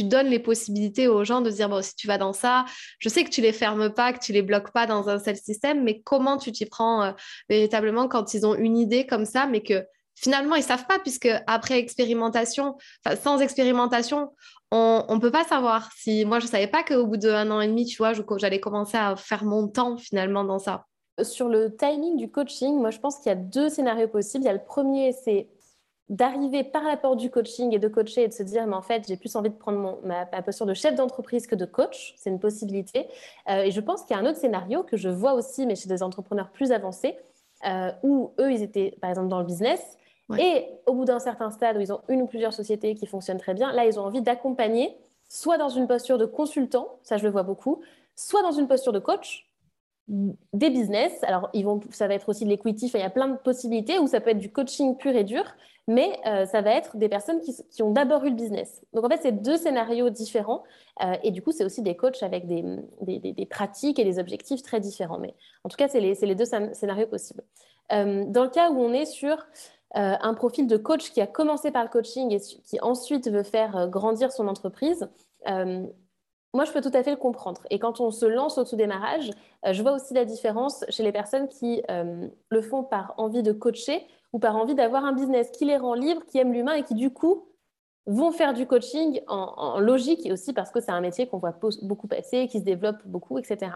donnes 0.00 0.28
les 0.28 0.38
possibilités 0.38 1.08
aux 1.08 1.24
gens 1.24 1.40
de 1.40 1.50
dire, 1.50 1.68
bon, 1.68 1.82
si 1.82 1.96
tu 1.96 2.06
vas 2.06 2.18
dans 2.18 2.32
ça, 2.32 2.64
je 3.00 3.08
sais 3.08 3.24
que 3.24 3.30
tu 3.30 3.40
les 3.40 3.52
fermes 3.52 3.92
pas, 3.92 4.12
que 4.12 4.20
tu 4.20 4.32
les 4.32 4.42
bloques 4.42 4.70
pas 4.72 4.86
dans 4.86 5.08
un 5.08 5.18
seul 5.18 5.36
système, 5.36 5.82
mais 5.82 6.00
comment 6.02 6.38
tu 6.38 6.52
t'y 6.52 6.66
prends 6.66 7.02
euh, 7.02 7.12
véritablement 7.48 8.06
quand 8.06 8.32
ils 8.32 8.46
ont 8.46 8.54
une 8.54 8.78
idée 8.78 9.06
comme 9.06 9.24
ça, 9.24 9.46
mais 9.46 9.60
que 9.60 9.84
finalement, 10.14 10.54
ils 10.54 10.62
savent 10.62 10.86
pas, 10.86 10.98
puisque 11.00 11.28
après 11.48 11.78
expérimentation, 11.78 12.76
sans 13.22 13.40
expérimentation, 13.40 14.30
on 14.70 15.14
ne 15.14 15.20
peut 15.20 15.30
pas 15.30 15.44
savoir. 15.44 15.90
Si 15.96 16.24
Moi, 16.24 16.40
je 16.40 16.46
savais 16.46 16.66
pas 16.66 16.82
qu'au 16.82 17.06
bout 17.06 17.16
d'un 17.16 17.50
an 17.50 17.60
et 17.60 17.68
demi, 17.68 17.86
tu 17.86 17.96
vois, 17.98 18.12
j'allais 18.36 18.60
commencer 18.60 18.96
à 18.96 19.16
faire 19.16 19.44
mon 19.44 19.68
temps 19.68 19.96
finalement 19.96 20.44
dans 20.44 20.58
ça. 20.58 20.86
Sur 21.22 21.48
le 21.48 21.74
timing 21.74 22.16
du 22.16 22.30
coaching, 22.30 22.76
moi, 22.78 22.90
je 22.90 22.98
pense 22.98 23.18
qu'il 23.18 23.26
y 23.26 23.32
a 23.32 23.36
deux 23.36 23.68
scénarios 23.68 24.08
possibles. 24.08 24.44
Il 24.44 24.46
y 24.46 24.50
a 24.50 24.52
le 24.52 24.64
premier, 24.64 25.12
c'est 25.12 25.48
d'arriver 26.08 26.64
par 26.64 26.84
la 26.84 26.96
porte 26.96 27.18
du 27.18 27.30
coaching 27.30 27.74
et 27.74 27.78
de 27.78 27.88
coacher 27.88 28.22
et 28.22 28.28
de 28.28 28.32
se 28.32 28.42
dire, 28.42 28.66
mais 28.66 28.74
en 28.74 28.82
fait, 28.82 29.04
j'ai 29.06 29.16
plus 29.16 29.36
envie 29.36 29.50
de 29.50 29.54
prendre 29.54 29.98
ma, 30.04 30.24
posture 30.42 30.64
de 30.64 30.74
chef 30.74 30.94
d'entreprise 30.94 31.46
que 31.46 31.54
de 31.54 31.66
coach. 31.66 32.14
C'est 32.16 32.30
une 32.30 32.40
possibilité. 32.40 33.08
Euh, 33.48 33.62
et 33.62 33.70
je 33.70 33.80
pense 33.80 34.02
qu'il 34.02 34.16
y 34.16 34.18
a 34.18 34.22
un 34.22 34.26
autre 34.26 34.38
scénario 34.38 34.82
que 34.82 34.96
je 34.96 35.08
vois 35.08 35.34
aussi, 35.34 35.66
mais 35.66 35.76
chez 35.76 35.88
des 35.88 36.02
entrepreneurs 36.02 36.50
plus 36.50 36.72
avancés, 36.72 37.16
euh, 37.66 37.90
où 38.02 38.32
eux, 38.40 38.52
ils 38.52 38.62
étaient, 38.62 38.96
par 39.00 39.10
exemple, 39.10 39.28
dans 39.28 39.40
le 39.40 39.46
business. 39.46 39.98
Et 40.38 40.66
au 40.86 40.92
bout 40.92 41.06
d'un 41.06 41.18
certain 41.18 41.50
stade 41.50 41.78
où 41.78 41.80
ils 41.80 41.90
ont 41.90 42.02
une 42.08 42.20
ou 42.22 42.26
plusieurs 42.26 42.52
sociétés 42.52 42.94
qui 42.94 43.06
fonctionnent 43.06 43.38
très 43.38 43.54
bien, 43.54 43.72
là, 43.72 43.86
ils 43.86 43.98
ont 43.98 44.04
envie 44.04 44.20
d'accompagner, 44.20 44.94
soit 45.28 45.56
dans 45.56 45.70
une 45.70 45.86
posture 45.86 46.18
de 46.18 46.26
consultant, 46.26 46.98
ça 47.02 47.16
je 47.16 47.24
le 47.24 47.30
vois 47.30 47.44
beaucoup, 47.44 47.80
soit 48.14 48.42
dans 48.42 48.52
une 48.52 48.68
posture 48.68 48.92
de 48.92 48.98
coach, 48.98 49.48
des 50.08 50.68
business. 50.68 51.12
Alors, 51.22 51.48
ils 51.54 51.64
vont, 51.64 51.80
ça 51.90 52.08
va 52.08 52.14
être 52.14 52.28
aussi 52.28 52.44
de 52.44 52.50
l'equity, 52.50 52.90
il 52.92 53.00
y 53.00 53.02
a 53.02 53.10
plein 53.10 53.28
de 53.28 53.36
possibilités, 53.36 53.98
ou 53.98 54.06
ça 54.06 54.20
peut 54.20 54.30
être 54.30 54.38
du 54.38 54.50
coaching 54.50 54.96
pur 54.96 55.14
et 55.16 55.24
dur, 55.24 55.44
mais 55.88 56.20
euh, 56.26 56.44
ça 56.44 56.60
va 56.60 56.72
être 56.72 56.98
des 56.98 57.08
personnes 57.08 57.40
qui, 57.40 57.82
ont 57.82 57.90
d'abord 57.90 58.22
eu 58.24 58.28
le 58.28 58.34
business. 58.34 58.82
Donc, 58.92 59.04
en 59.04 59.08
fait, 59.08 59.20
c'est 59.22 59.32
deux 59.32 59.56
scénarios 59.56 60.10
différents, 60.10 60.62
euh, 61.02 61.14
et 61.22 61.30
du 61.30 61.42
coup, 61.42 61.50
c'est 61.50 61.64
aussi 61.64 61.80
des 61.82 61.96
coachs 61.96 62.22
avec 62.22 62.46
des, 62.46 63.46
pratiques 63.46 63.98
et 63.98 64.04
des 64.04 64.18
objectifs 64.18 64.62
très 64.62 64.80
différents. 64.80 65.18
Mais 65.18 65.34
en 65.64 65.70
tout 65.70 65.78
cas, 65.78 65.88
c'est 65.88 66.00
les, 66.00 66.34
deux 66.34 66.44
scénarios 66.44 67.06
possibles. 67.06 67.42
Euh, 67.92 68.24
dans 68.28 68.44
le 68.44 68.50
cas 68.50 68.70
où 68.70 68.78
on 68.78 68.92
est 68.92 69.06
sur 69.06 69.48
un 69.94 70.34
profil 70.34 70.66
de 70.66 70.76
coach 70.76 71.10
qui 71.10 71.22
a 71.22 71.26
commencé 71.26 71.70
par 71.70 71.82
le 71.82 71.88
coaching 71.88 72.30
et 72.30 72.40
qui 72.40 72.78
ensuite 72.82 73.30
veut 73.30 73.42
faire 73.42 73.88
grandir 73.88 74.30
son 74.30 74.46
entreprise, 74.46 75.08
moi, 75.46 76.64
je 76.66 76.72
peux 76.72 76.82
tout 76.82 76.90
à 76.92 77.02
fait 77.02 77.10
le 77.10 77.16
comprendre. 77.16 77.62
Et 77.70 77.78
quand 77.78 78.00
on 78.00 78.10
se 78.10 78.26
lance 78.26 78.58
au 78.58 78.64
tout 78.64 78.76
démarrage, 78.76 79.30
euh, 79.66 79.72
je 79.72 79.82
vois 79.82 79.92
aussi 79.92 80.12
la 80.12 80.26
différence 80.26 80.84
chez 80.90 81.02
les 81.02 81.12
personnes 81.12 81.48
qui 81.48 81.82
le 81.88 82.60
font 82.60 82.84
par 82.84 83.14
envie 83.16 83.42
de 83.42 83.52
coacher 83.52 84.06
ou 84.32 84.38
par 84.38 84.56
envie 84.56 84.74
d'avoir 84.74 85.04
un 85.04 85.12
business 85.12 85.50
qui 85.50 85.64
les 85.64 85.76
rend 85.76 85.94
libres, 85.94 86.22
qui 86.26 86.38
aiment 86.38 86.52
l'humain 86.52 86.74
et 86.74 86.82
qui, 86.82 86.94
du 86.94 87.10
coup, 87.10 87.48
vont 88.06 88.32
faire 88.32 88.54
du 88.54 88.66
coaching 88.66 89.20
en, 89.26 89.78
logique 89.80 90.24
et 90.24 90.32
aussi 90.32 90.52
parce 90.52 90.70
que 90.70 90.80
c'est 90.80 90.90
un 90.90 91.00
métier 91.00 91.26
qu'on 91.26 91.38
voit 91.38 91.58
beaucoup 91.82 92.08
passer, 92.08 92.48
qui 92.48 92.58
se 92.58 92.64
développe 92.64 92.98
beaucoup, 93.04 93.38
etc. 93.38 93.72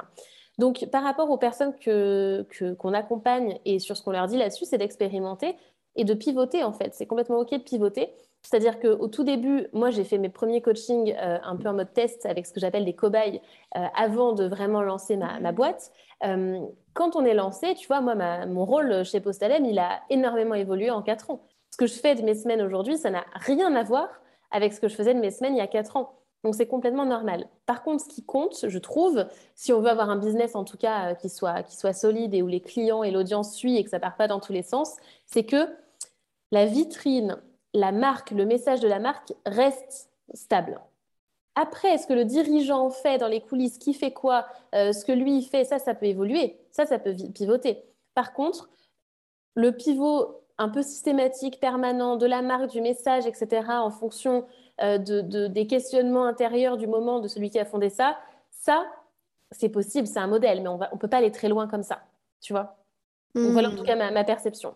Donc, 0.59 0.87
par 0.91 1.03
rapport 1.03 1.31
aux 1.31 1.39
personnes 1.39 1.73
qu'on 1.73 2.45
que, 2.49 2.75
qu'on 2.75 2.95
accompagne 2.95 3.59
et 3.65 3.79
sur 3.79 3.97
ce 3.97 4.03
qu'on 4.03 4.13
leur 4.13 4.27
dit 4.27 4.37
là-dessus, 4.37 4.65
c'est 4.65 4.79
d'expérimenter 4.79 5.57
et 5.97 6.05
de 6.05 6.15
pivoter, 6.15 6.65
en 6.65 6.73
fait. 6.73 6.95
C'est 6.95 7.07
complètement 7.07 7.39
OK 7.39 7.51
de 7.51 7.59
pivoter. 7.59 8.11
C'est-à-dire 8.43 8.81
qu'au 8.81 9.07
tout 9.07 9.23
début, 9.23 9.69
moi, 9.73 9.91
j'ai 9.91 10.05
fait 10.05 10.19
mes 10.19 10.29
premiers 10.29 10.61
coachings 10.61 11.15
euh, 11.17 11.39
un 11.43 11.57
peu 11.57 11.69
en 11.69 11.75
mode 11.75 11.93
test 11.93 12.27
avec 12.27 12.45
ce 12.45 12.53
que 12.53 12.61
j'appelle 12.61 12.85
des 12.85 12.95
cobayes 12.95 13.41
euh, 13.77 13.87
avant 13.97 14.33
de 14.33 14.45
vraiment 14.45 14.83
lancer 14.83 15.17
ma, 15.17 15.53
boîte. 15.53 15.93
Euh, 16.25 16.61
quand 16.93 17.15
on 17.15 17.25
est 17.25 17.35
lancé, 17.35 17.75
tu 17.75 17.87
vois, 17.87 18.01
moi, 18.01 18.15
mon 18.47 18.65
rôle 18.65 19.05
chez 19.05 19.21
Postalem, 19.21 19.65
il 19.65 19.79
a 19.79 20.01
énormément 20.11 20.55
évolué 20.55 20.91
en 20.91 21.03
quatre 21.03 21.31
ans. 21.31 21.41
Ce 21.71 21.77
que 21.77 21.87
je 21.87 21.95
fais 21.95 22.17
de 22.17 22.23
mes 22.23 22.35
semaines 22.35 22.63
aujourd'hui, 22.63 22.99
ça 22.99 23.11
n'a 23.11 23.25
rien 23.35 23.75
à 23.77 23.85
voir 23.85 24.09
avec 24.51 24.73
ce 24.73 24.81
que 24.81 24.89
je 24.89 24.97
faisais 24.97 25.15
de 25.15 25.21
mes 25.21 25.31
semaines 25.31 25.55
il 25.55 25.59
y 25.59 25.63
a 25.63 25.69
quatre 25.69 25.97
ans. 25.97 26.19
Donc, 26.43 26.57
c'est 26.57 26.67
complètement 26.67 27.07
normal. 27.07 27.47
Par 27.67 27.85
contre, 27.85 28.03
ce 28.03 28.09
qui 28.09 28.25
compte, 28.25 28.67
je 28.69 28.79
trouve, 28.79 29.25
si 29.55 29.73
on 29.73 29.81
veut 29.81 29.89
avoir 29.89 30.11
un 30.11 30.17
business, 30.17 30.57
en 30.57 30.65
tout 30.65 30.77
cas, 30.77 31.15
qui, 31.15 31.29
soit, 31.29 31.63
qui 31.63 31.77
soit 31.77 31.93
solide 31.93 32.35
et 32.35 32.43
où 32.43 32.49
les 32.49 32.61
clients 32.61 33.05
et 33.05 33.13
l'audience 33.13 33.55
suivent 33.55 33.79
et 33.79 33.85
que 33.85 33.91
ça 33.91 33.99
ne 33.99 34.03
part 34.03 34.17
pas 34.17 34.27
dans 34.27 34.41
tous 34.41 34.53
les 34.53 34.65
sens, 34.65 34.97
c'est 35.27 35.45
que 35.45 35.69
la 36.51 36.67
vitrine 36.67 37.39
la 37.75 37.93
marque, 37.93 38.31
le 38.31 38.45
message 38.45 38.81
de 38.81 38.89
la 38.89 38.99
marque 38.99 39.33
reste 39.47 40.11
stable. 40.35 40.81
Après, 41.55 41.99
ce 41.99 42.07
que 42.07 42.15
le 42.15 42.25
dirigeant 42.25 42.91
fait 42.91 43.19
dans 43.19 43.29
les 43.29 43.41
coulisses, 43.41 43.79
qui 43.79 43.93
fait 43.93 44.13
quoi, 44.13 44.47
euh, 44.75 44.93
ce 44.93 45.05
que 45.05 45.13
lui 45.13 45.43
fait, 45.43 45.65
ça, 45.65 45.79
ça 45.79 45.95
peut 45.95 46.07
évoluer, 46.07 46.59
ça, 46.71 46.87
ça 46.87 46.99
peut 46.99 47.15
pivoter. 47.35 47.85
Par 48.15 48.33
contre, 48.33 48.71
le 49.55 49.73
pivot 49.73 50.41
un 50.59 50.69
peu 50.69 50.83
systématique, 50.83 51.61
permanent 51.61 52.17
de 52.17 52.27
la 52.27 52.41
marque, 52.41 52.71
du 52.71 52.81
message, 52.81 53.27
etc., 53.27 53.65
en 53.69 53.91
fonction 53.91 54.47
euh, 54.81 54.99
des 54.99 55.67
questionnements 55.67 56.25
intérieurs 56.25 56.77
du 56.77 56.87
moment 56.87 57.21
de 57.21 57.29
celui 57.29 57.51
qui 57.51 57.59
a 57.59 57.65
fondé 57.65 57.91
ça, 57.91 58.19
ça, 58.51 58.87
c'est 59.51 59.69
possible, 59.69 60.07
c'est 60.07 60.19
un 60.19 60.27
modèle, 60.27 60.63
mais 60.63 60.69
on 60.69 60.79
ne 60.79 60.99
peut 60.99 61.09
pas 61.09 61.19
aller 61.19 61.33
très 61.33 61.49
loin 61.49 61.67
comme 61.69 61.83
ça, 61.83 62.03
tu 62.41 62.53
vois? 62.53 62.77
voilà 63.35 63.71
en 63.71 63.75
tout 63.75 63.83
hmm. 63.83 63.87
cas 63.87 64.11
ma 64.11 64.25
perception. 64.25 64.75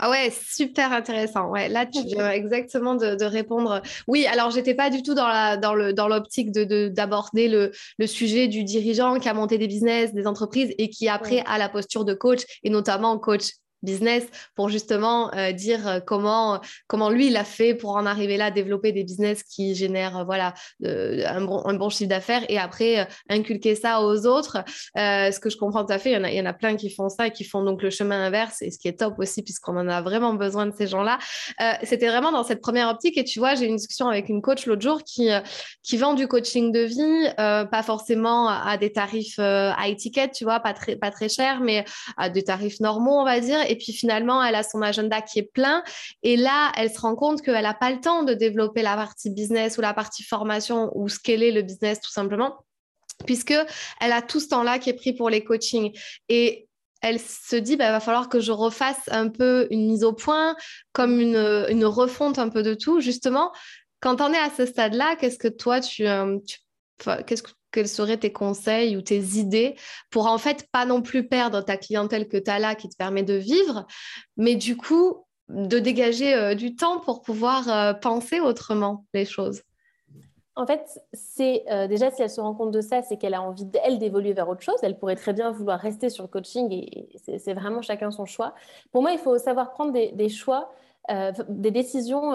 Ah 0.00 0.10
ouais, 0.10 0.30
super 0.30 0.92
intéressant. 0.92 1.50
Ouais, 1.50 1.68
là, 1.68 1.84
tu 1.84 2.02
viens 2.04 2.30
exactement 2.30 2.94
de, 2.94 3.24
répondre. 3.24 3.82
Oui, 4.06 4.26
alors 4.26 4.50
j'étais 4.50 4.74
pas 4.74 4.90
du 4.90 5.02
tout 5.02 5.14
dans 5.14 5.26
la 5.26 5.56
dans 5.56 5.74
le 5.74 5.92
dans 5.92 6.06
l'optique 6.06 6.52
de 6.52 6.88
d'aborder 6.88 7.48
le, 7.48 7.72
le 7.98 8.06
sujet 8.06 8.46
du 8.46 8.62
dirigeant 8.62 9.18
qui 9.18 9.28
a 9.28 9.34
monté 9.34 9.58
des 9.58 9.66
business, 9.66 10.14
des 10.14 10.26
entreprises 10.26 10.72
et 10.78 10.88
qui 10.88 11.08
après 11.08 11.42
a 11.46 11.58
la 11.58 11.68
posture 11.68 12.04
de 12.04 12.14
coach 12.14 12.42
et 12.62 12.70
notamment 12.70 13.18
coach 13.18 13.50
business 13.82 14.24
pour 14.54 14.68
justement 14.68 15.32
euh, 15.34 15.52
dire 15.52 15.86
euh, 15.86 16.00
comment, 16.00 16.60
comment 16.86 17.10
lui 17.10 17.28
il 17.28 17.36
a 17.36 17.44
fait 17.44 17.74
pour 17.74 17.96
en 17.96 18.06
arriver 18.06 18.36
là, 18.36 18.50
développer 18.50 18.92
des 18.92 19.04
business 19.04 19.42
qui 19.42 19.74
génèrent 19.74 20.18
euh, 20.18 20.24
voilà, 20.24 20.54
un, 20.84 21.40
bon, 21.42 21.62
un, 21.64 21.74
bon, 21.74 21.88
chiffre 21.88 22.08
d'affaires 22.08 22.44
et 22.48 22.58
après 22.58 23.08
inculquer 23.28 23.74
ça 23.74 24.02
aux 24.02 24.26
autres. 24.26 24.58
ce 24.96 25.38
que 25.38 25.50
je 25.50 25.56
comprends 25.56 25.84
tout 25.84 25.92
à 25.92 25.98
fait, 25.98 26.10
il 26.10 26.14
y, 26.14 26.16
en 26.16 26.24
a, 26.24 26.30
il 26.30 26.36
y 26.36 26.40
en 26.40 26.46
a 26.46 26.52
plein 26.52 26.76
qui 26.76 26.90
font 26.90 27.08
ça 27.08 27.28
et 27.28 27.30
qui 27.30 27.44
font 27.44 27.62
donc 27.62 27.82
le 27.82 27.90
chemin 27.90 28.20
inverse 28.22 28.62
et 28.62 28.70
ce 28.70 28.78
qui 28.78 28.88
est 28.88 28.98
top 28.98 29.18
aussi 29.18 29.42
puisqu'on 29.42 29.76
en 29.76 29.88
a 29.88 30.02
vraiment 30.02 30.34
besoin 30.34 30.66
de 30.66 30.74
ces 30.74 30.86
gens-là. 30.86 31.18
C'était 31.82 32.08
vraiment 32.08 32.32
dans 32.32 32.44
cette 32.44 32.60
première 32.60 32.88
optique 32.88 33.16
et 33.16 33.24
tu 33.24 33.38
vois, 33.38 33.54
j'ai 33.54 33.66
eu 33.66 33.68
une 33.68 33.76
discussion 33.76 34.08
avec 34.08 34.28
une 34.28 34.42
coach 34.42 34.66
l'autre 34.66 34.82
jour 34.82 35.02
qui, 35.04 35.30
qui 35.82 35.96
vend 35.96 36.14
du 36.14 36.26
coaching 36.28 36.72
de 36.72 36.80
vie, 36.80 37.34
pas 37.36 37.82
forcément 37.82 38.48
à 38.48 38.76
des 38.76 38.92
tarifs 38.92 39.38
à 39.38 39.88
étiquette, 39.88 40.32
tu 40.32 40.44
vois, 40.44 40.60
pas 40.60 40.74
très, 40.74 40.96
pas 40.96 41.10
très 41.10 41.28
cher, 41.28 41.60
mais 41.60 41.84
à 42.16 42.28
des 42.28 42.42
tarifs 42.42 42.80
normaux, 42.80 43.18
on 43.20 43.24
va 43.24 43.40
dire 43.40 43.58
et 43.68 43.76
puis 43.76 43.92
finalement, 43.92 44.42
elle 44.42 44.54
a 44.54 44.62
son 44.62 44.82
agenda 44.82 45.20
qui 45.22 45.38
est 45.38 45.50
plein. 45.52 45.82
Et 46.22 46.36
là, 46.36 46.72
elle 46.76 46.90
se 46.90 47.00
rend 47.00 47.14
compte 47.14 47.42
qu'elle 47.42 47.62
n'a 47.62 47.74
pas 47.74 47.90
le 47.90 48.00
temps 48.00 48.22
de 48.22 48.34
développer 48.34 48.82
la 48.82 48.96
partie 48.96 49.30
business 49.30 49.78
ou 49.78 49.80
la 49.80 49.94
partie 49.94 50.22
formation 50.22 50.90
ou 50.94 51.08
scaler 51.08 51.52
le 51.52 51.62
business 51.62 52.00
tout 52.00 52.10
simplement, 52.10 52.56
puisque 53.26 53.54
elle 54.00 54.12
a 54.12 54.22
tout 54.22 54.40
ce 54.40 54.48
temps-là 54.48 54.78
qui 54.78 54.90
est 54.90 54.94
pris 54.94 55.12
pour 55.12 55.30
les 55.30 55.44
coachings. 55.44 55.96
Et 56.28 56.68
elle 57.00 57.20
se 57.20 57.56
dit, 57.56 57.76
bah, 57.76 57.92
va 57.92 58.00
falloir 58.00 58.28
que 58.28 58.40
je 58.40 58.52
refasse 58.52 59.02
un 59.08 59.28
peu 59.28 59.68
une 59.70 59.86
mise 59.86 60.04
au 60.04 60.12
point, 60.12 60.56
comme 60.92 61.20
une, 61.20 61.84
refonte 61.84 62.38
un 62.38 62.48
peu 62.48 62.62
de 62.62 62.74
tout. 62.74 63.00
Justement, 63.00 63.52
quand 64.00 64.20
on 64.20 64.32
est 64.32 64.38
à 64.38 64.50
ce 64.50 64.66
stade-là, 64.66 65.16
qu'est-ce 65.16 65.38
que 65.38 65.48
toi, 65.48 65.80
tu, 65.80 66.06
euh, 66.06 66.38
qu'est-ce 67.26 67.42
que 67.42 67.50
quels 67.70 67.88
seraient 67.88 68.16
tes 68.16 68.32
conseils 68.32 68.96
ou 68.96 69.02
tes 69.02 69.20
idées 69.38 69.76
pour 70.10 70.26
en 70.26 70.38
fait 70.38 70.66
pas 70.72 70.84
non 70.84 71.02
plus 71.02 71.28
perdre 71.28 71.60
ta 71.60 71.76
clientèle 71.76 72.28
que 72.28 72.36
tu 72.36 72.50
as 72.50 72.58
là 72.58 72.74
qui 72.74 72.88
te 72.88 72.96
permet 72.96 73.22
de 73.22 73.34
vivre, 73.34 73.86
mais 74.36 74.54
du 74.54 74.76
coup 74.76 75.24
de 75.48 75.78
dégager 75.78 76.34
euh, 76.34 76.54
du 76.54 76.76
temps 76.76 77.00
pour 77.00 77.22
pouvoir 77.22 77.68
euh, 77.68 77.94
penser 77.94 78.40
autrement 78.40 79.04
les 79.14 79.24
choses? 79.24 79.62
En 80.56 80.66
fait, 80.66 81.00
c'est 81.12 81.64
euh, 81.70 81.86
déjà 81.86 82.10
si 82.10 82.20
elle 82.20 82.30
se 82.30 82.40
rend 82.40 82.52
compte 82.52 82.72
de 82.72 82.80
ça, 82.80 83.00
c'est 83.02 83.16
qu'elle 83.16 83.34
a 83.34 83.42
envie 83.42 83.66
elle 83.84 83.98
d'évoluer 83.98 84.32
vers 84.32 84.48
autre 84.48 84.62
chose. 84.62 84.74
Elle 84.82 84.98
pourrait 84.98 85.14
très 85.14 85.32
bien 85.32 85.52
vouloir 85.52 85.78
rester 85.78 86.10
sur 86.10 86.24
le 86.24 86.28
coaching 86.28 86.72
et, 86.72 87.08
c'est 87.38 87.54
vraiment 87.54 87.80
chacun 87.80 88.10
son 88.10 88.26
choix. 88.26 88.54
Pour 88.90 89.02
moi, 89.02 89.12
il 89.12 89.18
faut 89.18 89.38
savoir 89.38 89.70
prendre 89.70 89.92
des, 89.92 90.10
des 90.12 90.28
choix, 90.28 90.72
des 91.48 91.70
décisions 91.70 92.32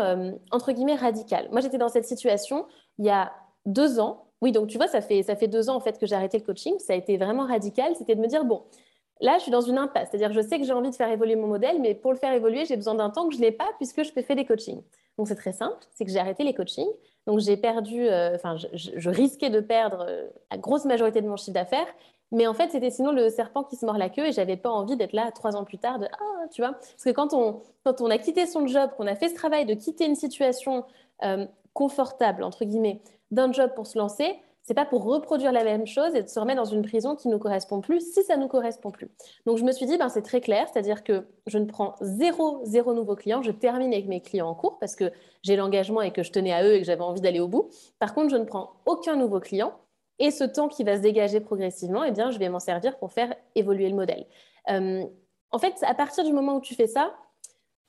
entre 0.52 0.72
guillemets 0.72 0.96
radicales. 0.96 1.50
Moi, 1.52 1.60
j'étais 1.60 1.78
dans 1.78 1.90
cette 1.90 2.06
situation 2.06 2.66
il 2.98 3.06
y 3.06 3.10
a 3.10 3.34
deux 3.66 4.00
ans 4.00 4.28
oui, 4.44 4.52
donc 4.52 4.68
tu 4.68 4.78
vois, 4.78 4.88
ça 4.88 5.02
fait, 5.02 5.24
ça 5.24 5.36
fait 5.36 5.48
deux 5.48 5.70
ans 5.70 5.76
en 5.76 5.80
fait 5.80 5.98
que 5.98 6.06
j'ai 6.06 6.16
arrêté 6.16 6.38
le 6.38 6.44
coaching. 6.44 6.78
Ça 6.80 6.94
a 6.94 6.96
été 6.96 7.18
vraiment 7.18 7.48
radical. 7.48 7.96
C'était 7.96 8.16
de 8.16 8.22
me 8.22 8.28
dire, 8.28 8.46
bon, 8.46 8.64
Là, 9.22 9.38
je 9.38 9.44
suis 9.44 9.52
dans 9.52 9.62
une 9.62 9.78
impasse, 9.78 10.10
c'est-à-dire 10.10 10.34
je 10.34 10.42
sais 10.42 10.60
que 10.60 10.66
j'ai 10.66 10.74
envie 10.74 10.90
de 10.90 10.96
faire 10.96 11.10
évoluer 11.10 11.38
mon 11.38 11.48
modèle, 11.48 11.80
mais 11.80 11.96
pour 11.96 12.12
le 12.12 12.18
faire 12.18 12.34
évoluer, 12.34 12.66
j'ai 12.66 12.76
besoin 12.76 12.96
d'un 12.96 13.10
temps 13.10 13.30
que 13.30 13.36
je 13.36 13.40
n'ai 13.40 13.54
pas 13.54 13.70
puisque 13.78 14.04
je 14.04 14.12
fais 14.12 14.36
des 14.36 14.44
coachings. 14.44 14.82
Donc 15.18 15.30
c'est 15.30 15.36
très 15.36 15.54
simple, 15.54 15.78
c'est 15.92 16.04
que 16.04 16.12
j'ai 16.12 16.20
arrêté 16.20 16.44
les 16.44 16.54
coachings. 16.54 16.90
Donc 17.26 17.40
j'ai 17.40 17.56
perdu, 17.56 18.08
euh, 18.10 18.36
enfin, 18.36 18.58
je, 18.58 19.10
risquais 19.10 19.50
de 19.50 19.62
perdre 19.62 20.06
euh, 20.10 20.28
la 20.52 20.58
grosse 20.58 20.84
majorité 20.84 21.22
de 21.22 21.28
mon 21.30 21.38
chiffre 21.38 21.54
d'affaires, 21.54 21.88
mais 22.34 22.48
en 22.48 22.54
fait, 22.54 22.72
c'était 22.72 22.90
sinon 22.90 23.14
le 23.14 23.30
serpent 23.30 23.64
qui 23.64 23.78
se 23.78 23.86
mord 23.86 23.98
la 23.98 24.10
queue 24.10 24.26
et 24.26 24.32
j'avais 24.34 24.58
pas 24.58 24.72
envie 24.72 24.98
d'être 24.98 25.14
là 25.14 25.32
trois 25.32 25.56
ans 25.56 25.64
plus 25.64 25.78
tard 25.78 26.00
de 26.00 26.08
ah, 26.12 26.48
tu 26.52 26.62
vois. 26.62 26.74
Parce 26.74 27.04
que 27.06 27.12
quand 27.12 27.34
on, 27.34 27.62
quand 27.86 28.02
on 28.02 28.10
a 28.10 28.18
quitté 28.18 28.46
son 28.48 28.68
job, 28.68 28.90
qu'on 28.98 29.08
a 29.08 29.16
fait 29.16 29.30
ce 29.30 29.36
travail 29.36 29.66
de 29.66 29.76
quitter 29.76 30.06
une 30.06 30.16
situation 30.16 30.84
euh, 31.24 31.46
confortable, 31.74 32.44
entre 32.44 32.66
guillemets, 32.66 33.02
d'un 33.34 33.52
job 33.52 33.72
pour 33.76 33.88
se 33.88 33.98
lancer, 33.98 34.36
c'est 34.62 34.74
pas 34.74 34.86
pour 34.86 35.04
reproduire 35.04 35.52
la 35.52 35.64
même 35.64 35.86
chose 35.86 36.16
et 36.16 36.24
de 36.24 36.28
se 36.30 36.40
remettre 36.40 36.62
dans 36.62 36.70
une 36.70 36.84
prison 36.84 37.16
qui 37.16 37.28
ne 37.28 37.34
nous 37.34 37.40
correspond 37.40 37.82
plus 37.82 38.14
si 38.14 38.24
ça 38.24 38.38
nous 38.38 38.48
correspond 38.48 38.92
plus. 38.92 39.10
Donc 39.46 39.58
je 39.58 39.66
me 39.66 39.74
suis 39.74 39.86
dit, 39.86 39.98
ben, 39.98 40.08
c'est 40.08 40.22
très 40.22 40.40
clair, 40.40 40.68
c'est-à-dire 40.72 41.04
que 41.04 41.28
je 41.48 41.58
ne 41.58 41.66
prends 41.66 41.96
zéro, 42.00 42.62
zéro 42.64 42.94
nouveau 42.94 43.16
client, 43.16 43.42
je 43.42 43.52
termine 43.52 43.92
avec 43.92 44.08
mes 44.08 44.22
clients 44.22 44.48
en 44.48 44.56
cours 44.56 44.80
parce 44.80 44.96
que 44.96 45.12
j'ai 45.42 45.58
l'engagement 45.58 46.02
et 46.02 46.12
que 46.12 46.24
je 46.24 46.32
tenais 46.32 46.54
à 46.54 46.64
eux 46.64 46.76
et 46.76 46.80
que 46.80 46.86
j'avais 46.86 47.02
envie 47.02 47.20
d'aller 47.20 47.42
au 47.42 47.50
bout. 47.50 47.70
Par 48.00 48.14
contre, 48.14 48.30
je 48.30 48.38
ne 48.38 48.46
prends 48.46 48.72
aucun 48.86 49.18
nouveau 49.18 49.42
client 49.42 49.74
et 50.20 50.32
ce 50.32 50.46
temps 50.46 50.70
qui 50.70 50.86
va 50.86 50.96
se 50.96 51.02
dégager 51.02 51.42
progressivement, 51.42 52.04
eh 52.06 52.12
bien, 52.12 52.32
je 52.32 52.40
vais 52.40 52.48
m'en 52.48 52.60
servir 52.60 52.98
pour 52.98 53.12
faire 53.12 53.36
évoluer 53.56 53.90
le 53.90 53.96
modèle. 53.96 54.26
Euh, 54.70 55.04
en 55.52 55.60
fait, 55.60 55.76
à 55.82 55.94
partir 55.94 56.24
du 56.24 56.32
moment 56.32 56.56
où 56.56 56.62
tu 56.62 56.74
fais 56.74 56.88
ça, 56.88 57.14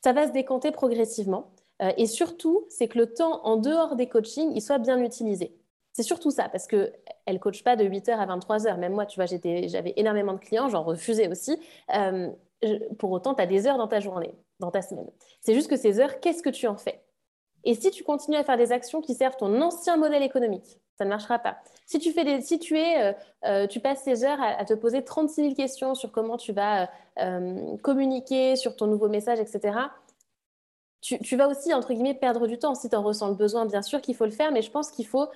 ça 0.02 0.12
va 0.12 0.26
se 0.26 0.32
décanter 0.32 0.72
progressivement. 0.72 1.53
Euh, 1.84 1.92
et 1.96 2.06
surtout, 2.06 2.66
c'est 2.68 2.88
que 2.88 2.98
le 2.98 3.12
temps 3.12 3.44
en 3.44 3.56
dehors 3.56 3.96
des 3.96 4.08
coachings, 4.08 4.52
il 4.54 4.62
soit 4.62 4.78
bien 4.78 4.98
utilisé. 4.98 5.54
C'est 5.92 6.02
surtout 6.02 6.30
ça, 6.30 6.48
parce 6.48 6.66
qu'elle 6.66 6.92
ne 7.28 7.38
coach 7.38 7.62
pas 7.62 7.76
de 7.76 7.84
8h 7.84 8.10
à 8.10 8.26
23h. 8.26 8.78
Même 8.78 8.94
moi, 8.94 9.06
tu 9.06 9.20
vois, 9.20 9.26
j'avais 9.26 9.92
énormément 9.96 10.32
de 10.32 10.40
clients, 10.40 10.68
j'en 10.68 10.82
refusais 10.82 11.28
aussi. 11.28 11.56
Euh, 11.94 12.30
pour 12.98 13.12
autant, 13.12 13.34
tu 13.34 13.42
as 13.42 13.46
des 13.46 13.66
heures 13.66 13.78
dans 13.78 13.86
ta 13.86 14.00
journée, 14.00 14.34
dans 14.58 14.70
ta 14.70 14.82
semaine. 14.82 15.08
C'est 15.40 15.54
juste 15.54 15.68
que 15.68 15.76
ces 15.76 16.00
heures, 16.00 16.18
qu'est-ce 16.20 16.42
que 16.42 16.50
tu 16.50 16.66
en 16.66 16.76
fais? 16.76 17.00
Et 17.62 17.74
si 17.74 17.90
tu 17.90 18.02
continues 18.02 18.36
à 18.36 18.44
faire 18.44 18.56
des 18.56 18.72
actions 18.72 19.00
qui 19.00 19.14
servent 19.14 19.36
ton 19.36 19.60
ancien 19.60 19.96
modèle 19.96 20.22
économique, 20.22 20.80
ça 20.98 21.04
ne 21.04 21.10
marchera 21.10 21.38
pas. 21.38 21.58
Si 21.86 21.98
tu, 21.98 22.12
fais 22.12 22.40
si 22.40 22.58
tu, 22.58 22.78
es, 22.78 23.14
euh, 23.44 23.66
tu 23.66 23.80
passes 23.80 24.02
ces 24.02 24.24
heures 24.24 24.40
à, 24.40 24.64
te 24.64 24.74
poser 24.74 25.02
36 25.02 25.42
000 25.42 25.54
questions 25.54 25.94
sur 25.94 26.10
comment 26.12 26.36
tu 26.36 26.52
vas 26.52 26.88
communiquer, 27.82 28.56
sur 28.56 28.74
ton 28.74 28.86
nouveau 28.86 29.08
message, 29.08 29.38
etc., 29.38 29.78
tu, 31.04 31.36
vas 31.36 31.48
aussi, 31.48 31.74
entre 31.74 31.92
guillemets, 31.92 32.14
perdre 32.14 32.46
du 32.46 32.58
temps. 32.58 32.74
Si 32.74 32.88
tu 32.88 32.96
en 32.96 33.02
ressens 33.02 33.28
le 33.28 33.34
besoin, 33.34 33.66
bien 33.66 33.82
sûr 33.82 34.00
qu'il 34.00 34.14
faut 34.14 34.24
le 34.24 34.30
faire, 34.30 34.52
mais 34.52 34.62
je 34.62 34.70
pense 34.70 34.90
qu'il 34.90 35.06
faut 35.06 35.28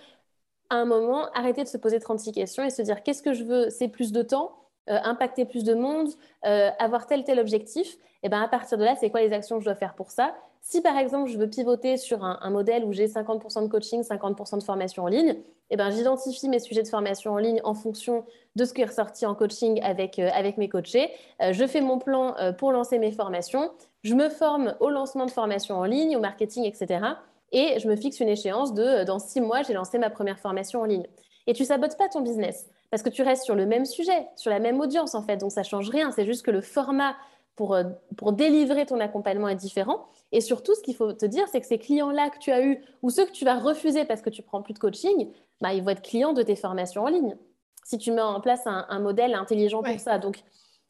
à 0.71 0.77
un 0.77 0.85
moment, 0.85 1.31
arrêter 1.33 1.63
de 1.63 1.69
se 1.69 1.79
poser 1.79 1.99
36 2.01 2.33
questions 2.33 2.63
et 2.65 2.71
se 2.71 2.83
dire 2.83 3.03
qu'est-ce 3.03 3.23
que 3.23 3.33
je 3.33 3.45
veux 3.45 3.71
C'est 3.71 3.89
plus 3.89 4.13
de 4.13 4.23
temps, 4.23 4.53
euh, 4.91 4.99
impacter 5.03 5.45
plus 5.45 5.65
de 5.65 5.75
monde, 5.75 6.09
euh, 6.45 6.71
avoir 6.79 7.07
tel 7.07 7.25
tel 7.25 7.39
objectif. 7.39 7.97
Et 8.23 8.29
ben 8.29 8.43
à 8.43 8.49
partir 8.49 8.79
de 8.79 8.85
là, 8.85 8.97
c'est 8.97 9.11
quoi 9.11 9.21
les 9.21 9.33
actions 9.33 9.57
que 9.57 9.63
je 9.63 9.67
dois 9.67 9.77
faire 9.77 9.95
pour 9.95 10.11
ça? 10.11 10.35
Si 10.61 10.81
par 10.81 10.99
exemple, 10.99 11.31
je 11.31 11.39
veux 11.39 11.49
pivoter 11.49 11.97
sur 11.97 12.25
un, 12.25 12.51
modèle 12.51 12.85
où 12.85 12.93
j'ai 12.93 13.07
50% 13.07 13.63
de 13.63 13.69
coaching, 13.69 14.03
50% 14.03 14.59
de 14.59 14.63
formation 14.63 15.05
en 15.05 15.09
ligne, 15.09 15.37
et 15.71 15.77
ben 15.77 15.91
j'identifie 15.91 16.49
mes 16.49 16.59
sujets 16.59 16.83
de 16.83 16.89
formation 16.89 17.33
en 17.33 17.39
ligne 17.39 17.61
en 17.65 17.75
fonction 17.75 18.25
de 18.57 18.65
ce 18.65 18.73
qui 18.73 18.81
est 18.83 18.87
ressorti 18.87 19.27
en 19.27 19.35
coaching 19.35 19.81
avec, 19.83 20.19
euh, 20.19 20.31
avec 20.35 20.59
mes 20.59 20.69
coachés. 20.69 21.11
je 21.41 21.67
fais 21.67 21.81
mon 21.81 21.99
plan 21.99 22.35
pour 22.59 22.73
lancer 22.73 22.99
mes 22.99 23.13
formations. 23.13 23.71
Je 24.03 24.15
me 24.15 24.29
forme 24.29 24.75
au 24.81 24.91
lancement 24.91 25.27
de 25.27 25.31
formations 25.31 25.77
en 25.77 25.85
ligne, 25.85 26.17
au 26.17 26.21
marketing, 26.21 26.65
etc 26.65 27.17
et 27.53 27.79
je 27.79 27.89
me 27.89 27.97
fixe 27.97 28.21
une 28.21 28.29
échéance 28.29 28.75
de 28.75 28.83
euh, 28.83 29.05
dans 29.05 29.19
six 29.19 29.41
mois, 29.41 29.63
j'ai 29.63 29.73
lancé 29.73 29.99
ma 29.99 30.11
première 30.11 30.39
formation 30.39 30.83
en 30.83 30.85
ligne. 30.85 31.07
Et 31.47 31.55
tu 31.55 31.65
sabotes 31.65 31.97
pas 31.97 32.09
ton 32.09 32.21
business 32.21 32.67
parce 32.91 33.03
que 33.03 33.09
tu 33.09 33.23
restes 33.23 33.45
sur 33.45 33.55
le 33.55 33.67
même 33.67 33.85
sujet, 33.85 34.27
sur 34.37 34.51
la 34.51 34.59
même 34.59 34.81
audience 34.81 35.15
en 35.15 35.23
fait, 35.23 35.39
donc 35.39 35.53
ça 35.53 35.63
change 35.63 35.89
rien. 35.91 36.11
C'est 36.11 36.27
juste 36.27 36.45
que 36.45 36.51
le 36.51 36.61
format 36.61 37.17
pour, 37.59 37.75
euh, 37.75 37.85
pour 38.17 38.33
délivrer 38.33 38.87
ton 38.87 39.01
accompagnement 39.01 39.49
est 39.49 39.57
différent. 39.57 40.07
Et 40.33 40.41
surtout, 40.41 40.75
ce 40.75 40.81
qu'il 40.81 40.95
faut 40.95 41.13
te 41.13 41.27
dire, 41.27 41.47
c'est 41.51 41.61
que 41.61 41.67
ces 41.67 41.79
clients-là 41.79 42.31
que 42.31 42.39
tu 42.39 42.53
as 42.53 42.65
eus 42.65 42.81
ou 43.03 43.11
ceux 43.11 43.27
que 43.27 43.33
tu 43.33 43.45
vas 43.45 43.59
refuser 43.59 44.05
parce 44.05 44.23
que 44.23 44.31
tu 44.31 44.43
prends 44.43 44.63
plus 44.63 44.75
de 44.75 44.79
coaching, 44.79 45.29
bah, 45.61 45.75
ils 45.75 45.83
vont 45.83 45.91
être 45.91 46.03
clients 46.03 46.33
de 46.33 46.43
tes 46.43 46.57
formations 46.57 47.03
en 47.03 47.09
ligne. 47.09 47.37
Si 47.85 47.99
tu 47.99 48.13
mets 48.13 48.23
en 48.23 48.41
place 48.41 48.63
un, 48.67 49.01
modèle 49.01 49.35
intelligent 49.35 49.83
pour 49.83 49.99
ça. 49.99 50.19
Donc, 50.19 50.41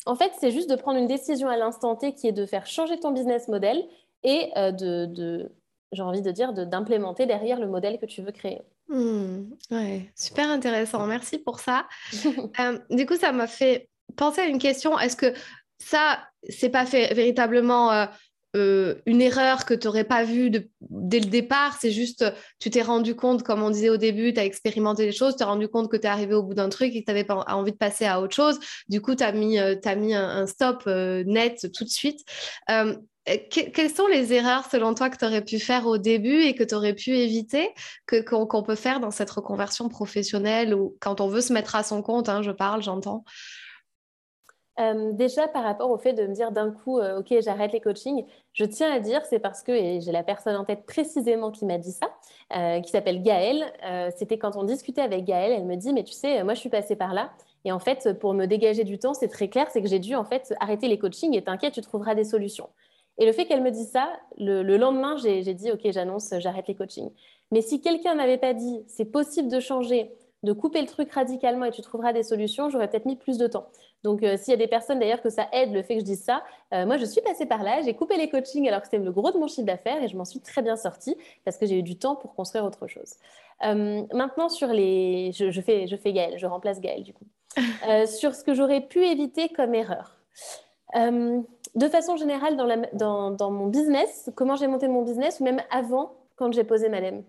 en 0.04 0.14
fait, 0.14 0.30
c'est 0.38 0.50
juste 0.50 0.68
de 0.68 0.76
prendre 0.76 0.98
une 0.98 1.06
décision 1.06 1.48
à 1.48 1.56
l'instant 1.56 1.96
T 1.96 2.12
qui 2.12 2.28
est 2.28 2.32
de 2.32 2.44
faire 2.44 2.66
changer 2.66 3.00
ton 3.00 3.12
business 3.12 3.48
model 3.48 3.82
et 4.24 4.50
euh, 4.56 4.70
de 4.72 5.50
j'ai 5.92 6.02
envie 6.02 6.22
de 6.22 6.30
dire, 6.30 6.52
d'implémenter 6.52 7.26
derrière 7.26 7.58
le 7.58 7.66
modèle 7.66 7.98
que 7.98 8.06
tu 8.06 8.22
veux 8.22 8.32
créer. 8.32 8.60
Hmm, 8.88 9.50
ouais, 9.70 10.10
super 10.14 10.50
intéressant. 10.50 11.06
Merci 11.06 11.38
pour 11.38 11.60
ça. 11.60 11.86
Euh, 12.60 12.78
du 12.90 13.06
coup, 13.06 13.16
ça 13.16 13.32
m'a 13.32 13.46
fait 13.46 13.88
penser 14.16 14.40
à 14.40 14.46
une 14.46 14.58
question. 14.58 14.98
Est-ce 14.98 15.16
que 15.16 15.32
ça, 15.78 16.18
c'est 16.48 16.70
pas 16.70 16.86
fait 16.86 17.12
véritablement 17.14 17.92
euh, 17.92 18.06
euh, 18.56 18.94
une 19.06 19.20
erreur 19.20 19.66
que 19.66 19.74
tu 19.74 19.86
n'aurais 19.86 20.04
pas 20.04 20.24
vue 20.24 20.50
dès 20.80 21.20
le 21.20 21.26
départ 21.26 21.76
C'est 21.80 21.90
juste, 21.90 22.24
tu 22.58 22.70
t'es 22.70 22.82
rendu 22.82 23.14
compte, 23.14 23.42
comme 23.42 23.62
on 23.62 23.70
disait 23.70 23.90
au 23.90 23.98
début, 23.98 24.32
tu 24.32 24.40
as 24.40 24.44
expérimenté 24.44 25.04
les 25.04 25.12
choses, 25.12 25.34
tu 25.34 25.38
t'es 25.38 25.44
rendu 25.44 25.68
compte 25.68 25.90
que 25.90 25.96
tu 25.96 26.04
es 26.04 26.10
arrivé 26.10 26.34
au 26.34 26.42
bout 26.42 26.54
d'un 26.54 26.68
truc 26.68 26.94
et 26.94 27.00
que 27.00 27.04
tu 27.04 27.10
n'avais 27.10 27.24
pas 27.24 27.44
envie 27.48 27.72
de 27.72 27.76
passer 27.76 28.06
à 28.06 28.20
autre 28.20 28.34
chose. 28.34 28.58
Du 28.88 29.00
coup, 29.00 29.14
tu 29.14 29.24
as 29.24 29.32
mis, 29.32 29.58
as 29.58 29.94
mis 29.96 30.14
un, 30.14 30.46
stop 30.46 30.86
net 30.86 31.70
tout 31.74 31.84
de 31.84 31.90
suite. 31.90 32.20
Euh, 32.70 32.94
quelles 33.50 33.90
sont 33.90 34.06
les 34.06 34.32
erreurs 34.32 34.64
selon 34.70 34.94
toi 34.94 35.10
que 35.10 35.18
tu 35.18 35.24
aurais 35.24 35.44
pu 35.44 35.58
faire 35.58 35.86
au 35.86 35.98
début 35.98 36.42
et 36.42 36.54
que 36.54 36.64
tu 36.64 36.74
aurais 36.74 36.94
pu 36.94 37.10
éviter, 37.10 37.70
qu'on 38.26 38.62
peut 38.62 38.74
faire 38.74 39.00
dans 39.00 39.10
cette 39.10 39.30
reconversion 39.30 39.88
professionnelle 39.88 40.74
ou 40.74 40.96
quand 41.00 41.20
on 41.20 41.28
veut 41.28 41.40
se 41.40 41.52
mettre 41.52 41.76
à 41.76 41.82
son 41.82 42.02
compte, 42.02 42.28
hein, 42.28 42.42
je 42.42 42.50
parle, 42.50 42.82
j'entends? 42.82 43.24
Euh, 44.80 45.12
déjà, 45.12 45.48
par 45.48 45.64
rapport 45.64 45.90
au 45.90 45.98
fait 45.98 46.12
de 46.12 46.26
me 46.26 46.34
dire 46.34 46.52
d'un 46.52 46.70
coup, 46.70 46.98
euh, 46.98 47.20
OK, 47.20 47.34
j'arrête 47.40 47.72
les 47.72 47.80
coachings, 47.80 48.24
je 48.52 48.64
tiens 48.64 48.92
à 48.92 49.00
dire, 49.00 49.24
c'est 49.26 49.38
parce 49.38 49.62
que, 49.62 49.72
et 49.72 50.00
j'ai 50.00 50.12
la 50.12 50.22
personne 50.22 50.56
en 50.56 50.64
tête 50.64 50.86
précisément 50.86 51.50
qui 51.50 51.64
m'a 51.64 51.78
dit 51.78 51.92
ça, 51.92 52.08
qui 52.80 52.90
s'appelle 52.90 53.22
Gaëlle. 53.22 53.64
C'était 54.16 54.38
quand 54.38 54.56
on 54.56 54.64
discutait 54.64 55.02
avec 55.02 55.24
Gaëlle, 55.24 55.52
elle 55.52 55.64
me 55.64 55.76
dit, 55.76 55.92
mais 55.92 56.02
tu 56.02 56.12
sais, 56.12 56.42
moi, 56.44 56.54
je 56.54 56.60
suis 56.60 56.70
passée 56.70 56.96
par 56.96 57.14
là. 57.14 57.30
Et 57.64 57.72
en 57.72 57.78
fait, 57.78 58.18
pour 58.18 58.34
me 58.34 58.46
dégager 58.46 58.84
du 58.84 58.98
temps, 58.98 59.14
c'est 59.14 59.28
très 59.28 59.48
clair, 59.48 59.68
c'est 59.70 59.82
que 59.82 59.88
j'ai 59.88 59.98
dû 59.98 60.14
en 60.14 60.24
fait 60.24 60.54
arrêter 60.60 60.88
les 60.88 60.98
coachings 60.98 61.36
et 61.36 61.42
t'inquiète, 61.42 61.74
tu 61.74 61.82
trouveras 61.82 62.14
des 62.14 62.24
solutions. 62.24 62.68
Et 63.18 63.26
le 63.26 63.32
fait 63.32 63.46
qu'elle 63.46 63.62
me 63.62 63.70
dise 63.70 63.90
ça, 63.90 64.12
le, 64.38 64.62
lendemain, 64.76 65.16
j'ai 65.16 65.42
dit, 65.54 65.72
OK, 65.72 65.80
j'annonce, 65.90 66.32
j'arrête 66.38 66.68
les 66.68 66.76
coachings. 66.76 67.10
Mais 67.50 67.62
si 67.62 67.80
quelqu'un 67.80 68.14
m'avait 68.14 68.38
pas 68.38 68.54
dit, 68.54 68.84
c'est 68.86 69.06
possible 69.06 69.48
de 69.48 69.58
changer, 69.58 70.12
de 70.42 70.52
couper 70.52 70.80
le 70.80 70.86
truc 70.86 71.12
radicalement 71.12 71.64
et 71.64 71.70
tu 71.70 71.82
trouveras 71.82 72.12
des 72.12 72.22
solutions, 72.22 72.68
j'aurais 72.70 72.88
peut-être 72.88 73.06
mis 73.06 73.16
plus 73.16 73.38
de 73.38 73.46
temps. 73.46 73.66
Donc, 74.04 74.22
euh, 74.22 74.36
s'il 74.36 74.52
y 74.52 74.54
a 74.54 74.56
des 74.56 74.68
personnes 74.68 75.00
d'ailleurs 75.00 75.20
que 75.20 75.30
ça 75.30 75.48
aide 75.52 75.72
le 75.72 75.82
fait 75.82 75.94
que 75.94 76.00
je 76.00 76.04
dise 76.04 76.22
ça, 76.22 76.44
euh, 76.72 76.86
moi 76.86 76.96
je 76.96 77.04
suis 77.04 77.20
passée 77.20 77.46
par 77.46 77.62
là, 77.62 77.82
j'ai 77.82 77.94
coupé 77.94 78.16
les 78.16 78.28
coachings 78.28 78.68
alors 78.68 78.80
que 78.80 78.86
c'était 78.86 79.02
le 79.02 79.10
gros 79.10 79.32
de 79.32 79.38
mon 79.38 79.48
chiffre 79.48 79.66
d'affaires 79.66 80.02
et 80.02 80.08
je 80.08 80.16
m'en 80.16 80.24
suis 80.24 80.40
très 80.40 80.62
bien 80.62 80.76
sortie 80.76 81.16
parce 81.44 81.56
que 81.56 81.66
j'ai 81.66 81.78
eu 81.78 81.82
du 81.82 81.98
temps 81.98 82.14
pour 82.14 82.34
construire 82.34 82.64
autre 82.64 82.86
chose. 82.86 83.14
Euh, 83.64 84.02
maintenant, 84.12 84.48
sur 84.48 84.68
les. 84.68 85.32
Je, 85.32 85.60
fais, 85.60 85.88
je 85.88 85.96
fais 85.96 86.12
Gaëlle, 86.12 86.38
je 86.38 86.46
remplace 86.46 86.80
Gaëlle 86.80 87.02
du 87.02 87.12
coup. 87.12 87.26
sur 88.06 88.34
ce 88.34 88.44
que 88.44 88.54
j'aurais 88.54 88.82
pu 88.82 89.04
éviter 89.04 89.48
comme 89.48 89.74
erreur 89.74 90.14
de 91.74 91.88
façon 91.88 92.16
générale, 92.16 92.56
dans, 92.56 93.50
mon 93.50 93.66
business, 93.66 94.30
comment 94.34 94.56
j'ai 94.56 94.66
monté 94.66 94.88
mon 94.88 95.02
business, 95.02 95.40
ou 95.40 95.44
même 95.44 95.62
avant, 95.70 96.14
quand 96.36 96.52
j'ai 96.52 96.64
posé 96.64 96.88
ma 96.88 97.00
LEM 97.00 97.24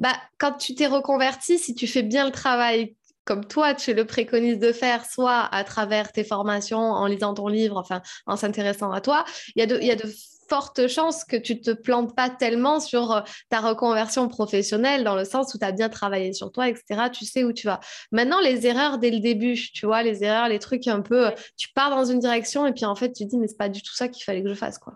bah, 0.00 0.14
Quand 0.38 0.52
tu 0.54 0.74
t'es 0.74 0.88
reconverti, 0.88 1.58
si 1.58 1.74
tu 1.74 1.86
fais 1.86 2.02
bien 2.02 2.26
le 2.26 2.32
travail 2.32 2.96
comme 3.24 3.44
toi, 3.44 3.74
tu 3.74 3.94
le 3.94 4.04
préconises 4.04 4.58
de 4.58 4.72
faire, 4.72 5.04
soit 5.06 5.48
à 5.52 5.62
travers 5.62 6.10
tes 6.10 6.24
formations, 6.24 6.78
en 6.78 7.06
lisant 7.06 7.34
ton 7.34 7.46
livre, 7.46 7.76
enfin, 7.76 8.02
en 8.26 8.34
s'intéressant 8.34 8.90
à 8.90 9.00
toi, 9.00 9.24
il 9.54 9.62
y, 9.62 9.86
y 9.86 9.90
a 9.92 9.94
de 9.96 10.10
forte 10.50 10.88
chance 10.88 11.24
que 11.24 11.36
tu 11.36 11.60
te 11.60 11.70
plantes 11.70 12.16
pas 12.16 12.28
tellement 12.28 12.80
sur 12.80 13.12
euh, 13.12 13.20
ta 13.50 13.60
reconversion 13.60 14.26
professionnelle, 14.26 15.04
dans 15.04 15.14
le 15.14 15.24
sens 15.24 15.54
où 15.54 15.58
tu 15.58 15.64
as 15.64 15.70
bien 15.70 15.88
travaillé 15.88 16.32
sur 16.32 16.50
toi, 16.50 16.68
etc. 16.68 17.08
Tu 17.12 17.24
sais 17.24 17.44
où 17.44 17.52
tu 17.52 17.68
vas. 17.68 17.78
Maintenant, 18.10 18.40
les 18.40 18.66
erreurs 18.66 18.98
dès 18.98 19.12
le 19.12 19.20
début, 19.20 19.54
tu 19.54 19.86
vois, 19.86 20.02
les 20.02 20.24
erreurs, 20.24 20.48
les 20.48 20.58
trucs 20.58 20.88
un 20.88 21.02
peu, 21.02 21.30
tu 21.56 21.68
pars 21.72 21.90
dans 21.90 22.04
une 22.04 22.18
direction 22.18 22.66
et 22.66 22.72
puis 22.72 22.84
en 22.84 22.96
fait, 22.96 23.12
tu 23.12 23.24
te 23.24 23.30
dis, 23.30 23.38
mais 23.38 23.46
c'est 23.46 23.56
pas 23.56 23.68
du 23.68 23.80
tout 23.80 23.94
ça 23.94 24.08
qu'il 24.08 24.24
fallait 24.24 24.42
que 24.42 24.48
je 24.48 24.54
fasse, 24.54 24.78
quoi. 24.78 24.94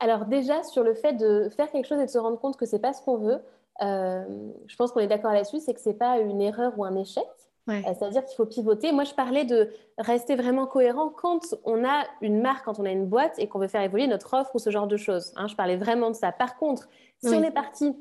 Alors 0.00 0.26
déjà, 0.26 0.64
sur 0.64 0.82
le 0.82 0.94
fait 0.94 1.12
de 1.12 1.48
faire 1.56 1.70
quelque 1.70 1.86
chose 1.86 2.00
et 2.00 2.06
de 2.06 2.10
se 2.10 2.18
rendre 2.18 2.40
compte 2.40 2.56
que 2.56 2.66
c'est 2.66 2.80
pas 2.80 2.92
ce 2.92 3.00
qu'on 3.02 3.18
veut, 3.18 3.38
je 3.80 4.76
pense 4.76 4.92
qu'on 4.92 5.00
est 5.00 5.06
d'accord 5.06 5.32
là-dessus, 5.32 5.60
c'est 5.60 5.74
que 5.74 5.80
c'est 5.80 5.94
pas 5.94 6.18
une 6.18 6.40
erreur 6.40 6.72
ou 6.78 6.84
un 6.84 6.96
échec. 6.96 7.26
Euh, 7.68 7.80
c'est-à-dire 7.84 8.24
qu'il 8.24 8.36
faut 8.36 8.46
pivoter. 8.46 8.90
Moi, 8.92 9.04
je 9.04 9.14
parlais 9.14 9.44
de 9.44 9.70
rester 9.98 10.34
vraiment 10.34 10.66
cohérent 10.66 11.10
quand 11.10 11.54
on 11.64 11.84
a 11.84 12.04
une 12.20 12.40
marque, 12.40 12.64
quand 12.64 12.80
on 12.80 12.84
a 12.84 12.90
une 12.90 13.06
boîte 13.06 13.38
et 13.38 13.46
qu'on 13.46 13.60
veut 13.60 13.68
faire 13.68 13.82
évoluer 13.82 14.08
notre 14.08 14.34
offre 14.34 14.54
ou 14.54 14.58
ce 14.58 14.70
genre 14.70 14.88
de 14.88 14.96
choses. 14.96 15.32
Hein. 15.36 15.46
je 15.46 15.54
parlais 15.54 15.76
vraiment 15.76 16.10
de 16.10 16.16
ça. 16.16 16.32
Par 16.32 16.56
contre, 16.56 16.88
si 17.22 17.32
on 17.32 17.42
est 17.42 17.52
parti 17.52 17.94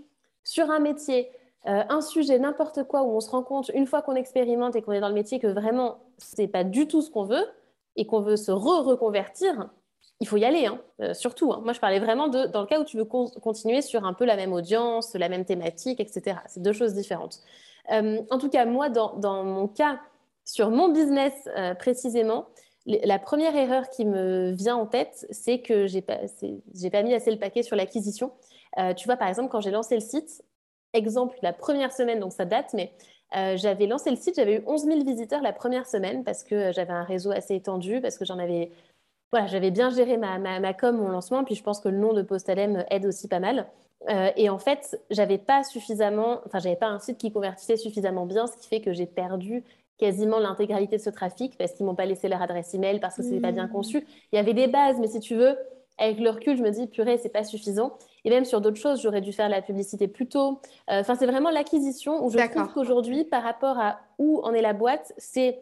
sur 0.43 0.71
un 0.71 0.79
métier, 0.79 1.29
euh, 1.67 1.83
un 1.89 2.01
sujet, 2.01 2.39
n'importe 2.39 2.83
quoi, 2.83 3.03
où 3.03 3.11
on 3.11 3.19
se 3.19 3.29
rend 3.29 3.43
compte, 3.43 3.69
une 3.75 3.85
fois 3.85 4.01
qu'on 4.01 4.15
expérimente 4.15 4.75
et 4.75 4.81
qu'on 4.81 4.93
est 4.93 4.99
dans 4.99 5.09
le 5.09 5.13
métier, 5.13 5.39
que 5.39 5.47
vraiment, 5.47 5.99
ce 6.17 6.41
n'est 6.41 6.47
pas 6.47 6.63
du 6.63 6.87
tout 6.87 7.03
ce 7.03 7.11
qu'on 7.11 7.23
veut 7.23 7.45
et 7.95 8.07
qu'on 8.07 8.21
veut 8.21 8.37
se 8.37 8.51
re-reconvertir, 8.51 9.69
il 10.21 10.27
faut 10.27 10.37
y 10.37 10.45
aller, 10.45 10.67
hein, 10.67 10.79
euh, 11.01 11.13
surtout. 11.15 11.51
Hein. 11.51 11.61
Moi, 11.63 11.73
je 11.73 11.79
parlais 11.79 11.99
vraiment 11.99 12.27
de 12.27 12.45
dans 12.45 12.61
le 12.61 12.67
cas 12.67 12.79
où 12.79 12.85
tu 12.85 12.95
veux 12.95 13.05
continuer 13.05 13.81
sur 13.81 14.05
un 14.05 14.13
peu 14.13 14.23
la 14.23 14.35
même 14.35 14.53
audience, 14.53 15.15
la 15.15 15.29
même 15.29 15.45
thématique, 15.45 15.99
etc. 15.99 16.37
C'est 16.47 16.61
deux 16.61 16.73
choses 16.73 16.93
différentes. 16.93 17.39
Euh, 17.91 18.21
en 18.29 18.37
tout 18.37 18.49
cas, 18.49 18.65
moi, 18.65 18.89
dans, 18.89 19.43
mon 19.43 19.67
cas, 19.67 19.99
sur 20.45 20.69
mon 20.69 20.89
business 20.89 21.33
euh, 21.57 21.73
précisément, 21.73 22.45
la 22.85 23.17
première 23.17 23.55
erreur 23.55 23.89
qui 23.89 24.05
me 24.05 24.51
vient 24.51 24.75
en 24.75 24.85
tête, 24.85 25.25
c'est 25.31 25.59
que 25.59 25.87
j'ai 25.87 26.01
pas, 26.01 26.19
pas 26.91 27.03
mis 27.03 27.13
assez 27.13 27.31
le 27.31 27.37
paquet 27.37 27.61
sur 27.61 27.75
l'acquisition. 27.75 28.31
Tu 28.97 29.05
vois, 29.05 29.17
par 29.17 29.27
exemple, 29.27 29.49
quand 29.49 29.61
j'ai 29.61 29.69
lancé 29.69 29.93
le 29.93 30.01
site, 30.01 30.43
exemple, 30.93 31.37
la 31.43 31.53
première 31.53 31.93
semaine, 31.93 32.19
donc 32.19 32.33
ça 32.33 32.43
date, 32.43 32.73
mais 32.73 32.91
j'avais 33.55 33.85
lancé 33.85 34.09
le 34.09 34.15
site, 34.15 34.35
j'avais 34.35 34.55
eu 34.55 34.63
11 34.65 34.85
000 34.85 35.03
visiteurs 35.05 35.43
la 35.43 35.53
première 35.53 35.85
semaine 35.85 36.23
parce 36.23 36.43
que 36.43 36.71
j'avais 36.71 36.91
un 36.91 37.03
réseau 37.03 37.29
assez 37.29 37.53
étendu, 37.53 38.01
parce 38.01 38.17
que 38.17 38.25
j'en 38.25 38.39
avais, 38.39 38.71
voilà, 39.31 39.47
j'avais 39.47 39.71
bien 39.71 39.89
géré 39.89 40.17
ma, 40.17 40.37
ma, 40.37 40.73
com, 40.73 40.97
mon 40.97 41.09
lancement, 41.09 41.43
puis 41.43 41.55
je 41.55 41.63
pense 41.63 41.79
que 41.79 41.89
le 41.89 41.97
nom 41.97 42.13
de 42.13 42.21
Postalem 42.21 42.85
aide 42.89 43.05
aussi 43.05 43.27
pas 43.27 43.39
mal. 43.39 43.67
Euh, 44.09 44.29
et 44.35 44.49
en 44.49 44.57
fait, 44.57 44.99
j'avais 45.09 45.37
pas 45.37 45.63
suffisamment, 45.63 46.41
enfin, 46.45 46.59
j'avais 46.59 46.75
pas 46.75 46.87
un 46.87 46.99
site 46.99 47.17
qui 47.17 47.31
convertissait 47.31 47.77
suffisamment 47.77 48.25
bien, 48.25 48.47
ce 48.47 48.57
qui 48.57 48.67
fait 48.67 48.81
que 48.81 48.93
j'ai 48.93 49.05
perdu 49.05 49.63
quasiment 49.97 50.39
l'intégralité 50.39 50.97
de 50.97 51.01
ce 51.01 51.11
trafic 51.11 51.55
parce 51.57 51.73
qu'ils 51.73 51.85
m'ont 51.85 51.93
pas 51.93 52.05
laissé 52.05 52.27
leur 52.27 52.41
adresse 52.41 52.73
email, 52.73 52.99
parce 52.99 53.15
que 53.15 53.21
c'était 53.21 53.39
pas 53.39 53.51
bien 53.51 53.67
mmh. 53.67 53.71
conçu. 53.71 54.05
Il 54.31 54.35
y 54.35 54.39
avait 54.39 54.55
des 54.55 54.67
bases, 54.67 54.97
mais 54.99 55.07
si 55.07 55.19
tu 55.19 55.35
veux, 55.35 55.55
avec 55.97 56.19
le 56.19 56.31
recul, 56.31 56.57
je 56.57 56.63
me 56.63 56.71
dis, 56.71 56.87
purée, 56.87 57.19
c'est 57.19 57.29
pas 57.29 57.43
suffisant. 57.43 57.93
Et 58.25 58.31
même 58.31 58.43
sur 58.43 58.59
d'autres 58.59 58.79
choses, 58.79 59.01
j'aurais 59.01 59.21
dû 59.21 59.31
faire 59.31 59.49
la 59.49 59.61
publicité 59.61 60.07
plus 60.07 60.27
tôt. 60.27 60.59
Euh, 60.89 61.01
enfin, 61.01 61.15
c'est 61.15 61.27
vraiment 61.27 61.51
l'acquisition 61.51 62.25
où 62.25 62.31
je 62.31 62.37
trouve 62.37 62.73
qu'aujourd'hui, 62.73 63.23
par 63.23 63.43
rapport 63.43 63.77
à 63.79 63.99
où 64.17 64.41
en 64.43 64.53
est 64.53 64.61
la 64.61 64.73
boîte, 64.73 65.13
c'est 65.17 65.61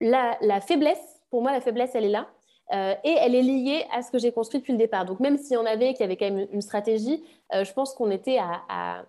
la, 0.00 0.38
faiblesse. 0.60 1.20
Pour 1.30 1.42
moi, 1.42 1.50
la 1.50 1.60
faiblesse, 1.60 1.90
elle 1.94 2.04
est 2.04 2.10
là. 2.10 2.28
Euh, 2.72 2.94
et 3.04 3.12
elle 3.12 3.34
est 3.34 3.42
liée 3.42 3.86
à 3.92 4.02
ce 4.02 4.10
que 4.10 4.18
j'ai 4.18 4.32
construit 4.32 4.60
depuis 4.60 4.72
le 4.72 4.78
départ. 4.78 5.04
Donc, 5.04 5.20
même 5.20 5.38
si 5.38 5.56
on 5.56 5.64
avait, 5.64 5.92
qu'il 5.92 6.00
y 6.00 6.04
avait 6.04 6.16
quand 6.16 6.30
même 6.30 6.48
une 6.52 6.62
stratégie, 6.62 7.22
euh, 7.54 7.64
je 7.64 7.72
pense 7.72 7.94
qu'on 7.94 8.10
était 8.10 8.38
à, 8.38 9.04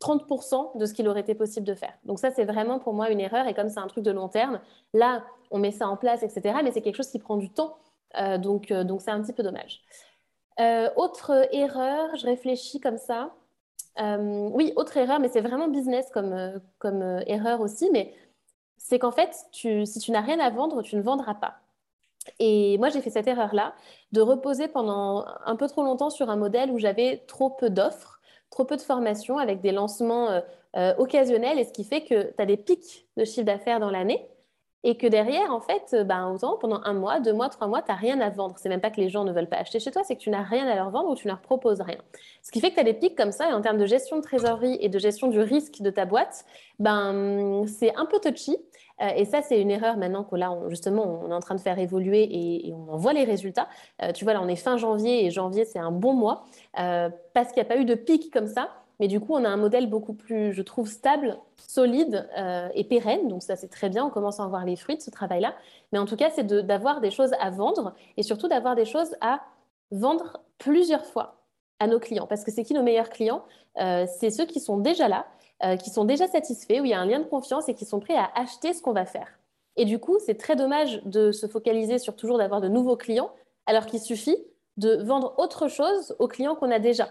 30% 0.00 0.78
de 0.78 0.86
ce 0.86 0.94
qu'il 0.94 1.06
aurait 1.06 1.20
été 1.20 1.36
possible 1.36 1.64
de 1.64 1.74
faire. 1.74 1.92
Donc 2.04 2.18
ça, 2.18 2.32
c'est 2.32 2.44
vraiment 2.44 2.80
pour 2.80 2.92
moi 2.92 3.10
une 3.10 3.20
erreur. 3.20 3.46
Et 3.46 3.54
comme 3.54 3.68
c'est 3.68 3.78
un 3.78 3.86
truc 3.86 4.02
de 4.02 4.10
long 4.10 4.28
terme, 4.28 4.58
là, 4.94 5.22
on 5.52 5.58
met 5.58 5.70
ça 5.70 5.88
en 5.88 5.96
place, 5.96 6.24
etc. 6.24 6.56
Mais 6.64 6.72
c'est 6.72 6.80
quelque 6.82 6.96
chose 6.96 7.10
qui 7.10 7.20
prend 7.20 7.36
du 7.36 7.50
temps. 7.50 7.76
donc, 8.38 8.72
donc 8.72 9.00
c'est 9.00 9.12
un 9.12 9.22
petit 9.22 9.32
peu 9.32 9.44
dommage. 9.44 9.80
Euh, 10.60 10.90
autre 10.96 11.48
erreur, 11.52 12.14
je 12.16 12.26
réfléchis 12.26 12.80
comme 12.80 12.98
ça. 12.98 13.34
Euh, 14.00 14.48
oui, 14.52 14.72
autre 14.76 14.96
erreur, 14.96 15.20
mais 15.20 15.28
c'est 15.28 15.40
vraiment 15.40 15.68
business 15.68 16.10
comme, 16.12 16.32
euh, 16.32 16.58
comme 16.78 17.02
erreur 17.26 17.60
aussi, 17.60 17.90
mais 17.90 18.14
c'est 18.76 18.98
qu'en 18.98 19.12
fait, 19.12 19.30
si 19.52 19.98
tu 20.00 20.10
n'as 20.10 20.20
rien 20.20 20.40
à 20.40 20.50
vendre, 20.50 20.82
tu 20.82 20.96
ne 20.96 21.02
vendras 21.02 21.34
pas. 21.34 21.61
Et 22.38 22.78
moi, 22.78 22.88
j'ai 22.88 23.00
fait 23.00 23.10
cette 23.10 23.26
erreur-là, 23.26 23.74
de 24.12 24.20
reposer 24.20 24.68
pendant 24.68 25.24
un 25.44 25.56
peu 25.56 25.66
trop 25.68 25.82
longtemps 25.82 26.10
sur 26.10 26.30
un 26.30 26.36
modèle 26.36 26.70
où 26.70 26.78
j'avais 26.78 27.24
trop 27.26 27.50
peu 27.50 27.70
d'offres, 27.70 28.20
trop 28.50 28.64
peu 28.64 28.76
de 28.76 28.82
formations 28.82 29.38
avec 29.38 29.60
des 29.60 29.72
lancements 29.72 30.28
occasionnels, 30.98 31.58
et 31.58 31.64
ce 31.64 31.72
qui 31.72 31.84
fait 31.84 32.02
que 32.02 32.32
tu 32.34 32.42
as 32.42 32.46
des 32.46 32.56
pics 32.56 33.06
de 33.16 33.24
chiffre 33.24 33.46
d'affaires 33.46 33.80
dans 33.80 33.90
l'année, 33.90 34.26
et 34.84 34.96
que 34.96 35.06
derrière, 35.06 35.52
en 35.52 35.60
fait, 35.60 35.94
euh, 35.94 36.04
ben, 36.04 36.30
autant 36.30 36.56
pendant 36.58 36.80
un 36.84 36.92
mois, 36.92 37.20
deux 37.20 37.32
mois, 37.32 37.48
trois 37.48 37.68
mois, 37.68 37.82
tu 37.82 37.90
n'as 37.90 37.96
rien 37.96 38.20
à 38.20 38.30
vendre. 38.30 38.56
C'est 38.58 38.68
même 38.68 38.80
pas 38.80 38.90
que 38.90 39.00
les 39.00 39.08
gens 39.08 39.24
ne 39.24 39.32
veulent 39.32 39.48
pas 39.48 39.58
acheter 39.58 39.78
chez 39.78 39.90
toi, 39.90 40.02
c'est 40.04 40.16
que 40.16 40.20
tu 40.20 40.30
n'as 40.30 40.42
rien 40.42 40.66
à 40.66 40.74
leur 40.74 40.90
vendre 40.90 41.10
ou 41.10 41.14
tu 41.14 41.26
ne 41.28 41.32
leur 41.32 41.40
proposes 41.40 41.80
rien. 41.80 41.98
Ce 42.42 42.50
qui 42.50 42.60
fait 42.60 42.70
que 42.70 42.74
tu 42.74 42.80
as 42.80 42.84
des 42.84 42.94
pics 42.94 43.16
comme 43.16 43.32
ça, 43.32 43.48
et 43.48 43.52
en 43.52 43.60
termes 43.60 43.78
de 43.78 43.86
gestion 43.86 44.16
de 44.16 44.22
trésorerie 44.22 44.78
et 44.80 44.88
de 44.88 44.98
gestion 44.98 45.28
du 45.28 45.40
risque 45.40 45.80
de 45.80 45.90
ta 45.90 46.04
boîte, 46.04 46.44
ben, 46.78 47.64
c'est 47.66 47.94
un 47.96 48.06
peu 48.06 48.18
touchy. 48.18 48.56
Euh, 49.00 49.08
et 49.16 49.24
ça, 49.24 49.40
c'est 49.42 49.60
une 49.60 49.70
erreur 49.70 49.96
maintenant 49.96 50.24
que 50.24 50.36
là, 50.36 50.56
justement, 50.68 51.22
on 51.24 51.30
est 51.30 51.34
en 51.34 51.40
train 51.40 51.54
de 51.54 51.60
faire 51.60 51.78
évoluer 51.78 52.28
et, 52.30 52.72
on 52.72 52.92
en 52.92 52.96
voit 52.96 53.12
les 53.12 53.24
résultats. 53.24 53.68
Euh, 54.02 54.12
tu 54.12 54.24
vois, 54.24 54.32
là, 54.32 54.40
on 54.42 54.48
est 54.48 54.56
fin 54.56 54.76
janvier 54.76 55.24
et 55.24 55.30
janvier, 55.30 55.64
c'est 55.64 55.78
un 55.78 55.92
bon 55.92 56.12
mois 56.12 56.44
parce 56.74 57.48
qu'il 57.52 57.62
n'y 57.62 57.68
a 57.68 57.74
pas 57.74 57.76
eu 57.76 57.84
de 57.84 57.94
pic 57.94 58.32
comme 58.32 58.46
ça. 58.46 58.70
Mais 59.02 59.08
du 59.08 59.18
coup, 59.18 59.34
on 59.34 59.44
a 59.44 59.48
un 59.48 59.56
modèle 59.56 59.90
beaucoup 59.90 60.14
plus, 60.14 60.52
je 60.52 60.62
trouve, 60.62 60.88
stable, 60.88 61.36
solide 61.56 62.28
euh, 62.38 62.68
et 62.76 62.84
pérenne. 62.84 63.26
Donc 63.26 63.42
ça, 63.42 63.56
c'est 63.56 63.66
très 63.66 63.88
bien. 63.88 64.04
On 64.06 64.10
commence 64.10 64.38
à 64.38 64.44
en 64.44 64.48
voir 64.48 64.64
les 64.64 64.76
fruits 64.76 64.96
de 64.96 65.02
ce 65.02 65.10
travail-là. 65.10 65.56
Mais 65.90 65.98
en 65.98 66.04
tout 66.04 66.14
cas, 66.14 66.30
c'est 66.30 66.46
d'avoir 66.46 67.00
des 67.00 67.10
choses 67.10 67.32
à 67.40 67.50
vendre 67.50 67.96
et 68.16 68.22
surtout 68.22 68.46
d'avoir 68.46 68.76
des 68.76 68.84
choses 68.84 69.16
à 69.20 69.40
vendre 69.90 70.38
plusieurs 70.58 71.04
fois 71.04 71.42
à 71.80 71.88
nos 71.88 71.98
clients. 71.98 72.28
Parce 72.28 72.44
que 72.44 72.52
c'est 72.52 72.62
qui 72.62 72.74
nos 72.74 72.84
meilleurs 72.84 73.10
clients? 73.10 73.42
Euh, 73.80 74.06
C'est 74.20 74.30
ceux 74.30 74.46
qui 74.46 74.60
sont 74.60 74.76
déjà 74.76 75.08
là, 75.08 75.26
euh, 75.64 75.74
qui 75.76 75.90
sont 75.90 76.04
déjà 76.04 76.28
satisfaits, 76.28 76.78
où 76.78 76.84
il 76.84 76.90
y 76.90 76.94
a 76.94 77.00
un 77.00 77.06
lien 77.06 77.18
de 77.18 77.24
confiance 77.24 77.68
et 77.68 77.74
qui 77.74 77.84
sont 77.84 77.98
prêts 77.98 78.14
à 78.14 78.30
acheter 78.36 78.72
ce 78.72 78.82
qu'on 78.82 78.92
va 78.92 79.04
faire. 79.04 79.26
Et 79.74 79.84
du 79.84 79.98
coup, 79.98 80.20
c'est 80.24 80.38
très 80.38 80.54
dommage 80.54 81.02
de 81.06 81.32
se 81.32 81.48
focaliser 81.48 81.98
sur 81.98 82.14
toujours 82.14 82.38
d'avoir 82.38 82.60
de 82.60 82.68
nouveaux 82.68 82.96
clients, 82.96 83.32
alors 83.66 83.86
qu'il 83.86 83.98
suffit 83.98 84.36
de 84.76 85.02
vendre 85.02 85.34
autre 85.38 85.66
chose 85.66 86.14
aux 86.20 86.28
clients 86.28 86.54
qu'on 86.54 86.70
a 86.70 86.78
déjà. 86.78 87.08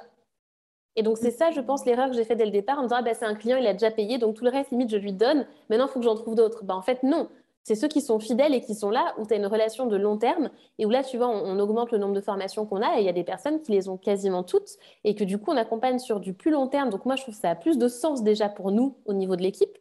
Et 0.96 1.04
donc, 1.04 1.18
c'est 1.18 1.32
ça, 1.32 1.52
je 1.52 1.62
pense, 1.62 1.86
l'erreur 1.86 2.10
que 2.10 2.16
j'ai 2.16 2.26
fait 2.26 2.36
dès 2.36 2.46
le 2.46 2.52
départ 2.52 2.78
en 2.78 2.84
me 2.84 2.88
disant, 2.88 2.98
ah, 3.00 3.02
bah, 3.02 3.14
c'est 3.14 3.26
un 3.26 3.36
client, 3.36 3.58
il 3.58 3.66
a 3.66 3.74
déjà 3.74 3.92
payé, 3.92 4.18
donc 4.18 4.36
tout 4.36 4.44
le 4.44 4.50
reste, 4.50 4.72
limite, 4.72 4.90
je 4.90 4.98
lui 4.98 5.14
donne. 5.14 5.48
Maintenant, 5.70 5.88
il 5.88 5.92
faut 5.92 6.00
que 6.00 6.06
j'en 6.06 6.16
trouve 6.16 6.36
d'autres. 6.36 6.64
Bah, 6.66 6.76
en 6.76 6.82
fait, 6.82 7.04
non. 7.04 7.30
C'est 7.64 7.76
ceux 7.76 7.88
qui 7.88 8.02
sont 8.02 8.20
fidèles 8.20 8.56
et 8.56 8.62
qui 8.62 8.74
sont 8.74 8.90
là, 8.90 9.14
où 9.20 9.26
tu 9.26 9.34
as 9.34 9.38
une 9.38 9.46
relation 9.46 9.86
de 9.86 9.96
long 9.96 10.18
terme 10.18 10.50
et 10.80 10.86
où 10.86 10.90
là, 10.90 11.04
tu 11.04 11.18
vois, 11.18 11.30
on, 11.30 11.60
augmente 11.60 11.92
le 11.92 12.00
nombre 12.00 12.16
de 12.16 12.22
formations 12.22 12.66
qu'on 12.66 12.82
a 12.82 12.98
et 12.98 13.02
il 13.02 13.06
y 13.06 13.10
a 13.10 13.14
des 13.14 13.24
personnes 13.24 13.62
qui 13.62 13.72
les 13.72 13.88
ont 13.88 13.98
quasiment 13.98 14.44
toutes 14.44 14.70
et 15.04 15.14
que 15.14 15.24
du 15.24 15.38
coup, 15.38 15.52
on 15.52 15.58
accompagne 15.58 16.00
sur 16.00 16.20
du 16.20 16.34
plus 16.34 16.50
long 16.50 16.68
terme. 16.68 16.90
Donc, 16.90 17.06
moi, 17.06 17.16
je 17.16 17.22
trouve 17.22 17.36
que 17.36 17.42
ça 17.42 17.52
a 17.52 17.56
plus 17.56 17.78
de 17.78 17.88
sens 17.88 18.24
déjà 18.24 18.50
pour 18.50 18.72
nous 18.72 18.98
au 19.06 19.14
niveau 19.14 19.36
de 19.36 19.44
l'équipe 19.44 19.78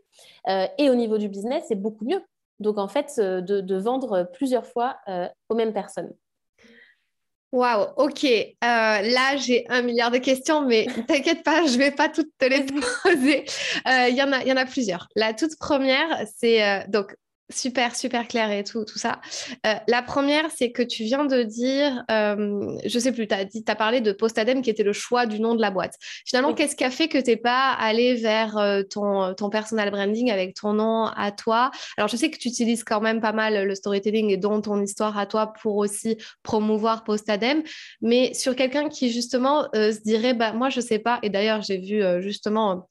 euh, 0.48 0.66
et 0.76 0.90
au 0.90 0.94
niveau 0.94 1.16
du 1.16 1.28
business, 1.28 1.64
c'est 1.68 1.74
beaucoup 1.74 2.04
mieux. 2.04 2.20
Donc, 2.58 2.76
en 2.76 2.88
fait, 2.88 3.14
euh, 3.18 3.40
de, 3.40 3.76
vendre 3.76 4.28
plusieurs 4.34 4.66
fois 4.66 4.96
euh, 5.08 5.26
aux 5.48 5.54
mêmes 5.54 5.72
personnes. 5.72 6.12
Waouh, 7.52 7.88
ok. 7.96 8.24
Euh, 8.24 8.46
là, 8.62 9.36
j'ai 9.36 9.66
un 9.68 9.82
milliard 9.82 10.12
de 10.12 10.18
questions, 10.18 10.64
mais 10.66 10.86
t'inquiète 11.08 11.42
pas, 11.42 11.66
je 11.66 11.76
vais 11.78 11.90
pas 11.90 12.08
toutes 12.08 12.30
te 12.38 12.44
les 12.44 12.64
poser. 13.02 13.44
Euh, 13.88 14.08
il 14.08 14.16
y, 14.16 14.22
en 14.22 14.32
a, 14.32 14.44
y 14.44 14.52
en 14.52 14.56
a 14.56 14.66
plusieurs. 14.66 15.08
La 15.16 15.34
toute 15.34 15.58
première, 15.58 16.24
c'est 16.36 16.64
euh, 16.64 16.80
donc 16.88 17.16
super, 17.50 17.94
super 17.96 18.26
clair 18.28 18.50
et 18.50 18.64
tout, 18.64 18.84
tout 18.84 18.98
ça. 18.98 19.20
Euh, 19.66 19.74
la 19.88 20.02
première, 20.02 20.50
c'est 20.50 20.72
que 20.72 20.82
tu 20.82 21.04
viens 21.04 21.24
de 21.24 21.42
dire, 21.42 22.04
euh, 22.10 22.76
je 22.84 22.98
sais 22.98 23.12
plus, 23.12 23.26
tu 23.26 23.34
as, 23.34 23.44
as, 23.66 23.74
parlé 23.74 24.00
de 24.00 24.12
Postadem 24.12 24.62
qui 24.62 24.70
était 24.70 24.82
le 24.82 24.92
choix 24.92 25.26
du 25.26 25.40
nom 25.40 25.54
de 25.54 25.60
la 25.60 25.70
boîte. 25.70 25.94
Finalement, 26.26 26.54
qu'est-ce 26.54 26.76
qui 26.76 26.84
a 26.84 26.90
fait 26.90 27.08
que 27.08 27.18
tu 27.18 27.30
n'es 27.30 27.36
pas 27.36 27.72
allé 27.72 28.14
vers 28.14 28.56
euh, 28.58 28.82
ton, 28.82 29.34
ton 29.34 29.50
personal 29.50 29.90
branding 29.90 30.30
avec 30.30 30.54
ton 30.54 30.72
nom 30.72 31.06
à 31.06 31.32
toi? 31.32 31.70
Alors, 31.96 32.08
je 32.08 32.16
sais 32.16 32.30
que 32.30 32.38
tu 32.38 32.48
utilises 32.48 32.84
quand 32.84 33.00
même 33.00 33.20
pas 33.20 33.32
mal 33.32 33.66
le 33.66 33.74
storytelling 33.74 34.30
et 34.30 34.36
dont 34.36 34.60
ton 34.60 34.80
histoire 34.82 35.18
à 35.18 35.26
toi 35.26 35.52
pour 35.60 35.76
aussi 35.76 36.16
promouvoir 36.42 37.04
Postadem, 37.04 37.62
mais 38.00 38.34
sur 38.34 38.56
quelqu'un 38.56 38.88
qui 38.88 39.10
justement 39.10 39.68
se 39.74 40.02
dirait, 40.02 40.34
bah, 40.34 40.52
moi, 40.52 40.68
je 40.70 40.80
sais 40.80 40.98
pas, 40.98 41.18
et 41.22 41.30
d'ailleurs, 41.30 41.62
j'ai 41.62 41.78
vu 41.78 42.02
justement 42.20 42.88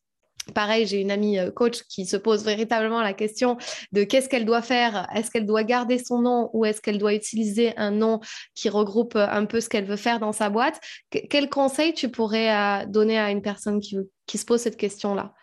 Pareil, 0.53 0.85
j'ai 0.85 1.01
une 1.01 1.11
amie 1.11 1.39
euh, 1.39 1.51
coach 1.51 1.83
qui 1.83 2.05
se 2.05 2.17
pose 2.17 2.43
véritablement 2.43 3.01
la 3.01 3.13
question 3.13 3.57
de 3.91 4.03
qu'est-ce 4.03 4.29
qu'elle 4.29 4.45
doit 4.45 4.61
faire? 4.61 5.07
Est-ce 5.13 5.31
qu'elle 5.31 5.45
doit 5.45 5.63
garder 5.63 5.97
son 5.97 6.21
nom 6.21 6.49
ou 6.53 6.65
est-ce 6.65 6.81
qu'elle 6.81 6.97
doit 6.97 7.13
utiliser 7.13 7.75
un 7.77 7.91
nom 7.91 8.19
qui 8.55 8.69
regroupe 8.69 9.15
euh, 9.15 9.27
un 9.29 9.45
peu 9.45 9.61
ce 9.61 9.69
qu'elle 9.69 9.85
veut 9.85 9.95
faire 9.95 10.19
dans 10.19 10.31
sa 10.31 10.49
boîte? 10.49 10.79
Quel 11.09 11.49
conseil 11.49 11.93
tu 11.93 12.09
pourrais 12.09 12.51
euh, 12.53 12.85
donner 12.85 13.19
à 13.19 13.31
une 13.31 13.41
personne 13.41 13.79
qui, 13.79 13.97
se 14.37 14.45
pose 14.45 14.61
cette 14.61 14.77
question-là? 14.77 15.33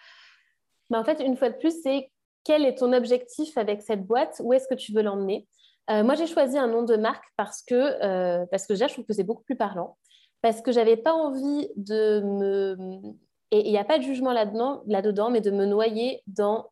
Bah, 0.90 1.00
En 1.00 1.04
fait, 1.04 1.20
une 1.20 1.36
fois 1.36 1.50
de 1.50 1.56
plus, 1.56 1.74
c'est 1.82 2.10
quel 2.44 2.64
est 2.64 2.76
ton 2.76 2.92
objectif 2.92 3.56
avec 3.58 3.82
cette 3.82 4.04
boîte? 4.04 4.40
Où 4.42 4.52
est-ce 4.52 4.68
que 4.68 4.74
tu 4.74 4.92
veux 4.92 5.02
l'emmener? 5.02 5.46
Moi, 5.88 6.16
j'ai 6.16 6.26
choisi 6.26 6.58
un 6.58 6.66
nom 6.66 6.82
de 6.82 6.96
marque 6.96 7.24
parce 7.36 7.62
que, 7.62 8.44
parce 8.46 8.66
que 8.66 8.72
déjà, 8.72 8.88
je 8.88 8.94
trouve 8.94 9.04
que 9.04 9.12
c'est 9.12 9.22
beaucoup 9.22 9.44
plus 9.44 9.54
parlant. 9.54 9.96
Parce 10.42 10.60
que 10.60 10.72
j'avais 10.72 10.96
pas 10.96 11.12
envie 11.12 11.68
de 11.76 12.20
me 12.24 13.16
et 13.50 13.66
il 13.66 13.70
n'y 13.70 13.78
a 13.78 13.84
pas 13.84 13.98
de 13.98 14.02
jugement 14.02 14.32
là-dedans, 14.32 14.82
là-dedans, 14.86 15.30
mais 15.30 15.40
de 15.40 15.50
me 15.50 15.66
noyer 15.66 16.22
dans 16.26 16.70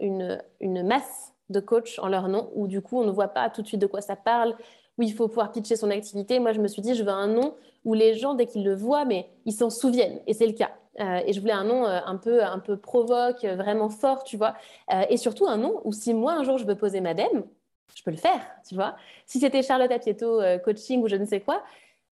une, 0.00 0.42
une 0.60 0.86
masse 0.86 1.34
de 1.48 1.60
coachs 1.60 1.98
en 1.98 2.08
leur 2.08 2.28
nom, 2.28 2.50
où 2.54 2.68
du 2.68 2.82
coup, 2.82 2.98
on 2.98 3.04
ne 3.04 3.10
voit 3.10 3.28
pas 3.28 3.50
tout 3.50 3.62
de 3.62 3.66
suite 3.66 3.80
de 3.80 3.86
quoi 3.86 4.00
ça 4.00 4.16
parle, 4.16 4.54
où 4.98 5.02
il 5.02 5.12
faut 5.12 5.28
pouvoir 5.28 5.50
pitcher 5.52 5.76
son 5.76 5.90
activité. 5.90 6.38
Moi, 6.38 6.52
je 6.52 6.60
me 6.60 6.68
suis 6.68 6.82
dit, 6.82 6.94
je 6.94 7.02
veux 7.02 7.10
un 7.10 7.28
nom 7.28 7.54
où 7.84 7.94
les 7.94 8.14
gens, 8.14 8.34
dès 8.34 8.46
qu'ils 8.46 8.64
le 8.64 8.74
voient, 8.74 9.04
mais 9.04 9.28
ils 9.44 9.52
s'en 9.52 9.70
souviennent. 9.70 10.20
Et 10.26 10.34
c'est 10.34 10.46
le 10.46 10.52
cas. 10.52 10.70
Euh, 11.00 11.20
et 11.24 11.32
je 11.32 11.40
voulais 11.40 11.52
un 11.52 11.64
nom 11.64 11.86
euh, 11.86 12.00
un 12.04 12.16
peu, 12.16 12.42
un 12.42 12.58
peu 12.58 12.76
provoque, 12.76 13.44
vraiment 13.44 13.88
fort, 13.88 14.24
tu 14.24 14.36
vois. 14.36 14.54
Euh, 14.92 15.02
et 15.08 15.16
surtout 15.16 15.46
un 15.46 15.56
nom 15.56 15.80
où 15.84 15.92
si 15.92 16.12
moi, 16.12 16.32
un 16.32 16.44
jour, 16.44 16.58
je 16.58 16.64
veux 16.64 16.74
poser 16.74 17.00
madame, 17.00 17.44
je 17.94 18.02
peux 18.02 18.10
le 18.10 18.16
faire, 18.16 18.40
tu 18.68 18.74
vois. 18.74 18.96
Si 19.26 19.38
c'était 19.38 19.62
Charlotte 19.62 19.90
Apieto 19.90 20.40
coaching 20.64 21.02
ou 21.02 21.08
je 21.08 21.16
ne 21.16 21.24
sais 21.24 21.40
quoi, 21.40 21.62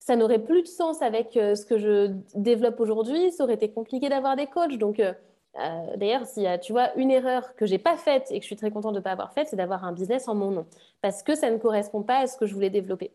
ça 0.05 0.17
n'aurait 0.17 0.39
plus 0.39 0.63
de 0.63 0.69
sens 0.69 1.01
avec 1.01 1.35
euh, 1.37 1.55
ce 1.55 1.65
que 1.65 1.79
je 1.79 2.13
développe 2.35 2.79
aujourd'hui. 2.79 3.33
Ça 3.33 3.45
aurait 3.45 3.55
été 3.55 3.71
compliqué 3.71 4.11
d'avoir 4.11 4.37
des 4.37 4.47
coachs. 4.47 4.77
Donc, 4.77 5.01
euh, 5.01 5.15
euh, 5.59 5.97
d'ailleurs, 5.97 6.25
a, 6.37 6.59
tu 6.59 6.73
vois, 6.73 6.95
une 6.97 7.11
erreur 7.11 7.57
que 7.57 7.65
j'ai 7.65 7.79
pas 7.79 7.97
faite 7.97 8.27
et 8.31 8.39
que 8.39 8.43
je 8.43 8.49
suis 8.49 8.57
très 8.57 8.71
contente 8.71 8.93
de 8.93 8.99
ne 8.99 9.03
pas 9.03 9.13
avoir 9.13 9.33
faite, 9.33 9.49
c'est 9.49 9.57
d'avoir 9.57 9.85
un 9.85 9.93
business 9.93 10.29
en 10.29 10.35
mon 10.35 10.51
nom, 10.51 10.67
parce 11.01 11.23
que 11.23 11.35
ça 11.35 11.51
ne 11.51 11.57
correspond 11.57 12.03
pas 12.03 12.19
à 12.19 12.27
ce 12.27 12.37
que 12.37 12.45
je 12.45 12.53
voulais 12.53 12.71
développer. 12.71 13.13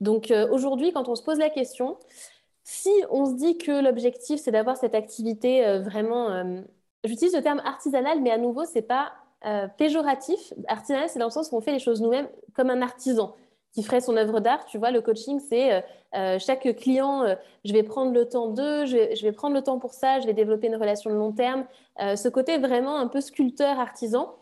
Donc, 0.00 0.32
aujourd'hui, 0.50 0.92
quand 0.92 1.08
on 1.08 1.14
se 1.14 1.22
pose 1.22 1.38
la 1.38 1.48
question, 1.50 1.96
si 2.64 2.90
on 3.10 3.26
se 3.26 3.34
dit 3.34 3.56
que 3.56 3.82
l'objectif 3.82 4.40
c'est 4.40 4.50
d'avoir 4.50 4.76
cette 4.76 4.94
activité 4.94 5.78
vraiment, 5.78 6.64
j'utilise 7.04 7.34
le 7.34 7.42
terme 7.42 7.60
artisanal, 7.64 8.20
mais 8.20 8.30
à 8.30 8.38
nouveau, 8.38 8.64
c'est 8.64 8.82
pas 8.82 9.12
péjoratif. 9.78 10.52
Artisanal, 10.68 11.08
c'est 11.08 11.18
dans 11.18 11.26
le 11.26 11.30
sens 11.30 11.50
où 11.52 11.56
on 11.56 11.60
fait 11.60 11.72
les 11.72 11.78
choses 11.78 12.02
nous-mêmes 12.02 12.28
comme 12.54 12.68
un 12.68 12.82
artisan 12.82 13.34
qui 13.76 13.82
ferait 13.82 14.00
son 14.00 14.16
œuvre 14.16 14.40
d'art. 14.40 14.64
Tu 14.64 14.78
vois, 14.78 14.90
le 14.90 15.02
coaching, 15.02 15.38
c'est 15.38 15.70
euh, 15.70 15.80
euh, 16.14 16.38
chaque 16.38 16.74
client, 16.76 17.24
euh, 17.24 17.34
je 17.66 17.74
vais 17.74 17.82
prendre 17.82 18.10
le 18.10 18.26
temps 18.26 18.48
d'eux, 18.48 18.86
je, 18.86 19.22
vais 19.22 19.32
prendre 19.32 19.54
le 19.54 19.60
temps 19.60 19.78
pour 19.78 19.92
ça, 19.92 20.18
je 20.18 20.26
vais 20.26 20.32
développer 20.32 20.68
une 20.68 20.76
relation 20.76 21.10
de 21.10 21.14
long 21.14 21.32
terme. 21.32 21.66
ce 21.98 22.28
côté 22.30 22.56
vraiment 22.56 22.96
un 22.96 23.06
peu 23.06 23.20
sculpteur, 23.20 23.78
artisan, 23.78 24.34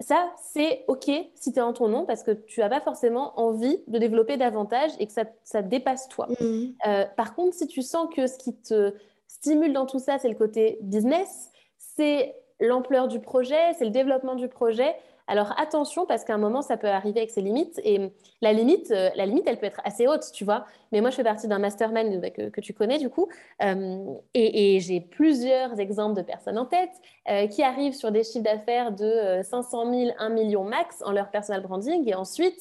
Ça, 0.00 0.30
c'est 0.36 0.84
OK 0.86 1.10
si 1.34 1.52
tu 1.52 1.58
es 1.58 1.62
en 1.62 1.72
ton 1.72 1.88
nom 1.88 2.04
parce 2.04 2.22
que 2.22 2.32
tu 2.32 2.60
n'as 2.60 2.68
pas 2.68 2.82
forcément 2.82 3.40
envie 3.40 3.78
de 3.86 3.98
développer 3.98 4.36
davantage 4.36 4.90
et 4.98 5.06
que 5.06 5.14
ça, 5.14 5.62
dépasse 5.62 6.06
toi. 6.08 6.28
Mmh. 6.38 7.06
Par 7.16 7.34
contre, 7.34 7.54
si 7.54 7.66
tu 7.66 7.80
sens 7.80 8.06
que 8.14 8.26
ce 8.26 8.36
qui 8.36 8.54
te 8.54 8.92
stimule 9.28 9.72
dans 9.72 9.86
tout 9.86 9.98
ça, 9.98 10.18
c'est 10.18 10.28
le 10.28 10.34
côté 10.34 10.78
business, 10.82 11.50
c'est 11.78 12.36
l'ampleur 12.60 13.08
du 13.08 13.20
projet, 13.20 13.72
c'est 13.78 13.86
le 13.86 13.90
développement 13.90 14.34
du 14.34 14.48
projet, 14.48 14.94
alors 15.28 15.52
attention 15.58 16.06
parce 16.06 16.24
qu'à 16.24 16.34
un 16.34 16.38
moment, 16.38 16.62
ça 16.62 16.76
peut 16.76 16.88
arriver 16.88 17.20
avec 17.20 17.30
ses 17.30 17.40
limites. 17.40 17.80
Et 17.84 18.12
la 18.42 18.52
limite, 18.52 18.90
euh, 18.92 19.10
la 19.16 19.26
limite, 19.26 19.44
elle 19.46 19.58
peut 19.58 19.66
être 19.66 19.80
assez 19.84 20.06
haute, 20.06 20.24
tu 20.32 20.44
vois. 20.44 20.66
Mais 20.92 21.00
moi, 21.00 21.10
je 21.10 21.16
fais 21.16 21.24
partie 21.24 21.48
d'un 21.48 21.58
mastermind 21.58 22.32
que, 22.32 22.48
que, 22.48 22.60
tu 22.60 22.72
connais 22.72 22.98
du 22.98 23.10
coup. 23.10 23.28
Euh, 23.62 24.14
et, 24.34 24.78
j'ai 24.80 25.00
plusieurs 25.00 25.80
exemples 25.80 26.16
de 26.16 26.22
personnes 26.22 26.58
en 26.58 26.66
tête 26.66 26.92
euh, 27.28 27.46
qui 27.48 27.62
arrivent 27.62 27.94
sur 27.94 28.12
des 28.12 28.22
chiffres 28.22 28.44
d'affaires 28.44 28.92
de 28.92 29.40
500 29.42 29.92
000, 29.92 30.10
1 30.18 30.28
million 30.28 30.64
max 30.64 31.02
en 31.04 31.12
leur 31.12 31.30
personal 31.30 31.62
branding. 31.62 32.08
Et 32.08 32.14
ensuite, 32.14 32.60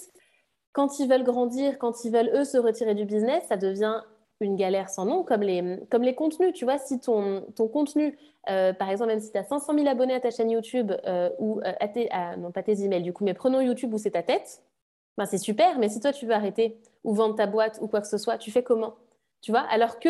quand 0.73 0.99
ils 0.99 1.07
veulent 1.07 1.23
grandir, 1.23 1.77
quand 1.77 2.03
ils 2.03 2.11
veulent, 2.11 2.31
eux, 2.33 2.45
se 2.45 2.57
retirer 2.57 2.95
du 2.95 3.05
business, 3.05 3.43
ça 3.47 3.57
devient 3.57 4.01
une 4.41 4.55
galère 4.55 4.89
sans 4.89 5.05
nom, 5.05 5.23
comme 5.23 5.41
les, 5.41 5.79
comme 5.89 6.03
les 6.03 6.15
contenus. 6.15 6.53
Tu 6.53 6.65
vois, 6.65 6.77
si 6.77 6.99
ton, 6.99 7.41
ton 7.55 7.67
contenu, 7.67 8.17
euh, 8.49 8.73
par 8.73 8.89
exemple, 8.89 9.11
même 9.11 9.19
si 9.19 9.31
tu 9.31 9.37
as 9.37 9.43
500 9.43 9.73
000 9.73 9.87
abonnés 9.87 10.13
à 10.13 10.19
ta 10.19 10.31
chaîne 10.31 10.51
YouTube, 10.51 10.91
euh, 11.05 11.29
ou 11.39 11.59
euh, 11.59 11.73
à 11.79 11.87
tes, 11.87 12.09
non 12.37 12.51
pas 12.51 12.63
tes 12.63 12.83
emails, 12.83 13.03
du 13.03 13.13
coup, 13.13 13.23
mais 13.23 13.33
prenons 13.33 13.61
YouTube 13.61 13.93
où 13.93 13.97
c'est 13.97 14.11
ta 14.11 14.23
tête, 14.23 14.63
ben 15.17 15.25
c'est 15.25 15.37
super, 15.37 15.79
mais 15.79 15.87
si 15.87 15.99
toi 16.01 16.11
tu 16.11 16.25
veux 16.25 16.33
arrêter 16.33 16.77
ou 17.05 17.13
vendre 17.13 17.35
ta 17.35 17.47
boîte 17.47 17.79
ou 17.81 17.87
quoi 17.87 18.01
que 18.01 18.07
ce 18.07 18.17
soit, 18.17 18.37
tu 18.37 18.51
fais 18.51 18.63
comment? 18.63 18.95
Tu 19.41 19.51
vois 19.51 19.61
Alors 19.61 19.99
que 19.99 20.09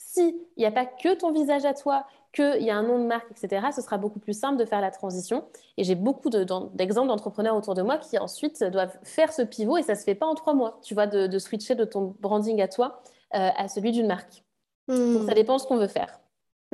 s'il 0.00 0.34
n'y 0.56 0.64
a 0.64 0.70
pas 0.70 0.86
que 0.86 1.14
ton 1.14 1.32
visage 1.32 1.64
à 1.64 1.74
toi, 1.74 2.06
qu'il 2.32 2.62
y 2.62 2.70
a 2.70 2.76
un 2.76 2.82
nom 2.82 2.98
de 2.98 3.04
marque, 3.04 3.30
etc., 3.30 3.66
ce 3.74 3.80
sera 3.82 3.98
beaucoup 3.98 4.18
plus 4.18 4.38
simple 4.38 4.58
de 4.58 4.64
faire 4.64 4.80
la 4.80 4.90
transition. 4.90 5.44
Et 5.76 5.84
j'ai 5.84 5.94
beaucoup 5.94 6.28
d'exemples 6.30 7.08
d'entrepreneurs 7.08 7.56
autour 7.56 7.74
de 7.74 7.82
moi 7.82 7.98
qui 7.98 8.18
ensuite 8.18 8.62
doivent 8.64 8.96
faire 9.02 9.32
ce 9.32 9.42
pivot 9.42 9.78
et 9.78 9.82
ça 9.82 9.92
ne 9.94 9.98
se 9.98 10.04
fait 10.04 10.14
pas 10.14 10.26
en 10.26 10.34
trois 10.34 10.54
mois, 10.54 10.78
tu 10.82 10.94
vois, 10.94 11.06
de, 11.06 11.38
switcher 11.38 11.74
de 11.74 11.84
ton 11.84 12.14
branding 12.20 12.60
à 12.60 12.68
toi 12.68 13.02
à 13.32 13.68
celui 13.68 13.92
d'une 13.92 14.06
marque. 14.06 14.44
Donc, 14.88 15.26
ça 15.26 15.32
hmm. 15.32 15.34
dépend 15.34 15.56
de 15.56 15.60
ce 15.60 15.66
qu'on 15.66 15.76
veut 15.76 15.88
faire. 15.88 16.20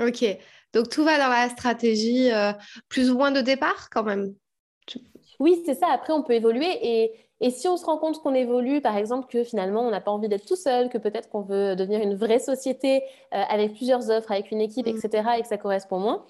Ok, 0.00 0.24
donc 0.72 0.88
tout 0.88 1.04
va 1.04 1.18
dans 1.18 1.28
la 1.28 1.48
stratégie 1.50 2.30
euh, 2.32 2.52
plus 2.88 3.10
ou 3.10 3.16
moins 3.16 3.30
de 3.30 3.40
départ 3.40 3.88
quand 3.90 4.02
même. 4.02 4.34
Oui, 5.38 5.62
c'est 5.66 5.74
ça. 5.74 5.88
Après, 5.90 6.12
on 6.12 6.22
peut 6.22 6.34
évoluer 6.34 6.66
et, 6.82 7.12
et 7.40 7.50
si 7.50 7.68
on 7.68 7.76
se 7.76 7.84
rend 7.84 7.98
compte 7.98 8.22
qu'on 8.22 8.34
évolue, 8.34 8.80
par 8.80 8.96
exemple, 8.96 9.28
que 9.28 9.44
finalement, 9.44 9.82
on 9.82 9.90
n'a 9.90 10.00
pas 10.00 10.10
envie 10.10 10.28
d'être 10.28 10.46
tout 10.46 10.56
seul, 10.56 10.88
que 10.88 10.98
peut-être 10.98 11.28
qu'on 11.28 11.42
veut 11.42 11.76
devenir 11.76 12.00
une 12.00 12.14
vraie 12.14 12.38
société 12.38 13.02
euh, 13.34 13.42
avec 13.48 13.74
plusieurs 13.74 14.10
offres, 14.10 14.30
avec 14.30 14.50
une 14.50 14.60
équipe, 14.60 14.86
etc., 14.86 15.08
hmm. 15.24 15.38
et 15.38 15.42
que 15.42 15.48
ça 15.48 15.58
correspond 15.58 15.98
moins, 15.98 16.24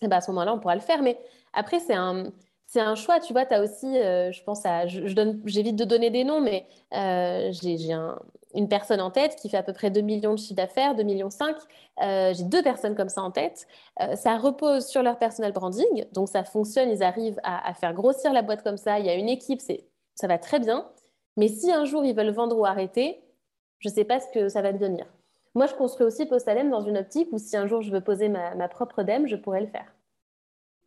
et 0.00 0.04
eh 0.04 0.08
ben, 0.08 0.18
à 0.18 0.20
ce 0.20 0.30
moment-là, 0.30 0.54
on 0.54 0.60
pourra 0.60 0.76
le 0.76 0.80
faire. 0.80 1.02
Mais 1.02 1.18
après, 1.52 1.80
c'est 1.80 1.94
un, 1.94 2.24
c'est 2.66 2.80
un 2.80 2.94
choix, 2.94 3.20
tu 3.20 3.32
vois, 3.32 3.46
tu 3.46 3.54
as 3.54 3.62
aussi, 3.62 3.94
je 3.94 4.42
pense 4.44 4.64
à, 4.64 4.86
je, 4.86 5.12
donne, 5.12 5.42
j'évite 5.44 5.74
de 5.74 5.84
donner 5.84 6.10
des 6.10 6.22
noms, 6.22 6.40
mais 6.40 6.66
j'ai 6.92 7.92
un, 7.92 8.18
une 8.54 8.68
personne 8.68 9.00
en 9.00 9.10
tête 9.10 9.36
qui 9.36 9.48
fait 9.48 9.56
à 9.56 9.62
peu 9.62 9.72
près 9.72 9.90
2 9.90 10.00
millions 10.00 10.32
de 10.32 10.38
chiffre 10.38 10.54
d'affaires, 10.54 10.94
2 10.94 11.02
millions 11.02 11.30
5. 11.30 11.56
Euh, 12.02 12.32
j'ai 12.34 12.44
deux 12.44 12.62
personnes 12.62 12.94
comme 12.94 13.08
ça 13.08 13.22
en 13.22 13.30
tête. 13.30 13.66
Euh, 14.00 14.16
ça 14.16 14.36
repose 14.38 14.86
sur 14.86 15.02
leur 15.02 15.18
personal 15.18 15.52
branding, 15.52 16.06
donc 16.12 16.28
ça 16.28 16.44
fonctionne, 16.44 16.90
ils 16.90 17.02
arrivent 17.02 17.40
à, 17.42 17.74
faire 17.74 17.92
grossir 17.92 18.32
la 18.32 18.42
boîte 18.42 18.62
comme 18.62 18.78
ça. 18.78 18.98
Il 18.98 19.06
y 19.06 19.10
a 19.10 19.14
une 19.14 19.28
équipe, 19.28 19.60
ça 19.60 20.26
va 20.26 20.38
très 20.38 20.60
bien. 20.60 20.88
Mais 21.36 21.48
si 21.48 21.70
un 21.70 21.84
jour 21.84 22.04
ils 22.04 22.14
veulent 22.14 22.32
vendre 22.32 22.58
ou 22.58 22.64
arrêter, 22.64 23.20
je 23.78 23.88
ne 23.88 23.94
sais 23.94 24.04
pas 24.04 24.20
ce 24.20 24.26
que 24.32 24.48
ça 24.48 24.62
va 24.62 24.72
devenir. 24.72 25.06
Moi, 25.54 25.66
je 25.66 25.74
construis 25.74 26.06
aussi 26.06 26.26
Postalem 26.26 26.70
dans 26.70 26.82
une 26.82 26.98
optique 26.98 27.28
où 27.32 27.38
si 27.38 27.56
un 27.56 27.66
jour 27.66 27.82
je 27.82 27.90
veux 27.90 28.00
poser 28.00 28.28
ma, 28.28 28.68
propre 28.68 29.02
dème, 29.02 29.26
je 29.26 29.36
pourrais 29.36 29.60
le 29.60 29.66
faire. 29.66 29.92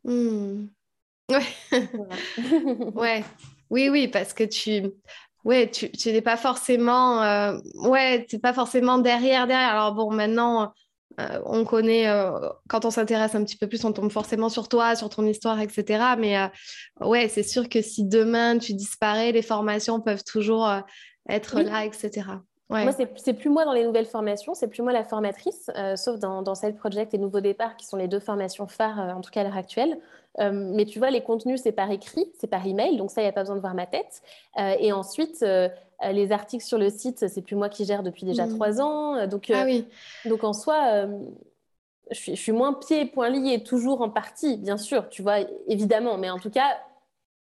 Hmm. 0.04 0.68
Ouais. 1.30 1.72
ouais. 2.96 3.24
Oui, 3.70 3.90
oui, 3.90 4.08
parce 4.08 4.34
que 4.34 4.44
tu, 4.44 4.92
ouais, 5.44 5.70
tu, 5.70 5.90
n'es 6.06 6.22
pas 6.22 6.38
forcément, 6.38 7.24
euh, 7.24 7.58
ouais, 7.76 8.26
pas 8.42 8.54
forcément 8.54 8.98
derrière, 8.98 9.48
derrière. 9.48 9.70
Alors 9.70 9.94
bon, 9.94 10.12
maintenant, 10.12 10.74
euh, 11.20 11.42
on 11.46 11.66
connaît, 11.66 12.08
euh, 12.08 12.32
quand 12.68 12.86
on 12.86 12.92
s'intéresse 12.92 13.36
un 13.36 13.44
petit 13.44 13.58
peu 13.58 13.68
plus, 13.68 13.84
on 13.84 13.94
tombe 13.94 14.12
forcément 14.12 14.50
sur 14.50 14.70
toi, 14.70 14.96
sur 14.96 15.10
ton 15.10 15.26
histoire, 15.26 15.60
etc. 15.60 16.16
Mais 16.18 16.38
ouais, 17.00 17.28
c'est 17.28 17.44
sûr 17.44 17.70
que 17.70 17.82
si 17.82 18.06
demain 18.06 18.58
tu 18.58 18.74
disparais, 18.74 19.32
les 19.32 19.42
formations 19.42 20.00
peuvent 20.00 20.24
toujours 20.24 20.70
être 21.28 21.62
là, 21.62 21.86
etc. 21.86 22.24
Moi, 22.72 22.92
c'est 23.16 23.34
plus 23.34 23.50
moi 23.50 23.66
dans 23.66 23.74
les 23.74 23.86
nouvelles 23.86 24.06
formations, 24.06 24.54
c'est 24.54 24.68
plus 24.68 24.82
moi 24.82 24.94
la 24.94 25.04
formatrice, 25.04 25.70
sauf 25.96 26.20
dans, 26.20 26.42
dans 26.42 26.56
Side 26.56 26.78
Project 26.78 27.14
et 27.14 27.18
Nouveau 27.18 27.42
Départ, 27.42 27.76
qui 27.76 27.86
sont 27.86 27.98
les 27.98 28.08
deux 28.08 28.20
formations 28.20 28.68
phares, 28.68 29.00
en 29.16 29.22
tout 29.22 29.30
cas 29.30 29.42
à 29.42 29.44
l'heure 29.44 29.58
actuelle. 29.58 29.98
Euh, 30.40 30.52
mais 30.54 30.86
tu 30.86 31.00
vois, 31.00 31.10
les 31.10 31.22
contenus, 31.22 31.62
c'est 31.62 31.72
par 31.72 31.92
écrit, 31.92 32.32
c'est 32.40 32.48
par 32.48 32.66
email, 32.66 32.98
donc 32.98 33.12
ça, 33.12 33.22
il 33.22 33.26
n'y 33.26 33.30
a 33.30 33.34
pas 33.34 33.42
besoin 33.42 33.56
de 33.56 33.62
voir 33.62 33.74
ma 33.74 33.86
tête. 33.86 34.22
Euh, 34.60 34.76
et 34.80 34.92
ensuite, 34.92 35.44
euh, 35.44 35.68
les 36.12 36.32
articles 36.32 36.64
sur 36.64 36.78
le 36.78 36.90
site, 36.90 37.28
c'est 37.28 37.42
plus 37.42 37.56
moi 37.56 37.70
qui 37.70 37.86
gère 37.86 38.04
depuis 38.04 38.26
déjà 38.26 38.46
mmh. 38.46 38.56
trois 38.56 38.82
ans. 38.82 39.28
Donc, 39.28 39.52
ah 39.54 39.64
oui. 39.66 39.88
donc 40.26 40.44
en 40.44 40.54
soi, 40.54 41.06
je 42.10 42.16
suis, 42.16 42.36
je, 42.36 42.42
suis, 42.42 42.52
moins 42.52 42.74
pied 42.74 43.02
et 43.02 43.06
poings 43.06 43.30
liés, 43.30 43.64
toujours 43.64 44.02
en 44.02 44.10
partie, 44.10 44.58
bien 44.58 44.78
sûr, 44.78 45.10
tu 45.10 45.22
vois, 45.22 45.40
évidemment. 45.68 46.18
Mais 46.18 46.30
en 46.30 46.40
tout 46.40 46.50
cas, 46.50 46.80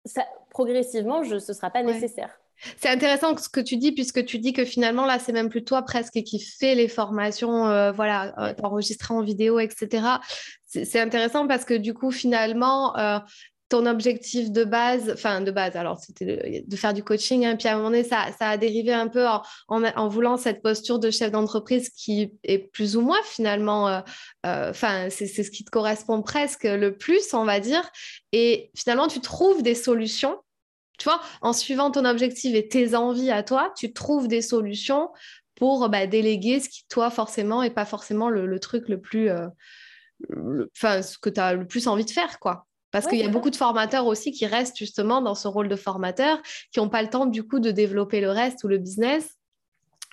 ça, 0.06 0.24
progressivement, 0.50 1.24
je, 1.24 1.38
ce 1.38 1.52
ne 1.52 1.56
sera 1.56 1.70
pas 1.70 1.84
nécessaire. 1.84 2.40
C'est 2.78 2.90
intéressant 2.90 3.36
ce 3.38 3.50
que 3.50 3.60
tu 3.60 3.78
dis, 3.78 3.92
puisque 3.92 4.26
tu 4.26 4.40
dis 4.40 4.54
que 4.54 4.66
finalement, 4.66 5.06
là, 5.06 5.20
c'est 5.20 5.32
même 5.32 5.50
plus 5.50 5.64
toi 5.64 5.82
presque 5.82 6.22
qui 6.24 6.40
fais 6.40 6.76
les 6.76 6.88
formations, 6.88 7.68
euh, 7.68 7.92
voilà, 7.92 8.34
euh, 8.40 8.54
en 9.10 9.22
vidéo, 9.22 9.60
etc. 9.60 10.08
C'est 10.66 11.00
intéressant 11.00 11.48
parce 11.48 11.66
que 11.66 11.74
du 11.74 11.94
coup, 11.94 12.12
finalement, 12.12 12.96
euh, 12.98 13.20
ton 13.70 13.86
objectif 13.86 14.52
de 14.52 14.64
base, 14.64 15.12
enfin 15.14 15.42
de 15.42 15.52
base, 15.52 15.76
alors 15.76 16.00
c'était 16.00 16.64
de, 16.66 16.76
faire 16.76 16.94
du 16.94 17.04
coaching, 17.04 17.46
hein, 17.46 17.56
puis 17.56 17.68
à 17.68 17.74
un 17.74 17.78
moment 17.78 17.92
donné, 17.92 18.04
ça, 18.04 18.26
a 18.40 18.58
dérivé 18.58 18.94
un 18.94 19.08
peu 19.08 19.26
en, 19.68 20.08
voulant 20.08 20.38
cette 20.38 20.62
posture 20.62 20.98
de 21.00 21.12
chef 21.12 21.32
d'entreprise 21.32 21.90
qui 21.90 22.32
est 22.44 22.72
plus 22.72 22.98
ou 22.98 23.02
moins 23.02 23.22
finalement, 23.24 24.02
enfin 24.44 25.10
c'est 25.12 25.28
ce 25.28 25.52
qui 25.52 25.64
te 25.64 25.70
correspond 25.70 26.24
presque 26.24 26.64
le 26.64 26.98
plus, 26.98 27.32
on 27.36 27.46
va 27.46 27.60
dire, 27.60 27.88
et 28.32 28.72
finalement 28.76 29.08
tu 29.08 29.22
trouves 29.22 29.62
des 29.62 29.76
solutions 29.76 30.40
tu 31.00 31.06
vois, 31.06 31.22
en 31.42 31.54
suivant 31.54 31.90
ton 31.90 32.06
objectif 32.06 32.54
et 32.54 32.68
tes 32.68 32.94
envies 32.94 33.32
à 33.32 33.42
toi, 33.42 33.74
tu 33.76 33.92
trouves 33.94 34.28
des 34.28 34.42
solutions 34.42 35.10
pour 35.56 35.90
bah, 35.90 36.06
déléguer 36.06 36.60
ce 36.60 36.70
qui, 36.70 36.86
toi, 36.90 37.10
forcément, 37.10 37.64
n'est 37.64 37.70
pas 37.70 37.86
forcément 37.86 38.30
le, 38.30 38.60
truc 38.60 38.88
le 38.88 39.02
plus. 39.02 39.30
Euh, 39.30 39.48
enfin, 40.78 41.02
ce 41.02 41.18
que 41.18 41.30
tu 41.30 41.40
as 41.40 41.54
le 41.54 41.66
plus 41.66 41.88
envie 41.88 42.06
de 42.06 42.12
faire, 42.12 42.40
quoi. 42.40 42.68
Parce 42.92 43.06
qu'il 43.06 43.20
y 43.20 43.24
a 43.24 43.30
beaucoup 43.30 43.52
de 43.52 43.56
formateurs 43.56 44.08
aussi 44.08 44.32
qui 44.32 44.48
restent 44.48 44.78
justement 44.78 45.22
dans 45.22 45.36
ce 45.36 45.48
rôle 45.48 45.68
de 45.68 45.76
formateur, 45.76 46.42
qui 46.72 46.80
n'ont 46.80 46.90
pas 46.90 47.04
le 47.04 47.10
temps 47.10 47.28
du 47.28 47.44
coup 47.44 47.60
de 47.60 47.70
développer 47.70 48.20
le 48.20 48.32
reste 48.32 48.64
ou 48.64 48.68
le 48.68 48.80
business 48.80 49.38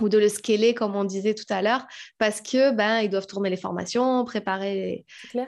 ou 0.00 0.10
de 0.10 0.18
le 0.18 0.28
scaler 0.28 0.74
comme 0.74 0.94
on 0.94 1.04
disait 1.04 1.34
tout 1.34 1.46
à 1.48 1.62
l'heure, 1.62 1.86
parce 2.18 2.42
que 2.42 2.70
ben 2.72 3.00
ils 3.00 3.08
doivent 3.08 3.26
tourner 3.26 3.48
les 3.48 3.56
formations, 3.56 4.26
préparer. 4.26 5.04
Les... 5.32 5.46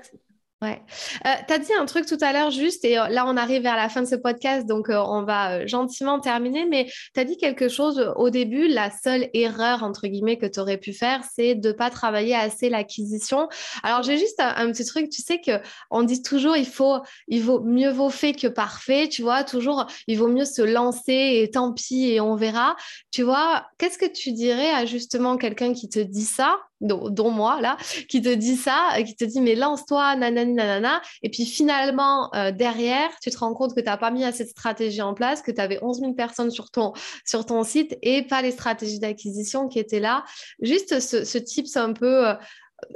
Ouais. 0.61 0.83
Euh, 1.25 1.31
tu 1.47 1.55
as 1.55 1.59
dit 1.61 1.73
un 1.73 1.87
truc 1.87 2.07
tout 2.07 2.19
à 2.21 2.33
l'heure 2.33 2.51
juste, 2.51 2.85
et 2.85 2.99
euh, 2.99 3.07
là 3.07 3.27
on 3.29 3.37
arrive 3.37 3.63
vers 3.63 3.77
la 3.77 3.89
fin 3.89 4.03
de 4.03 4.09
ce 4.09 4.17
podcast, 4.17 4.67
donc 4.67 4.91
euh, 4.91 5.01
on 5.07 5.23
va 5.23 5.65
gentiment 5.67 6.19
terminer, 6.19 6.67
mais 6.67 6.91
tu 7.15 7.21
as 7.21 7.23
dit 7.23 7.37
quelque 7.37 7.69
chose 7.69 8.13
au 8.17 8.29
début, 8.29 8.67
la 8.67 8.91
seule 8.91 9.29
erreur, 9.35 9.85
entre 9.85 10.09
guillemets, 10.09 10.37
que 10.37 10.47
tu 10.47 10.59
aurais 10.59 10.77
pu 10.77 10.93
faire, 10.93 11.23
c'est 11.33 11.55
de 11.55 11.69
ne 11.69 11.73
pas 11.73 11.91
travailler 11.91 12.35
assez 12.35 12.71
l'acquisition. 12.71 13.49
Alors 13.85 14.03
j'ai 14.03 14.19
juste 14.19 14.41
un, 14.41 14.73
petit 14.73 14.85
truc, 14.85 15.11
tu 15.11 15.23
sais 15.23 15.41
qu'on 15.41 16.03
dit 16.03 16.23
toujours, 16.23 16.57
il 16.57 16.67
faut, 16.67 16.99
il 17.29 17.41
vaut 17.41 17.61
mieux 17.61 17.91
vaut 17.91 18.11
fait 18.11 18.33
que 18.33 18.49
parfait, 18.49 19.09
tu 19.09 19.23
vois, 19.23 19.45
toujours, 19.45 19.87
il 20.09 20.19
vaut 20.19 20.27
mieux 20.27 20.45
se 20.45 20.63
lancer 20.63 21.41
et 21.41 21.51
tant 21.53 21.73
pis 21.73 22.11
et 22.11 22.21
on 22.21 22.35
verra. 22.35 22.75
Tu 23.13 23.23
vois, 23.23 23.65
qu'est-ce 23.79 23.97
que 23.97 24.11
tu 24.11 24.33
dirais 24.33 24.71
à 24.71 24.87
justement 24.87 25.37
quelqu'un 25.37 25.73
qui 25.73 25.89
te 25.89 26.01
dit 26.01 26.25
ça? 26.25 26.59
Dont, 26.81 27.31
moi 27.31 27.61
là, 27.61 27.77
qui 28.09 28.23
te 28.23 28.33
dit 28.33 28.57
ça, 28.57 28.91
qui 29.05 29.17
te 29.17 29.25
dit 29.25 29.41
mais 29.41 29.55
lance-toi, 29.55 30.17
nanani, 30.17 30.55
nanana. 30.55 31.01
Et 31.23 31.31
puis 31.31 31.45
finalement, 31.45 32.35
euh, 32.35 32.51
derrière, 32.53 33.11
tu 33.21 33.31
te 33.31 33.39
rends 33.39 33.55
compte 33.55 33.75
que 33.75 33.81
tu 33.81 33.87
n'as 33.87 33.97
pas 33.97 34.11
mis 34.11 34.25
assez 34.25 34.45
de 34.45 34.49
stratégie 34.49 35.03
en 35.03 35.15
place, 35.15 35.43
que 35.43 35.51
tu 35.51 35.61
avais 35.61 35.79
11 35.83 36.01
000 36.01 36.13
personnes 36.15 36.51
sur 36.51 36.71
ton, 36.71 36.93
sur 37.25 37.47
ton 37.47 37.65
site 37.65 37.97
et 38.03 38.23
pas 38.23 38.43
les 38.43 38.53
stratégies 38.53 39.01
d'acquisition 39.01 39.69
qui 39.69 39.79
étaient 39.79 40.01
là. 40.01 40.25
Juste 40.61 41.01
ce, 41.01 41.25
ce 41.25 41.39
c'est 41.45 41.79
un 41.79 41.93
peu 41.93 42.29
euh, 42.29 42.35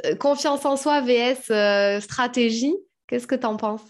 euh, 0.06 0.14
confiance 0.14 0.64
en 0.64 0.76
soi 0.76 1.00
vs 1.00 2.00
stratégie. 2.00 2.74
Qu'est-ce 3.08 3.26
que 3.26 3.34
tu 3.34 3.46
en 3.46 3.56
penses? 3.56 3.82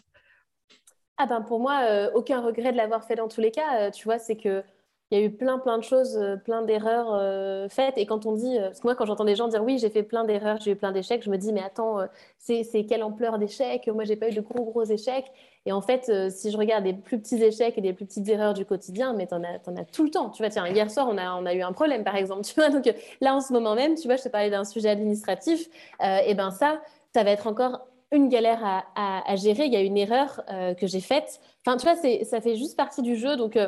Ah 1.18 1.26
ben 1.26 1.43
pour 1.43 1.61
moi, 1.61 2.11
aucun 2.14 2.40
regret 2.40 2.72
de 2.72 2.76
l'avoir 2.76 3.05
fait 3.05 3.14
dans 3.14 3.28
tous 3.28 3.40
les 3.40 3.51
cas. 3.51 3.90
tu 3.90 4.05
vois, 4.05 4.18
c'est 4.18 4.36
que 4.36 4.64
il 5.13 5.19
y 5.19 5.21
a 5.21 5.25
eu 5.27 5.31
plein, 5.31 5.59
plein 5.59 5.77
de 5.77 5.85
choses, 5.85 6.17
euh, 6.17 6.37
plein 6.37 6.63
d'erreurs 6.63 7.09
euh, 7.13 7.69
faites. 7.69 7.99
Et 7.99 8.07
quand 8.07 8.25
on 8.25 8.33
dit, 8.33 8.57
euh, 8.57 8.69
parce 8.69 8.81
que 8.81 8.87
moi, 8.87 8.95
quand 8.95 9.05
j'entends 9.05 9.27
des 9.27 9.37
gens 9.37 9.47
dire 9.47 9.63
oui, 9.63 9.77
j'ai 9.77 9.91
fait 9.91 10.03
plein 10.03 10.25
d'erreurs, 10.25 10.59
j'ai 10.63 10.71
eu 10.71 10.77
plein 10.77 10.91
d'échecs, 10.91 11.23
je 11.23 11.29
me 11.29 11.37
dis, 11.37 11.53
mais 11.53 11.63
attends, 11.63 11.99
c'est 12.39 12.87
quelle 12.89 13.03
ampleur 13.03 13.39
d'échecs? 13.39 13.89
Moi, 13.89 14.05
j'ai 14.05 14.17
pas 14.17 14.31
eu 14.31 14.33
de 14.33 14.41
gros, 14.41 14.65
gros 14.65 14.85
échecs. 14.85 15.27
Et 15.67 15.73
en 15.73 15.83
fait, 15.83 16.11
si 16.31 16.51
je 16.51 16.57
regarde 16.57 16.85
des 16.85 16.95
plus 16.95 17.21
petits 17.21 17.43
échecs 17.43 17.77
et 17.77 17.83
des 17.83 17.93
plus 17.93 18.07
petites 18.07 18.27
erreurs 18.31 18.55
du 18.55 18.65
quotidien, 18.65 19.13
mais 19.13 19.27
tu 19.27 19.35
en, 19.35 19.43
en, 19.43 19.77
as 19.77 19.85
tout 19.85 20.03
le 20.03 20.11
temps. 20.11 20.31
Tu 20.31 20.43
vois, 20.43 20.49
tiens, 20.49 20.67
hier 20.67 20.91
soir, 20.91 21.07
on 21.11 21.19
a, 21.19 21.35
on 21.35 21.45
a 21.45 21.53
eu 21.53 21.61
un 21.61 21.73
problème, 21.73 22.05
par 22.05 22.17
exemple. 22.17 22.43
Donc 22.73 22.91
là, 23.21 23.35
en 23.35 23.41
ce 23.41 23.53
moment 23.53 23.75
même, 23.75 23.97
tu 23.97 24.09
vois, 24.09 24.17
je 24.17 24.23
te 24.23 24.29
parlais 24.31 24.51
d'un 24.51 24.65
sujet 24.65 24.89
administratif. 24.89 25.69
et 26.01 26.35
ben 26.35 26.51
ça, 26.51 26.81
ça 27.15 27.23
va 27.23 27.31
être 27.33 27.47
encore 27.47 27.87
une 28.13 28.31
galère 28.31 28.85
à, 28.97 29.37
gérer, 29.37 29.67
il 29.67 29.73
y 29.73 29.77
a 29.77 29.81
une 29.81 29.99
erreur 29.99 30.43
que 30.81 30.87
j'ai 30.87 31.01
faite. 31.01 31.41
Enfin, 31.67 31.77
tu 31.77 31.87
vois, 31.87 31.97
ça 32.25 32.41
fait 32.41 32.57
juste 32.57 32.77
partie 32.79 33.03
du 33.03 33.17
jeu. 33.17 33.37
Donc, 33.37 33.59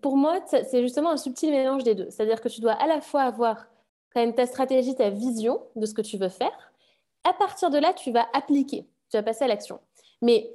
pour 0.00 0.16
moi, 0.16 0.40
c'est 0.46 0.82
justement 0.82 1.10
un 1.10 1.16
subtil 1.16 1.50
mélange 1.50 1.84
des 1.84 1.94
deux. 1.94 2.10
C'est-à-dire 2.10 2.40
que 2.40 2.48
tu 2.48 2.60
dois 2.60 2.72
à 2.72 2.86
la 2.86 3.00
fois 3.00 3.22
avoir 3.22 3.66
quand 4.12 4.20
même 4.20 4.34
ta 4.34 4.46
stratégie, 4.46 4.94
ta 4.94 5.10
vision 5.10 5.62
de 5.76 5.86
ce 5.86 5.94
que 5.94 6.02
tu 6.02 6.16
veux 6.16 6.28
faire. 6.28 6.72
À 7.24 7.32
partir 7.32 7.70
de 7.70 7.78
là, 7.78 7.92
tu 7.92 8.10
vas 8.10 8.26
appliquer, 8.32 8.86
tu 9.10 9.16
vas 9.16 9.22
passer 9.22 9.44
à 9.44 9.48
l'action. 9.48 9.80
Mais 10.20 10.50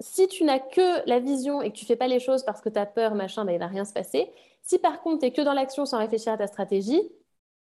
si 0.00 0.28
tu 0.28 0.44
n'as 0.44 0.58
que 0.58 1.08
la 1.08 1.20
vision 1.20 1.62
et 1.62 1.70
que 1.70 1.76
tu 1.76 1.86
fais 1.86 1.96
pas 1.96 2.08
les 2.08 2.20
choses 2.20 2.44
parce 2.44 2.60
que 2.60 2.68
tu 2.68 2.78
as 2.78 2.86
peur, 2.86 3.14
machin, 3.14 3.44
ben, 3.44 3.52
il 3.52 3.58
va 3.58 3.66
rien 3.66 3.84
se 3.84 3.92
passer. 3.92 4.30
Si 4.62 4.78
par 4.78 5.00
contre, 5.00 5.20
tu 5.20 5.26
es 5.26 5.30
que 5.30 5.42
dans 5.42 5.54
l'action 5.54 5.86
sans 5.86 5.98
réfléchir 5.98 6.32
à 6.32 6.36
ta 6.36 6.46
stratégie, 6.46 7.00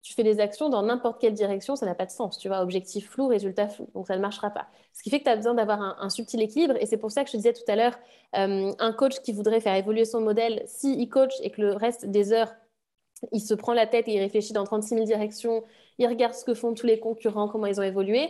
tu 0.04 0.14
fais 0.14 0.24
des 0.24 0.42
actions 0.42 0.68
dans 0.68 0.84
n'importe 0.84 1.20
quelle 1.22 1.34
direction, 1.34 1.78
ça 1.78 1.86
n'a 1.86 1.96
pas 1.96 2.06
de 2.06 2.12
sens. 2.12 2.38
Tu 2.38 2.50
vois, 2.50 2.62
objectif 2.62 3.10
flou, 3.10 3.28
résultat 3.28 3.70
flou. 3.70 3.88
Donc, 3.96 4.08
ça 4.08 4.18
ne 4.18 4.22
marchera 4.22 4.50
pas. 4.50 4.68
Ce 4.92 5.02
qui 5.02 5.10
fait 5.10 5.20
que 5.20 5.24
tu 5.24 5.30
as 5.30 5.36
besoin 5.38 5.54
d'avoir 5.54 5.82
un, 5.82 6.10
subtil 6.10 6.42
équilibre. 6.42 6.76
Et 6.82 6.86
c'est 6.86 6.98
pour 6.98 7.10
ça 7.10 7.24
que 7.24 7.30
je 7.30 7.32
te 7.32 7.38
disais 7.38 7.54
tout 7.54 7.64
à 7.70 7.78
l'heure, 7.78 7.98
euh, 8.36 8.74
un 8.80 8.92
coach 8.92 9.22
qui 9.22 9.32
voudrait 9.32 9.62
faire 9.62 9.76
évoluer 9.76 10.04
son 10.04 10.20
modèle, 10.20 10.62
s'il 10.66 11.00
il 11.00 11.08
coach 11.08 11.32
et 11.42 11.52
que 11.52 11.62
le 11.62 11.72
reste 11.74 12.06
des 12.06 12.34
heures, 12.34 12.54
il 13.32 13.40
se 13.40 13.54
prend 13.54 13.74
la 13.74 13.88
tête 13.88 14.10
et 14.10 14.16
il 14.16 14.20
réfléchit 14.20 14.52
dans 14.52 14.66
36 14.66 14.96
000 14.96 15.06
directions, 15.06 15.64
il 15.98 16.08
regarde 16.08 16.34
ce 16.34 16.44
que 16.44 16.54
font 16.54 16.74
tous 16.74 16.86
les 16.86 17.00
concurrents, 17.00 17.48
comment 17.48 17.68
ils 17.68 17.80
ont 17.80 17.84
évolué, 17.84 18.30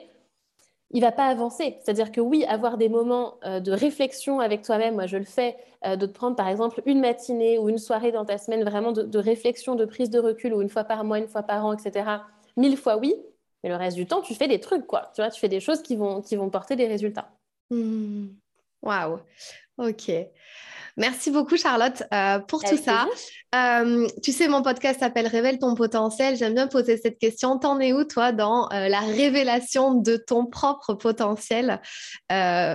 il 0.94 1.02
va 1.02 1.12
pas 1.12 1.26
avancer. 1.26 1.78
C'est-à-dire 1.82 2.12
que 2.12 2.22
oui, 2.22 2.46
avoir 2.46 2.78
des 2.78 2.88
moments 2.88 3.36
euh, 3.46 3.60
de 3.60 3.72
réflexion 3.72 4.40
avec 4.40 4.62
toi-même, 4.62 4.94
moi 4.94 5.08
je 5.08 5.18
le 5.18 5.26
fais, 5.26 5.58
euh, 5.86 5.96
de 5.96 6.06
te 6.06 6.14
prendre 6.14 6.36
par 6.36 6.48
exemple 6.48 6.82
une 6.86 7.02
matinée 7.02 7.58
ou 7.58 7.68
une 7.68 7.80
soirée 7.80 8.12
dans 8.12 8.26
ta 8.26 8.38
semaine 8.38 8.64
vraiment 8.64 8.92
de, 8.92 9.18
réflexion, 9.18 9.76
de 9.76 9.86
prise 9.86 10.12
de 10.12 10.20
recul, 10.20 10.54
ou 10.54 10.62
une 10.62 10.70
fois 10.70 10.84
par 10.84 11.04
mois, 11.04 11.18
une 11.18 11.28
fois 11.28 11.44
par 11.44 11.66
an, 11.66 11.74
etc. 11.74 12.06
Mille 12.56 12.78
fois 12.78 12.98
oui, 12.98 13.16
mais 13.64 13.70
le 13.70 13.76
reste 13.76 13.98
du 13.98 14.06
temps, 14.06 14.22
tu 14.22 14.36
fais 14.36 14.48
des 14.48 14.60
trucs, 14.60 14.86
quoi. 14.86 15.12
Tu 15.16 15.22
vois, 15.22 15.32
tu 15.32 15.40
fais 15.40 15.50
des 15.50 15.60
choses 15.60 15.82
qui 15.82 15.96
vont, 15.96 16.22
qui 16.22 16.36
vont 16.36 16.50
porter 16.50 16.76
des 16.76 16.88
résultats. 16.88 17.30
Mmh. 17.72 18.28
Waouh. 18.84 19.20
Ok. 19.80 20.12
Merci 20.98 21.32
beaucoup, 21.32 21.58
Charlotte, 21.58 22.04
euh, 22.14 22.40
pour 22.40 22.64
tout 22.64 22.78
ça. 22.78 23.08
Euh, 23.56 24.08
tu 24.22 24.32
sais, 24.32 24.48
mon 24.48 24.62
podcast 24.62 25.00
s'appelle 25.00 25.28
Révèle 25.28 25.58
ton 25.58 25.74
potentiel. 25.74 26.36
J'aime 26.36 26.54
bien 26.54 26.68
poser 26.68 26.98
cette 26.98 27.18
question. 27.18 27.58
T'en 27.58 27.80
es 27.80 27.94
où, 27.94 28.04
toi, 28.04 28.32
dans 28.32 28.70
euh, 28.72 28.88
la 28.88 29.00
révélation 29.00 29.96
de 29.96 30.18
ton 30.18 30.46
propre 30.46 30.94
potentiel 30.94 31.82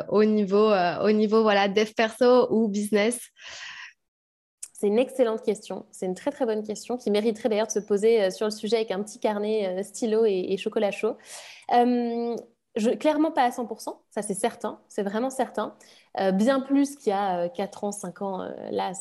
au 0.09 0.25
niveau, 0.25 0.73
au 1.03 1.11
niveau 1.13 1.43
voilà, 1.43 1.69
dev 1.69 1.93
perso 1.97 2.49
ou 2.51 2.69
business? 2.69 3.19
C'est 4.73 4.87
une 4.87 4.99
excellente 4.99 5.43
question. 5.43 5.87
C'est 5.91 6.07
une 6.07 6.15
très 6.15 6.31
très 6.31 6.47
bonne 6.47 6.65
question 6.65 6.97
qui 6.97 7.11
mériterait 7.11 7.49
d'ailleurs 7.49 7.67
de 7.67 7.73
se 7.73 7.81
poser 7.81 8.31
sur 8.31 8.47
le 8.47 8.53
sujet 8.53 8.77
avec 8.77 8.93
un 8.93 9.03
petit 9.03 9.19
carnet 9.19 9.83
stylo 9.83 10.25
et, 10.25 10.47
et 10.51 10.57
chocolat 10.57 10.93
chaud 10.93 11.17
clairement 12.99 13.31
pas 13.31 13.43
à 13.43 13.51
100%, 13.51 13.97
ça 14.11 14.23
c'est 14.23 14.35
certain, 14.35 14.81
c'est 14.89 15.03
vraiment 15.03 15.31
certain. 15.31 15.75
Euh, 16.21 16.33
bien 16.33 16.61
plus 16.61 16.97
qu'il 16.97 17.11
y 17.11 17.13
a 17.13 17.49
4 17.49 17.85
euh, 17.85 17.87
ans, 17.87 17.93
5 17.93 18.23
ans, 18.23 18.43
euh, 18.43 18.51
là, 18.71 18.93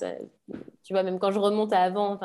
tu 0.83 0.93
vois, 0.93 1.03
même 1.03 1.19
quand 1.19 1.31
je 1.31 1.39
remonte 1.39 1.73
à 1.73 1.81
avant, 1.81 2.19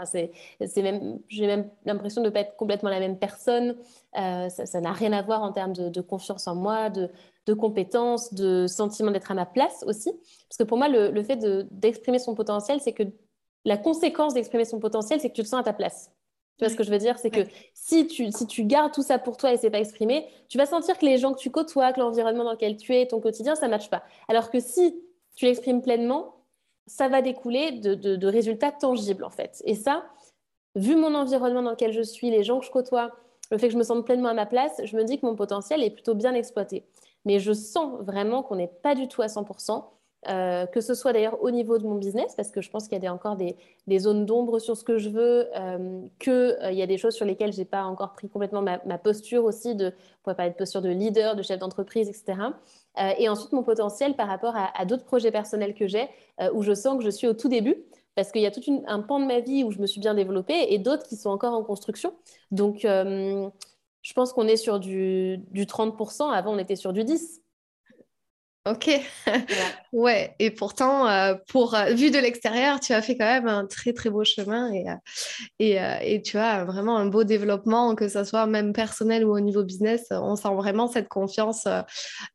j'ai 1.29 1.47
même 1.47 1.71
l'impression 1.85 2.21
de 2.23 2.27
ne 2.27 2.33
pas 2.33 2.41
être 2.41 2.57
complètement 2.57 2.91
la 2.91 3.01
même 3.01 3.19
personne. 3.19 3.77
ça 4.15 4.81
n'a 4.81 4.93
rien 4.93 5.13
à 5.13 5.23
voir 5.23 5.43
en 5.43 5.53
termes 5.53 5.73
de, 5.73 6.01
confiance 6.01 6.47
en 6.47 6.55
moi, 6.55 6.91
de, 6.91 7.55
compétences, 7.55 8.35
de 8.35 8.67
sentiment 8.67 9.11
d'être 9.11 9.31
à 9.31 9.35
ma 9.35 9.47
place 9.47 9.85
aussi. 9.87 10.13
Parce 10.49 10.59
que 10.59 10.65
pour 10.65 10.79
moi, 10.79 10.89
le, 10.89 11.11
le 11.11 11.23
fait 11.23 11.37
d'exprimer 11.71 12.19
son 12.19 12.35
potentiel, 12.35 12.81
c'est 12.81 12.93
que 12.93 13.05
la 13.65 13.77
conséquence 13.77 14.35
d'exprimer 14.35 14.65
son 14.65 14.81
potentiel, 14.81 15.21
c'est 15.21 15.31
que 15.31 15.35
tu 15.35 15.43
te 15.43 15.49
sens 15.49 15.61
à 15.61 15.65
ta 15.65 15.73
place. 15.73 16.11
Tu 16.63 16.69
vois 16.69 16.73
ce 16.75 16.77
que 16.77 16.85
je 16.85 16.93
veux 16.93 16.99
dire? 16.99 17.19
C'est 17.19 17.31
que 17.31 17.41
si 17.75 18.07
tu, 18.07 18.31
si 18.31 18.47
tu 18.47 18.63
gardes 18.63 18.93
tout 18.93 19.03
ça 19.03 19.19
pour 19.19 19.37
toi 19.37 19.53
et 19.53 19.57
c'est 19.57 19.69
pas 19.69 19.81
exprimé, 19.81 20.29
tu 20.49 20.59
vas 20.59 20.67
sentir 20.67 20.97
que 20.97 21.05
les 21.05 21.19
gens 21.19 21.35
que 21.35 21.41
tu 21.41 21.51
côtoies, 21.51 21.93
que 21.93 21.99
l'environnement 21.99 22.45
dans 22.45 22.53
lequel 22.53 22.77
tu 22.77 22.95
es, 22.95 23.05
ton 23.09 23.19
quotidien, 23.19 23.57
ça 23.57 23.67
ne 23.67 23.73
matche 23.73 23.91
pas. 23.91 24.05
Alors 24.29 24.49
que 24.49 24.61
si 24.61 24.95
tu 25.35 25.47
l'exprimes 25.47 25.83
pleinement, 25.83 26.37
ça 26.87 27.09
va 27.09 27.21
découler 27.21 27.73
de, 27.73 27.97
de, 27.97 28.27
résultats 28.29 28.71
tangibles 28.71 29.25
en 29.25 29.31
fait. 29.31 29.61
Et 29.65 29.75
ça, 29.75 30.05
vu 30.77 30.95
mon 30.95 31.17
environnement 31.17 31.63
dans 31.63 31.71
lequel 31.73 31.93
je 31.93 32.03
suis, 32.03 32.31
les 32.31 32.45
gens 32.45 32.61
que 32.61 32.67
je 32.67 32.71
côtoie, 32.71 33.11
le 33.51 33.59
fait 33.59 33.67
que 33.67 33.73
je 33.73 33.79
me 33.79 33.83
sente 33.83 34.07
pleinement 34.07 34.29
à 34.29 34.35
ma 34.35 34.47
place, 34.47 34.81
je 34.85 34.97
me 34.97 35.03
dis 35.03 35.19
que 35.19 35.27
mon 35.27 35.35
potentiel 35.35 35.83
est 35.83 35.91
plutôt 35.91 36.15
bien 36.15 36.33
exploité. 36.33 36.87
Mais 37.25 37.41
je 37.41 37.53
sens 37.53 38.01
vraiment 38.03 38.45
qu'on 38.45 38.55
n'est 38.55 38.71
pas 38.85 38.95
du 38.95 39.09
tout 39.09 39.23
à 39.23 39.27
100%. 39.27 39.83
Euh, 40.29 40.67
que 40.67 40.81
ce 40.81 40.95
soit 40.95 41.13
d'ailleurs 41.13 41.43
au 41.43 41.51
niveau 41.51 41.79
de 41.79 41.85
mon 41.85 41.97
business, 41.97 42.35
parce 42.37 42.53
que 42.53 42.61
je 42.61 42.71
pense 42.71 42.87
qu'il 42.87 43.03
y 43.03 43.07
a 43.07 43.13
encore 43.13 43.37
des, 43.37 43.57
zones 43.99 44.25
d'ombre 44.25 44.61
sur 44.61 44.77
ce 44.77 44.85
que 44.85 44.97
je 44.97 45.09
veux, 45.09 45.49
euh, 45.57 46.01
qu'il 46.21 46.33
euh, 46.33 46.71
y 46.71 46.81
a 46.81 46.87
des 46.87 46.97
choses 46.97 47.15
sur 47.15 47.27
lesquelles 47.27 47.53
je 47.53 47.59
n'ai 47.59 47.65
pas 47.65 47.83
encore 47.83 48.13
pris 48.13 48.29
complètement 48.29 48.63
ma, 48.63 48.79
posture 48.99 49.45
aussi, 49.45 49.75
de, 49.75 49.87
on 49.87 50.23
pourrait 50.23 50.37
parler 50.37 50.53
de 50.53 50.57
posture 50.57 50.81
de 50.81 50.91
leader, 50.91 51.35
de 51.35 51.43
chef 51.43 51.59
d'entreprise, 51.59 52.09
etc. 52.09 52.39
et 53.19 53.29
ensuite, 53.29 53.51
mon 53.53 53.65
potentiel 53.65 54.15
par 54.15 54.29
rapport 54.29 54.55
à, 54.55 54.85
d'autres 54.85 55.05
projets 55.05 55.33
personnels 55.33 55.75
que 55.75 55.89
j'ai, 55.89 56.09
où 56.55 56.63
je 56.63 56.73
sens 56.73 56.99
que 56.99 57.05
je 57.05 57.11
suis 57.11 57.27
au 57.27 57.35
tout 57.35 57.49
début, 57.49 57.77
parce 58.15 58.31
qu'il 58.31 58.43
y 58.43 58.47
a 58.47 58.53
tout 58.53 58.63
un 58.87 59.01
pan 59.01 59.19
de 59.19 59.25
ma 59.25 59.41
vie 59.41 59.65
où 59.65 59.73
je 59.73 59.81
me 59.81 59.87
suis 59.87 60.01
bien 60.01 60.15
développée 60.15 60.73
et 60.73 60.79
d'autres 60.79 61.05
qui 61.09 61.17
sont 61.17 61.31
encore 61.31 61.55
en 61.55 61.65
construction. 61.65 62.15
Donc, 62.53 62.83
je 62.83 64.13
pense 64.15 64.33
qu'on 64.33 64.47
est 64.47 64.57
sur 64.57 64.79
du, 64.79 65.39
du 65.51 65.65
30%, 65.65 66.31
avant 66.31 66.55
on 66.55 66.59
était 66.59 66.77
sur 66.77 66.93
du 66.93 67.03
10%. 67.03 67.42
Ok, 68.65 68.89
ouais. 69.93 70.37
Et 70.39 70.53
pourtant, 70.53 71.09
euh, 71.09 71.35
pour 71.49 71.75
euh, 71.75 71.95
vu 71.95 72.13
de 72.13 72.19
l'extérieur, 72.19 72.79
tu 72.79 72.93
as 72.93 73.03
fait 73.03 73.17
quand 73.17 73.27
même 73.27 73.49
un 73.49 73.67
très 73.67 73.93
très 73.93 74.09
beau 74.09 74.23
chemin 74.23 74.73
et, 74.73 74.89
euh, 74.89 74.95
et, 75.59 76.15
et, 76.15 76.23
tu 76.23 76.39
as 76.39 76.65
vraiment 76.65 76.97
un 76.97 77.07
beau 77.07 77.25
développement, 77.25 77.97
que 77.97 78.07
ce 78.07 78.23
soit 78.23 78.47
même 78.47 78.73
personnel 78.73 79.25
ou 79.25 79.35
au 79.35 79.41
niveau 79.41 79.65
business. 79.65 80.07
On 80.13 80.37
sent 80.37 80.55
vraiment 80.55 80.87
cette 80.87 81.09
confiance 81.09 81.67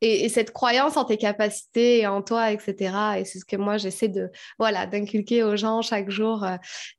et, 0.01 0.25
et, 0.25 0.29
cette 0.29 0.51
croyance 0.51 0.97
en 0.97 1.05
tes 1.05 1.15
capacités 1.15 1.99
et 1.99 2.07
en 2.07 2.21
toi, 2.21 2.51
etc. 2.51 2.93
Et 3.19 3.23
c'est 3.23 3.39
ce 3.39 3.45
que 3.45 3.55
moi 3.55 3.77
j'essaie 3.77 4.09
de 4.09 4.29
voilà 4.59 4.85
d'inculquer 4.85 5.43
aux 5.43 5.55
gens 5.55 5.81
chaque 5.81 6.09
jour, 6.09 6.45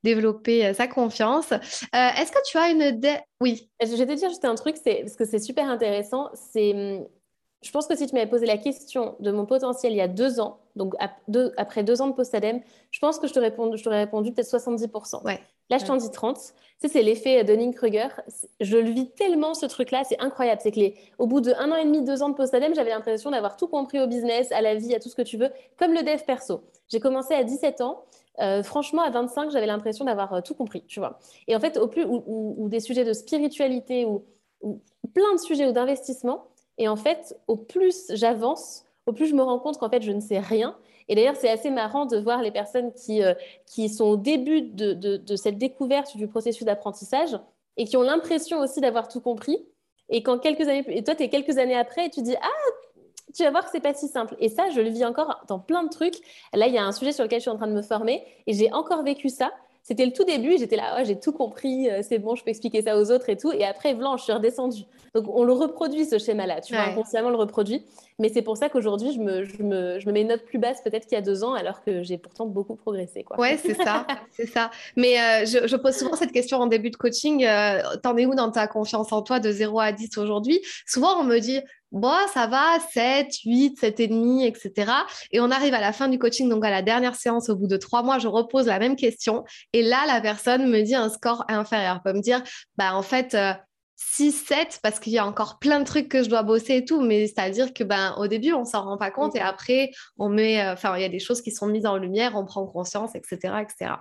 développer 0.03 0.73
sa 0.73 0.87
confiance. 0.87 1.51
Est-ce 1.93 2.31
que 2.31 2.49
tu 2.49 2.57
as 2.57 2.71
une 2.71 2.99
oui 3.41 3.69
Je 3.79 3.95
vais 3.95 4.07
te 4.07 4.13
dire 4.13 4.29
juste 4.29 4.43
un 4.43 4.55
truc, 4.55 4.75
c'est 4.83 5.01
parce 5.01 5.15
que 5.15 5.25
c'est 5.25 5.39
super 5.39 5.69
intéressant. 5.69 6.29
C'est 6.33 6.73
hum, 6.73 7.05
je 7.61 7.71
pense 7.71 7.87
que 7.87 7.95
si 7.95 8.07
tu 8.07 8.15
m'avais 8.15 8.29
posé 8.29 8.45
la 8.45 8.57
question 8.57 9.15
de 9.19 9.31
mon 9.31 9.45
potentiel 9.45 9.91
il 9.91 9.97
y 9.97 10.01
a 10.01 10.07
deux 10.07 10.39
ans, 10.39 10.59
donc 10.75 10.93
après 11.57 11.83
deux 11.83 12.01
ans 12.01 12.07
de 12.07 12.13
post-ADEME, 12.13 12.61
je 12.91 12.99
pense 12.99 13.19
que 13.19 13.27
je 13.27 13.33
t'aurais 13.33 13.49
répondu, 13.49 13.81
répondu 13.85 14.31
peut-être 14.31 14.47
70%. 14.47 15.23
Ouais. 15.23 15.39
Là, 15.69 15.77
je 15.77 15.85
t'en 15.85 15.97
dis 15.97 16.09
30. 16.09 16.37
c'est 16.79 17.03
l'effet 17.03 17.43
Dunning-Kruger. 17.43 18.07
Je 18.59 18.77
le 18.77 18.89
vis 18.89 19.11
tellement, 19.11 19.53
ce 19.53 19.65
truc-là, 19.67 20.03
c'est 20.03 20.19
incroyable. 20.19 20.61
C'est 20.63 20.71
que 20.71 20.79
les... 20.79 20.95
au 21.19 21.27
bout 21.27 21.41
de 21.41 21.51
un 21.53 21.71
an 21.71 21.75
et 21.75 21.85
demi, 21.85 22.01
deux 22.01 22.23
ans 22.23 22.29
de 22.29 22.35
post-ADEME, 22.35 22.73
j'avais 22.73 22.89
l'impression 22.89 23.29
d'avoir 23.29 23.55
tout 23.55 23.67
compris 23.67 23.99
au 23.99 24.07
business, 24.07 24.51
à 24.51 24.61
la 24.61 24.75
vie, 24.75 24.95
à 24.95 24.99
tout 24.99 25.09
ce 25.09 25.15
que 25.15 25.21
tu 25.21 25.37
veux, 25.37 25.49
comme 25.77 25.93
le 25.93 26.01
dev 26.01 26.23
perso. 26.25 26.63
J'ai 26.87 26.99
commencé 26.99 27.35
à 27.35 27.43
17 27.43 27.81
ans. 27.81 28.03
Euh, 28.39 28.63
franchement, 28.63 29.03
à 29.03 29.09
25, 29.09 29.51
j'avais 29.51 29.67
l'impression 29.67 30.05
d'avoir 30.05 30.33
euh, 30.33 30.41
tout 30.41 30.55
compris, 30.55 30.85
tu 30.87 30.99
vois. 30.99 31.19
Et 31.47 31.55
en 31.55 31.59
fait, 31.59 31.77
au 31.77 31.87
plus, 31.87 32.05
ou, 32.07 32.67
des 32.69 32.79
sujets 32.79 33.03
de 33.03 33.13
spiritualité, 33.13 34.05
ou, 34.05 34.23
ou 34.61 34.81
plein 35.13 35.33
de 35.35 35.39
sujets 35.39 35.67
ou 35.67 35.71
d'investissement, 35.71 36.47
et 36.79 36.87
en 36.87 36.95
fait, 36.95 37.37
au 37.47 37.57
plus 37.57 38.05
j'avance, 38.09 38.85
au 39.05 39.11
plus 39.11 39.27
je 39.27 39.35
me 39.35 39.43
rends 39.43 39.59
compte 39.59 39.77
qu'en 39.77 39.89
fait, 39.89 40.01
je 40.01 40.11
ne 40.11 40.21
sais 40.21 40.39
rien. 40.39 40.75
Et 41.09 41.15
d'ailleurs, 41.15 41.35
c'est 41.35 41.49
assez 41.49 41.69
marrant 41.69 42.05
de 42.05 42.17
voir 42.17 42.41
les 42.41 42.51
personnes 42.51 42.93
qui, 42.93 43.21
euh, 43.21 43.33
qui 43.65 43.89
sont 43.89 44.05
au 44.05 44.17
début 44.17 44.61
de, 44.61 44.93
de, 44.93 45.35
cette 45.35 45.57
découverte 45.57 46.15
du 46.15 46.27
processus 46.27 46.63
d'apprentissage 46.63 47.37
et 47.77 47.85
qui 47.85 47.97
ont 47.97 48.01
l'impression 48.01 48.59
aussi 48.59 48.79
d'avoir 48.79 49.07
tout 49.07 49.19
compris. 49.19 49.57
Et 50.09 50.23
quand 50.23 50.39
quelques 50.39 50.67
années, 50.67 50.85
et 50.87 51.03
toi, 51.03 51.15
tu 51.15 51.23
es 51.23 51.29
quelques 51.29 51.57
années 51.57 51.77
après 51.77 52.05
et 52.05 52.09
tu 52.09 52.21
dis 52.21 52.35
Ah, 52.41 52.71
tu 53.35 53.43
vas 53.43 53.51
voir 53.51 53.65
que 53.65 53.71
c'est 53.71 53.81
pas 53.81 53.93
si 53.93 54.07
simple. 54.07 54.35
Et 54.39 54.49
ça, 54.49 54.69
je 54.69 54.79
le 54.79 54.89
vis 54.89 55.03
encore 55.03 55.43
dans 55.47 55.59
plein 55.59 55.83
de 55.83 55.89
trucs. 55.89 56.15
Là, 56.53 56.67
il 56.67 56.73
y 56.73 56.77
a 56.77 56.85
un 56.85 56.91
sujet 56.91 57.11
sur 57.11 57.23
lequel 57.23 57.39
je 57.39 57.43
suis 57.43 57.51
en 57.51 57.57
train 57.57 57.67
de 57.67 57.73
me 57.73 57.81
former 57.81 58.23
et 58.47 58.53
j'ai 58.53 58.71
encore 58.71 59.03
vécu 59.03 59.29
ça. 59.29 59.51
C'était 59.83 60.05
le 60.05 60.11
tout 60.11 60.23
début, 60.23 60.57
j'étais 60.57 60.75
là, 60.75 61.03
j'ai 61.03 61.19
tout 61.19 61.31
compris, 61.31 61.89
euh, 61.89 62.01
c'est 62.07 62.19
bon, 62.19 62.35
je 62.35 62.43
peux 62.43 62.49
expliquer 62.49 62.81
ça 62.81 62.97
aux 62.97 63.11
autres 63.11 63.29
et 63.29 63.37
tout. 63.37 63.51
Et 63.51 63.65
après, 63.65 63.93
blanche, 63.93 64.19
je 64.21 64.23
suis 64.25 64.33
redescendue. 64.33 64.83
Donc, 65.15 65.25
on 65.27 65.43
le 65.43 65.53
reproduit, 65.53 66.05
ce 66.05 66.19
schéma-là, 66.19 66.61
tu 66.61 66.73
vois, 66.73 66.83
inconsciemment, 66.83 67.29
le 67.29 67.35
reproduit. 67.35 67.83
Mais 68.19 68.29
c'est 68.29 68.41
pour 68.41 68.57
ça 68.57 68.69
qu'aujourd'hui, 68.69 69.13
je 69.13 69.19
me, 69.19 69.43
je, 69.45 69.63
me, 69.63 69.99
je 69.99 70.05
me, 70.05 70.11
mets 70.11 70.21
une 70.21 70.27
note 70.27 70.43
plus 70.43 70.59
basse 70.59 70.81
peut-être 70.81 71.07
qu'il 71.07 71.15
y 71.15 71.17
a 71.17 71.21
deux 71.21 71.43
ans, 71.43 71.53
alors 71.53 71.83
que 71.83 72.03
j'ai 72.03 72.17
pourtant 72.17 72.45
beaucoup 72.45 72.75
progressé. 72.75 73.23
Quoi. 73.23 73.39
Ouais, 73.39 73.57
c'est 73.57 73.75
ça, 73.75 74.05
c'est 74.31 74.45
ça. 74.45 74.69
Mais 74.95 75.19
euh, 75.19 75.45
je, 75.45 75.67
je, 75.67 75.75
pose 75.75 75.95
souvent 75.95 76.15
cette 76.15 76.31
question 76.31 76.59
en 76.59 76.67
début 76.67 76.91
de 76.91 76.97
coaching, 76.97 77.45
euh, 77.45 77.81
t'en 78.03 78.15
es 78.17 78.25
où 78.25 78.35
dans 78.35 78.51
ta 78.51 78.67
confiance 78.67 79.11
en 79.13 79.21
toi 79.21 79.39
de 79.39 79.51
0 79.51 79.79
à 79.79 79.91
10 79.91 80.17
aujourd'hui? 80.17 80.59
Souvent, 80.85 81.19
on 81.19 81.23
me 81.23 81.39
dit, 81.39 81.61
bon, 81.91 82.15
ça 82.33 82.47
va, 82.47 82.79
7, 82.91 83.27
8, 83.45 83.81
7,5, 83.81 84.45
etc. 84.45 84.91
Et 85.31 85.39
on 85.39 85.51
arrive 85.51 85.73
à 85.73 85.81
la 85.81 85.93
fin 85.93 86.07
du 86.07 86.19
coaching, 86.19 86.49
donc 86.49 86.65
à 86.65 86.69
la 86.69 86.81
dernière 86.81 87.15
séance, 87.15 87.49
au 87.49 87.55
bout 87.55 87.67
de 87.67 87.77
trois 87.77 88.03
mois, 88.03 88.19
je 88.19 88.27
repose 88.27 88.67
la 88.67 88.79
même 88.79 88.95
question. 88.95 89.43
Et 89.73 89.81
là, 89.83 90.05
la 90.07 90.21
personne 90.21 90.69
me 90.69 90.81
dit 90.81 90.95
un 90.95 91.09
score 91.09 91.45
inférieur. 91.47 92.01
Peut 92.03 92.13
me 92.13 92.21
dire, 92.21 92.43
bah, 92.77 92.95
en 92.95 93.01
fait, 93.01 93.35
euh, 93.35 93.53
6, 94.01 94.31
7 94.31 94.79
parce 94.81 94.97
qu'il 94.99 95.11
y 95.11 95.17
a 95.17 95.25
encore 95.25 95.59
plein 95.59 95.81
de 95.81 95.85
trucs 95.85 96.07
que 96.07 96.23
je 96.23 96.29
dois 96.29 96.41
bosser 96.41 96.77
et 96.77 96.85
tout, 96.85 97.01
mais 97.01 97.27
c'est-à-dire 97.27 97.73
que 97.73 97.83
ben 97.83 98.15
au 98.17 98.27
début 98.27 98.53
on 98.53 98.63
s'en 98.63 98.83
rend 98.83 98.97
pas 98.97 99.11
compte 99.11 99.35
et 99.35 99.41
après 99.41 99.91
on 100.17 100.29
met, 100.29 100.61
euh, 100.61 100.71
enfin 100.71 100.95
il 100.95 101.01
y 101.01 101.05
a 101.05 101.09
des 101.09 101.19
choses 101.19 101.41
qui 101.41 101.51
sont 101.51 101.67
mises 101.67 101.85
en 101.85 101.97
lumière, 101.97 102.31
on 102.35 102.45
prend 102.45 102.65
conscience, 102.65 103.13
etc., 103.13 103.55
etc. 103.61 103.95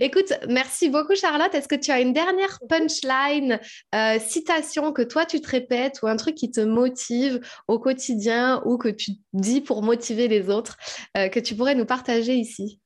Écoute, 0.00 0.32
merci 0.48 0.88
beaucoup 0.88 1.14
Charlotte. 1.14 1.54
Est-ce 1.54 1.68
que 1.68 1.76
tu 1.76 1.92
as 1.92 2.00
une 2.00 2.12
dernière 2.12 2.58
punchline, 2.68 3.60
euh, 3.94 4.18
citation 4.18 4.92
que 4.92 5.02
toi 5.02 5.24
tu 5.24 5.40
te 5.40 5.48
répètes 5.48 6.00
ou 6.02 6.08
un 6.08 6.16
truc 6.16 6.34
qui 6.34 6.50
te 6.50 6.60
motive 6.60 7.40
au 7.68 7.78
quotidien 7.78 8.60
ou 8.64 8.76
que 8.76 8.88
tu 8.88 9.12
dis 9.34 9.60
pour 9.60 9.82
motiver 9.84 10.26
les 10.26 10.50
autres 10.50 10.76
euh, 11.16 11.28
que 11.28 11.38
tu 11.38 11.54
pourrais 11.54 11.76
nous 11.76 11.86
partager 11.86 12.34
ici? 12.34 12.80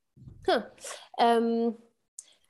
Hum. 1.19 1.75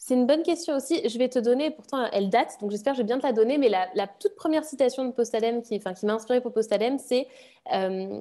C'est 0.04 0.14
une 0.14 0.26
bonne 0.26 0.42
question 0.42 0.74
aussi. 0.74 1.08
Je 1.08 1.16
vais 1.16 1.28
te 1.28 1.38
donner, 1.38 1.70
pourtant 1.70 2.08
elle 2.12 2.28
date, 2.28 2.58
donc 2.60 2.72
j'espère 2.72 2.94
que 2.94 2.96
je 2.96 3.02
vais 3.02 3.06
bien 3.06 3.20
te 3.20 3.22
la 3.22 3.32
donner, 3.32 3.56
mais 3.56 3.68
la, 3.68 4.08
toute 4.18 4.34
première 4.34 4.64
citation 4.64 5.04
de 5.04 5.12
Postalem 5.12 5.62
qui, 5.62 5.78
qui 5.78 6.06
m'a 6.06 6.14
inspirée 6.14 6.40
pour 6.40 6.52
Postalem, 6.52 6.98
c'est 6.98 7.28
euh, 7.72 8.20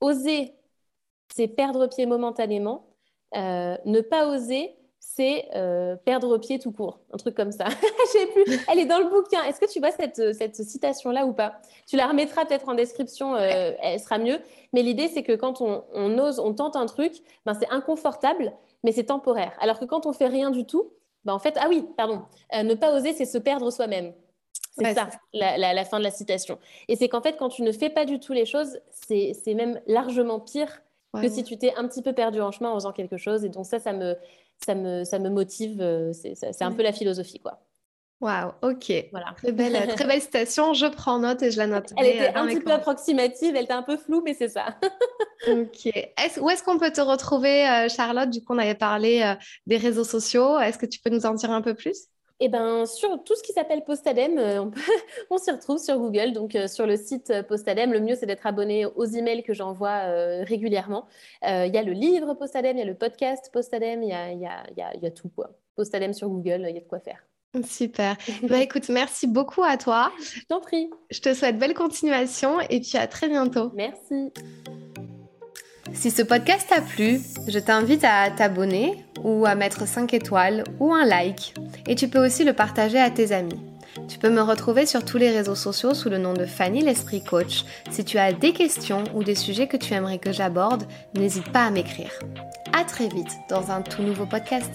Oser, 0.00 0.54
c'est 1.34 1.48
perdre 1.48 1.88
pied 1.88 2.06
momentanément. 2.06 2.86
Euh, 3.34 3.76
ne 3.84 4.00
pas 4.02 4.28
oser, 4.28 4.76
c'est 5.00 5.48
euh, 5.56 5.96
perdre 5.96 6.38
pied 6.38 6.60
tout 6.60 6.70
court. 6.70 7.00
Un 7.12 7.16
truc 7.16 7.34
comme 7.34 7.50
ça. 7.50 7.66
Sais 8.12 8.26
plus. 8.28 8.44
Elle 8.70 8.78
est 8.78 8.86
dans 8.86 9.00
le 9.00 9.10
bouquin. 9.10 9.42
Est-ce 9.42 9.58
que 9.58 9.68
tu 9.68 9.80
vois 9.80 9.90
cette, 9.90 10.32
cette 10.32 10.54
citation-là 10.54 11.26
ou 11.26 11.32
pas? 11.32 11.60
Tu 11.88 11.96
la 11.96 12.06
remettras 12.06 12.44
peut-être 12.44 12.68
en 12.68 12.74
description, 12.74 13.36
elle 13.36 13.98
sera 13.98 14.18
mieux. 14.18 14.38
Mais 14.72 14.82
l'idée, 14.82 15.08
c'est 15.08 15.24
que 15.24 15.32
quand 15.32 15.60
on, 15.60 15.82
on, 15.92 16.16
ose, 16.18 16.38
on 16.38 16.54
tente 16.54 16.76
un 16.76 16.86
truc, 16.86 17.14
ben, 17.44 17.54
c'est 17.54 17.68
inconfortable 17.70 18.52
mais 18.84 18.92
c'est 18.92 19.04
temporaire. 19.04 19.52
Alors 19.58 19.80
que 19.80 19.84
quand 19.84 20.06
on 20.06 20.12
fait 20.12 20.28
rien 20.28 20.52
du 20.52 20.64
tout, 20.64 20.92
bah 21.24 21.34
en 21.34 21.40
fait, 21.40 21.56
ah 21.58 21.66
oui, 21.68 21.84
pardon, 21.96 22.22
euh, 22.54 22.62
ne 22.62 22.74
pas 22.74 22.94
oser, 22.94 23.12
c'est 23.12 23.24
se 23.24 23.38
perdre 23.38 23.72
soi-même. 23.72 24.12
C'est 24.76 24.94
ça, 24.94 25.08
la, 25.32 25.84
fin 25.84 25.98
de 25.98 26.04
la 26.04 26.10
citation. 26.10 26.58
Et 26.88 26.96
c'est 26.96 27.08
qu'en 27.08 27.20
fait, 27.20 27.36
quand 27.36 27.48
tu 27.48 27.62
ne 27.62 27.72
fais 27.72 27.90
pas 27.90 28.04
du 28.04 28.18
tout 28.18 28.32
les 28.32 28.44
choses, 28.44 28.80
c'est 28.90 29.54
même 29.54 29.80
largement 29.86 30.40
pire 30.40 30.82
que 31.14 31.28
si 31.28 31.44
tu 31.44 31.56
t'es 31.56 31.72
un 31.76 31.86
petit 31.86 32.02
peu 32.02 32.12
perdu 32.12 32.40
en 32.40 32.50
chemin 32.50 32.70
en 32.70 32.74
faisant 32.74 32.92
quelque 32.92 33.16
chose. 33.16 33.44
Et 33.44 33.48
donc 33.48 33.66
ça, 33.66 33.78
ça 33.78 33.92
me, 33.92 34.16
ça 34.64 34.74
me, 34.74 35.04
ça 35.04 35.20
me 35.20 35.30
motive. 35.30 35.80
Euh, 35.80 36.12
c'est 36.12 36.62
un 36.62 36.72
peu 36.72 36.82
la 36.82 36.92
philosophie, 36.92 37.38
quoi. 37.38 37.60
Waouh, 38.24 38.52
ok. 38.62 38.90
Voilà. 39.10 39.34
Très 39.36 39.52
belle, 39.52 39.86
très 39.94 40.06
belle 40.06 40.22
citation. 40.22 40.72
Je 40.72 40.86
prends 40.86 41.18
note 41.18 41.42
et 41.42 41.50
je 41.50 41.58
la 41.58 41.66
note. 41.66 41.92
Elle 41.98 42.06
était 42.06 42.34
un 42.34 42.46
petit 42.46 42.60
peu 42.60 42.72
approximative, 42.72 43.54
elle 43.54 43.64
était 43.64 43.74
un 43.74 43.82
peu 43.82 43.98
floue, 43.98 44.22
mais 44.24 44.32
c'est 44.32 44.48
ça. 44.48 44.78
ok. 45.46 45.86
Est 45.88 46.40
où 46.40 46.48
est-ce 46.48 46.62
qu'on 46.62 46.78
peut 46.78 46.90
te 46.90 47.02
retrouver, 47.02 47.68
euh, 47.68 47.88
Charlotte? 47.90 48.30
Du 48.30 48.42
coup, 48.42 48.54
on 48.54 48.58
avait 48.58 48.74
parlé 48.74 49.20
euh, 49.20 49.34
des 49.66 49.76
réseaux 49.76 50.04
sociaux. 50.04 50.58
Est-ce 50.58 50.78
que 50.78 50.86
tu 50.86 51.00
peux 51.00 51.10
nous 51.10 51.26
en 51.26 51.34
dire 51.34 51.50
un 51.50 51.60
peu 51.60 51.74
plus? 51.74 52.06
Eh 52.40 52.48
ben, 52.48 52.86
sur 52.86 53.22
tout 53.24 53.36
ce 53.36 53.42
qui 53.42 53.52
s'appelle 53.52 53.84
Postadem, 53.84 54.38
euh, 54.38 54.62
on, 54.62 54.70
on 55.30 55.36
s'y 55.36 55.50
retrouve 55.50 55.76
sur 55.76 55.98
Google. 55.98 56.32
Donc, 56.32 56.56
sur 56.66 56.86
le 56.86 56.96
site 56.96 57.30
Postadem, 57.46 57.92
le 57.92 58.00
mieux, 58.00 58.14
c'est 58.14 58.24
d'être 58.24 58.46
abonné 58.46 58.86
aux 58.86 59.04
emails 59.04 59.42
que 59.42 59.52
j'envoie 59.52 60.00
régulièrement. 60.44 61.08
Il 61.42 61.74
y 61.74 61.76
a 61.76 61.82
le 61.82 61.92
livre 61.92 62.32
Postadem, 62.32 62.78
il 62.78 62.80
y 62.80 62.84
a 62.84 62.86
le 62.86 62.96
podcast 62.96 63.50
Postadem, 63.52 64.02
il 64.02 64.08
y 64.08 64.14
a, 64.14 64.32
y, 64.32 64.46
a, 64.46 64.96
y 64.96 65.06
a, 65.06 65.10
tout. 65.10 65.28
Quoi. 65.28 65.50
Postadem 65.76 66.14
sur 66.14 66.30
Google, 66.30 66.64
il 66.70 66.74
y 66.74 66.78
a 66.78 66.80
de 66.80 66.88
quoi 66.88 67.00
faire. 67.00 67.22
Super. 67.68 68.16
bah, 68.48 68.58
écoute, 68.58 68.88
merci 68.88 69.26
beaucoup 69.26 69.62
à 69.62 69.76
toi. 69.76 70.12
Je 70.20 70.42
t'en 70.48 70.60
prie. 70.60 70.90
Je 71.10 71.20
te 71.20 71.34
souhaite 71.34 71.58
belle 71.58 71.74
continuation 71.74 72.60
et 72.70 72.80
puis 72.80 72.96
à 72.96 73.06
très 73.06 73.28
bientôt. 73.28 73.70
Merci. 73.74 74.32
Si 75.92 76.10
ce 76.10 76.22
podcast 76.22 76.66
t'a 76.68 76.80
plu, 76.80 77.20
je 77.46 77.58
t'invite 77.58 78.04
à 78.04 78.30
t'abonner 78.30 79.04
ou 79.22 79.44
à 79.46 79.54
mettre 79.54 79.86
5 79.86 80.12
étoiles 80.14 80.64
ou 80.80 80.92
un 80.92 81.04
like. 81.04 81.54
Et 81.86 81.94
tu 81.94 82.08
peux 82.08 82.24
aussi 82.24 82.44
le 82.44 82.52
partager 82.52 82.98
à 82.98 83.10
tes 83.10 83.32
amis. 83.32 83.60
Tu 84.08 84.18
peux 84.18 84.30
me 84.30 84.42
retrouver 84.42 84.86
sur 84.86 85.04
tous 85.04 85.18
les 85.18 85.30
réseaux 85.30 85.54
sociaux 85.54 85.94
sous 85.94 86.10
le 86.10 86.18
nom 86.18 86.34
de 86.34 86.46
Fanny 86.46 86.82
l'Esprit 86.82 87.22
Coach. 87.22 87.64
Si 87.90 88.04
tu 88.04 88.18
as 88.18 88.32
des 88.32 88.52
questions 88.52 89.04
ou 89.14 89.22
des 89.22 89.34
sujets 89.34 89.68
que 89.68 89.76
tu 89.76 89.94
aimerais 89.94 90.18
que 90.18 90.32
j'aborde, 90.32 90.84
n'hésite 91.14 91.50
pas 91.52 91.64
à 91.64 91.70
m'écrire. 91.70 92.10
À 92.72 92.84
très 92.84 93.08
vite 93.08 93.30
dans 93.48 93.70
un 93.70 93.82
tout 93.82 94.02
nouveau 94.02 94.26
podcast. 94.26 94.70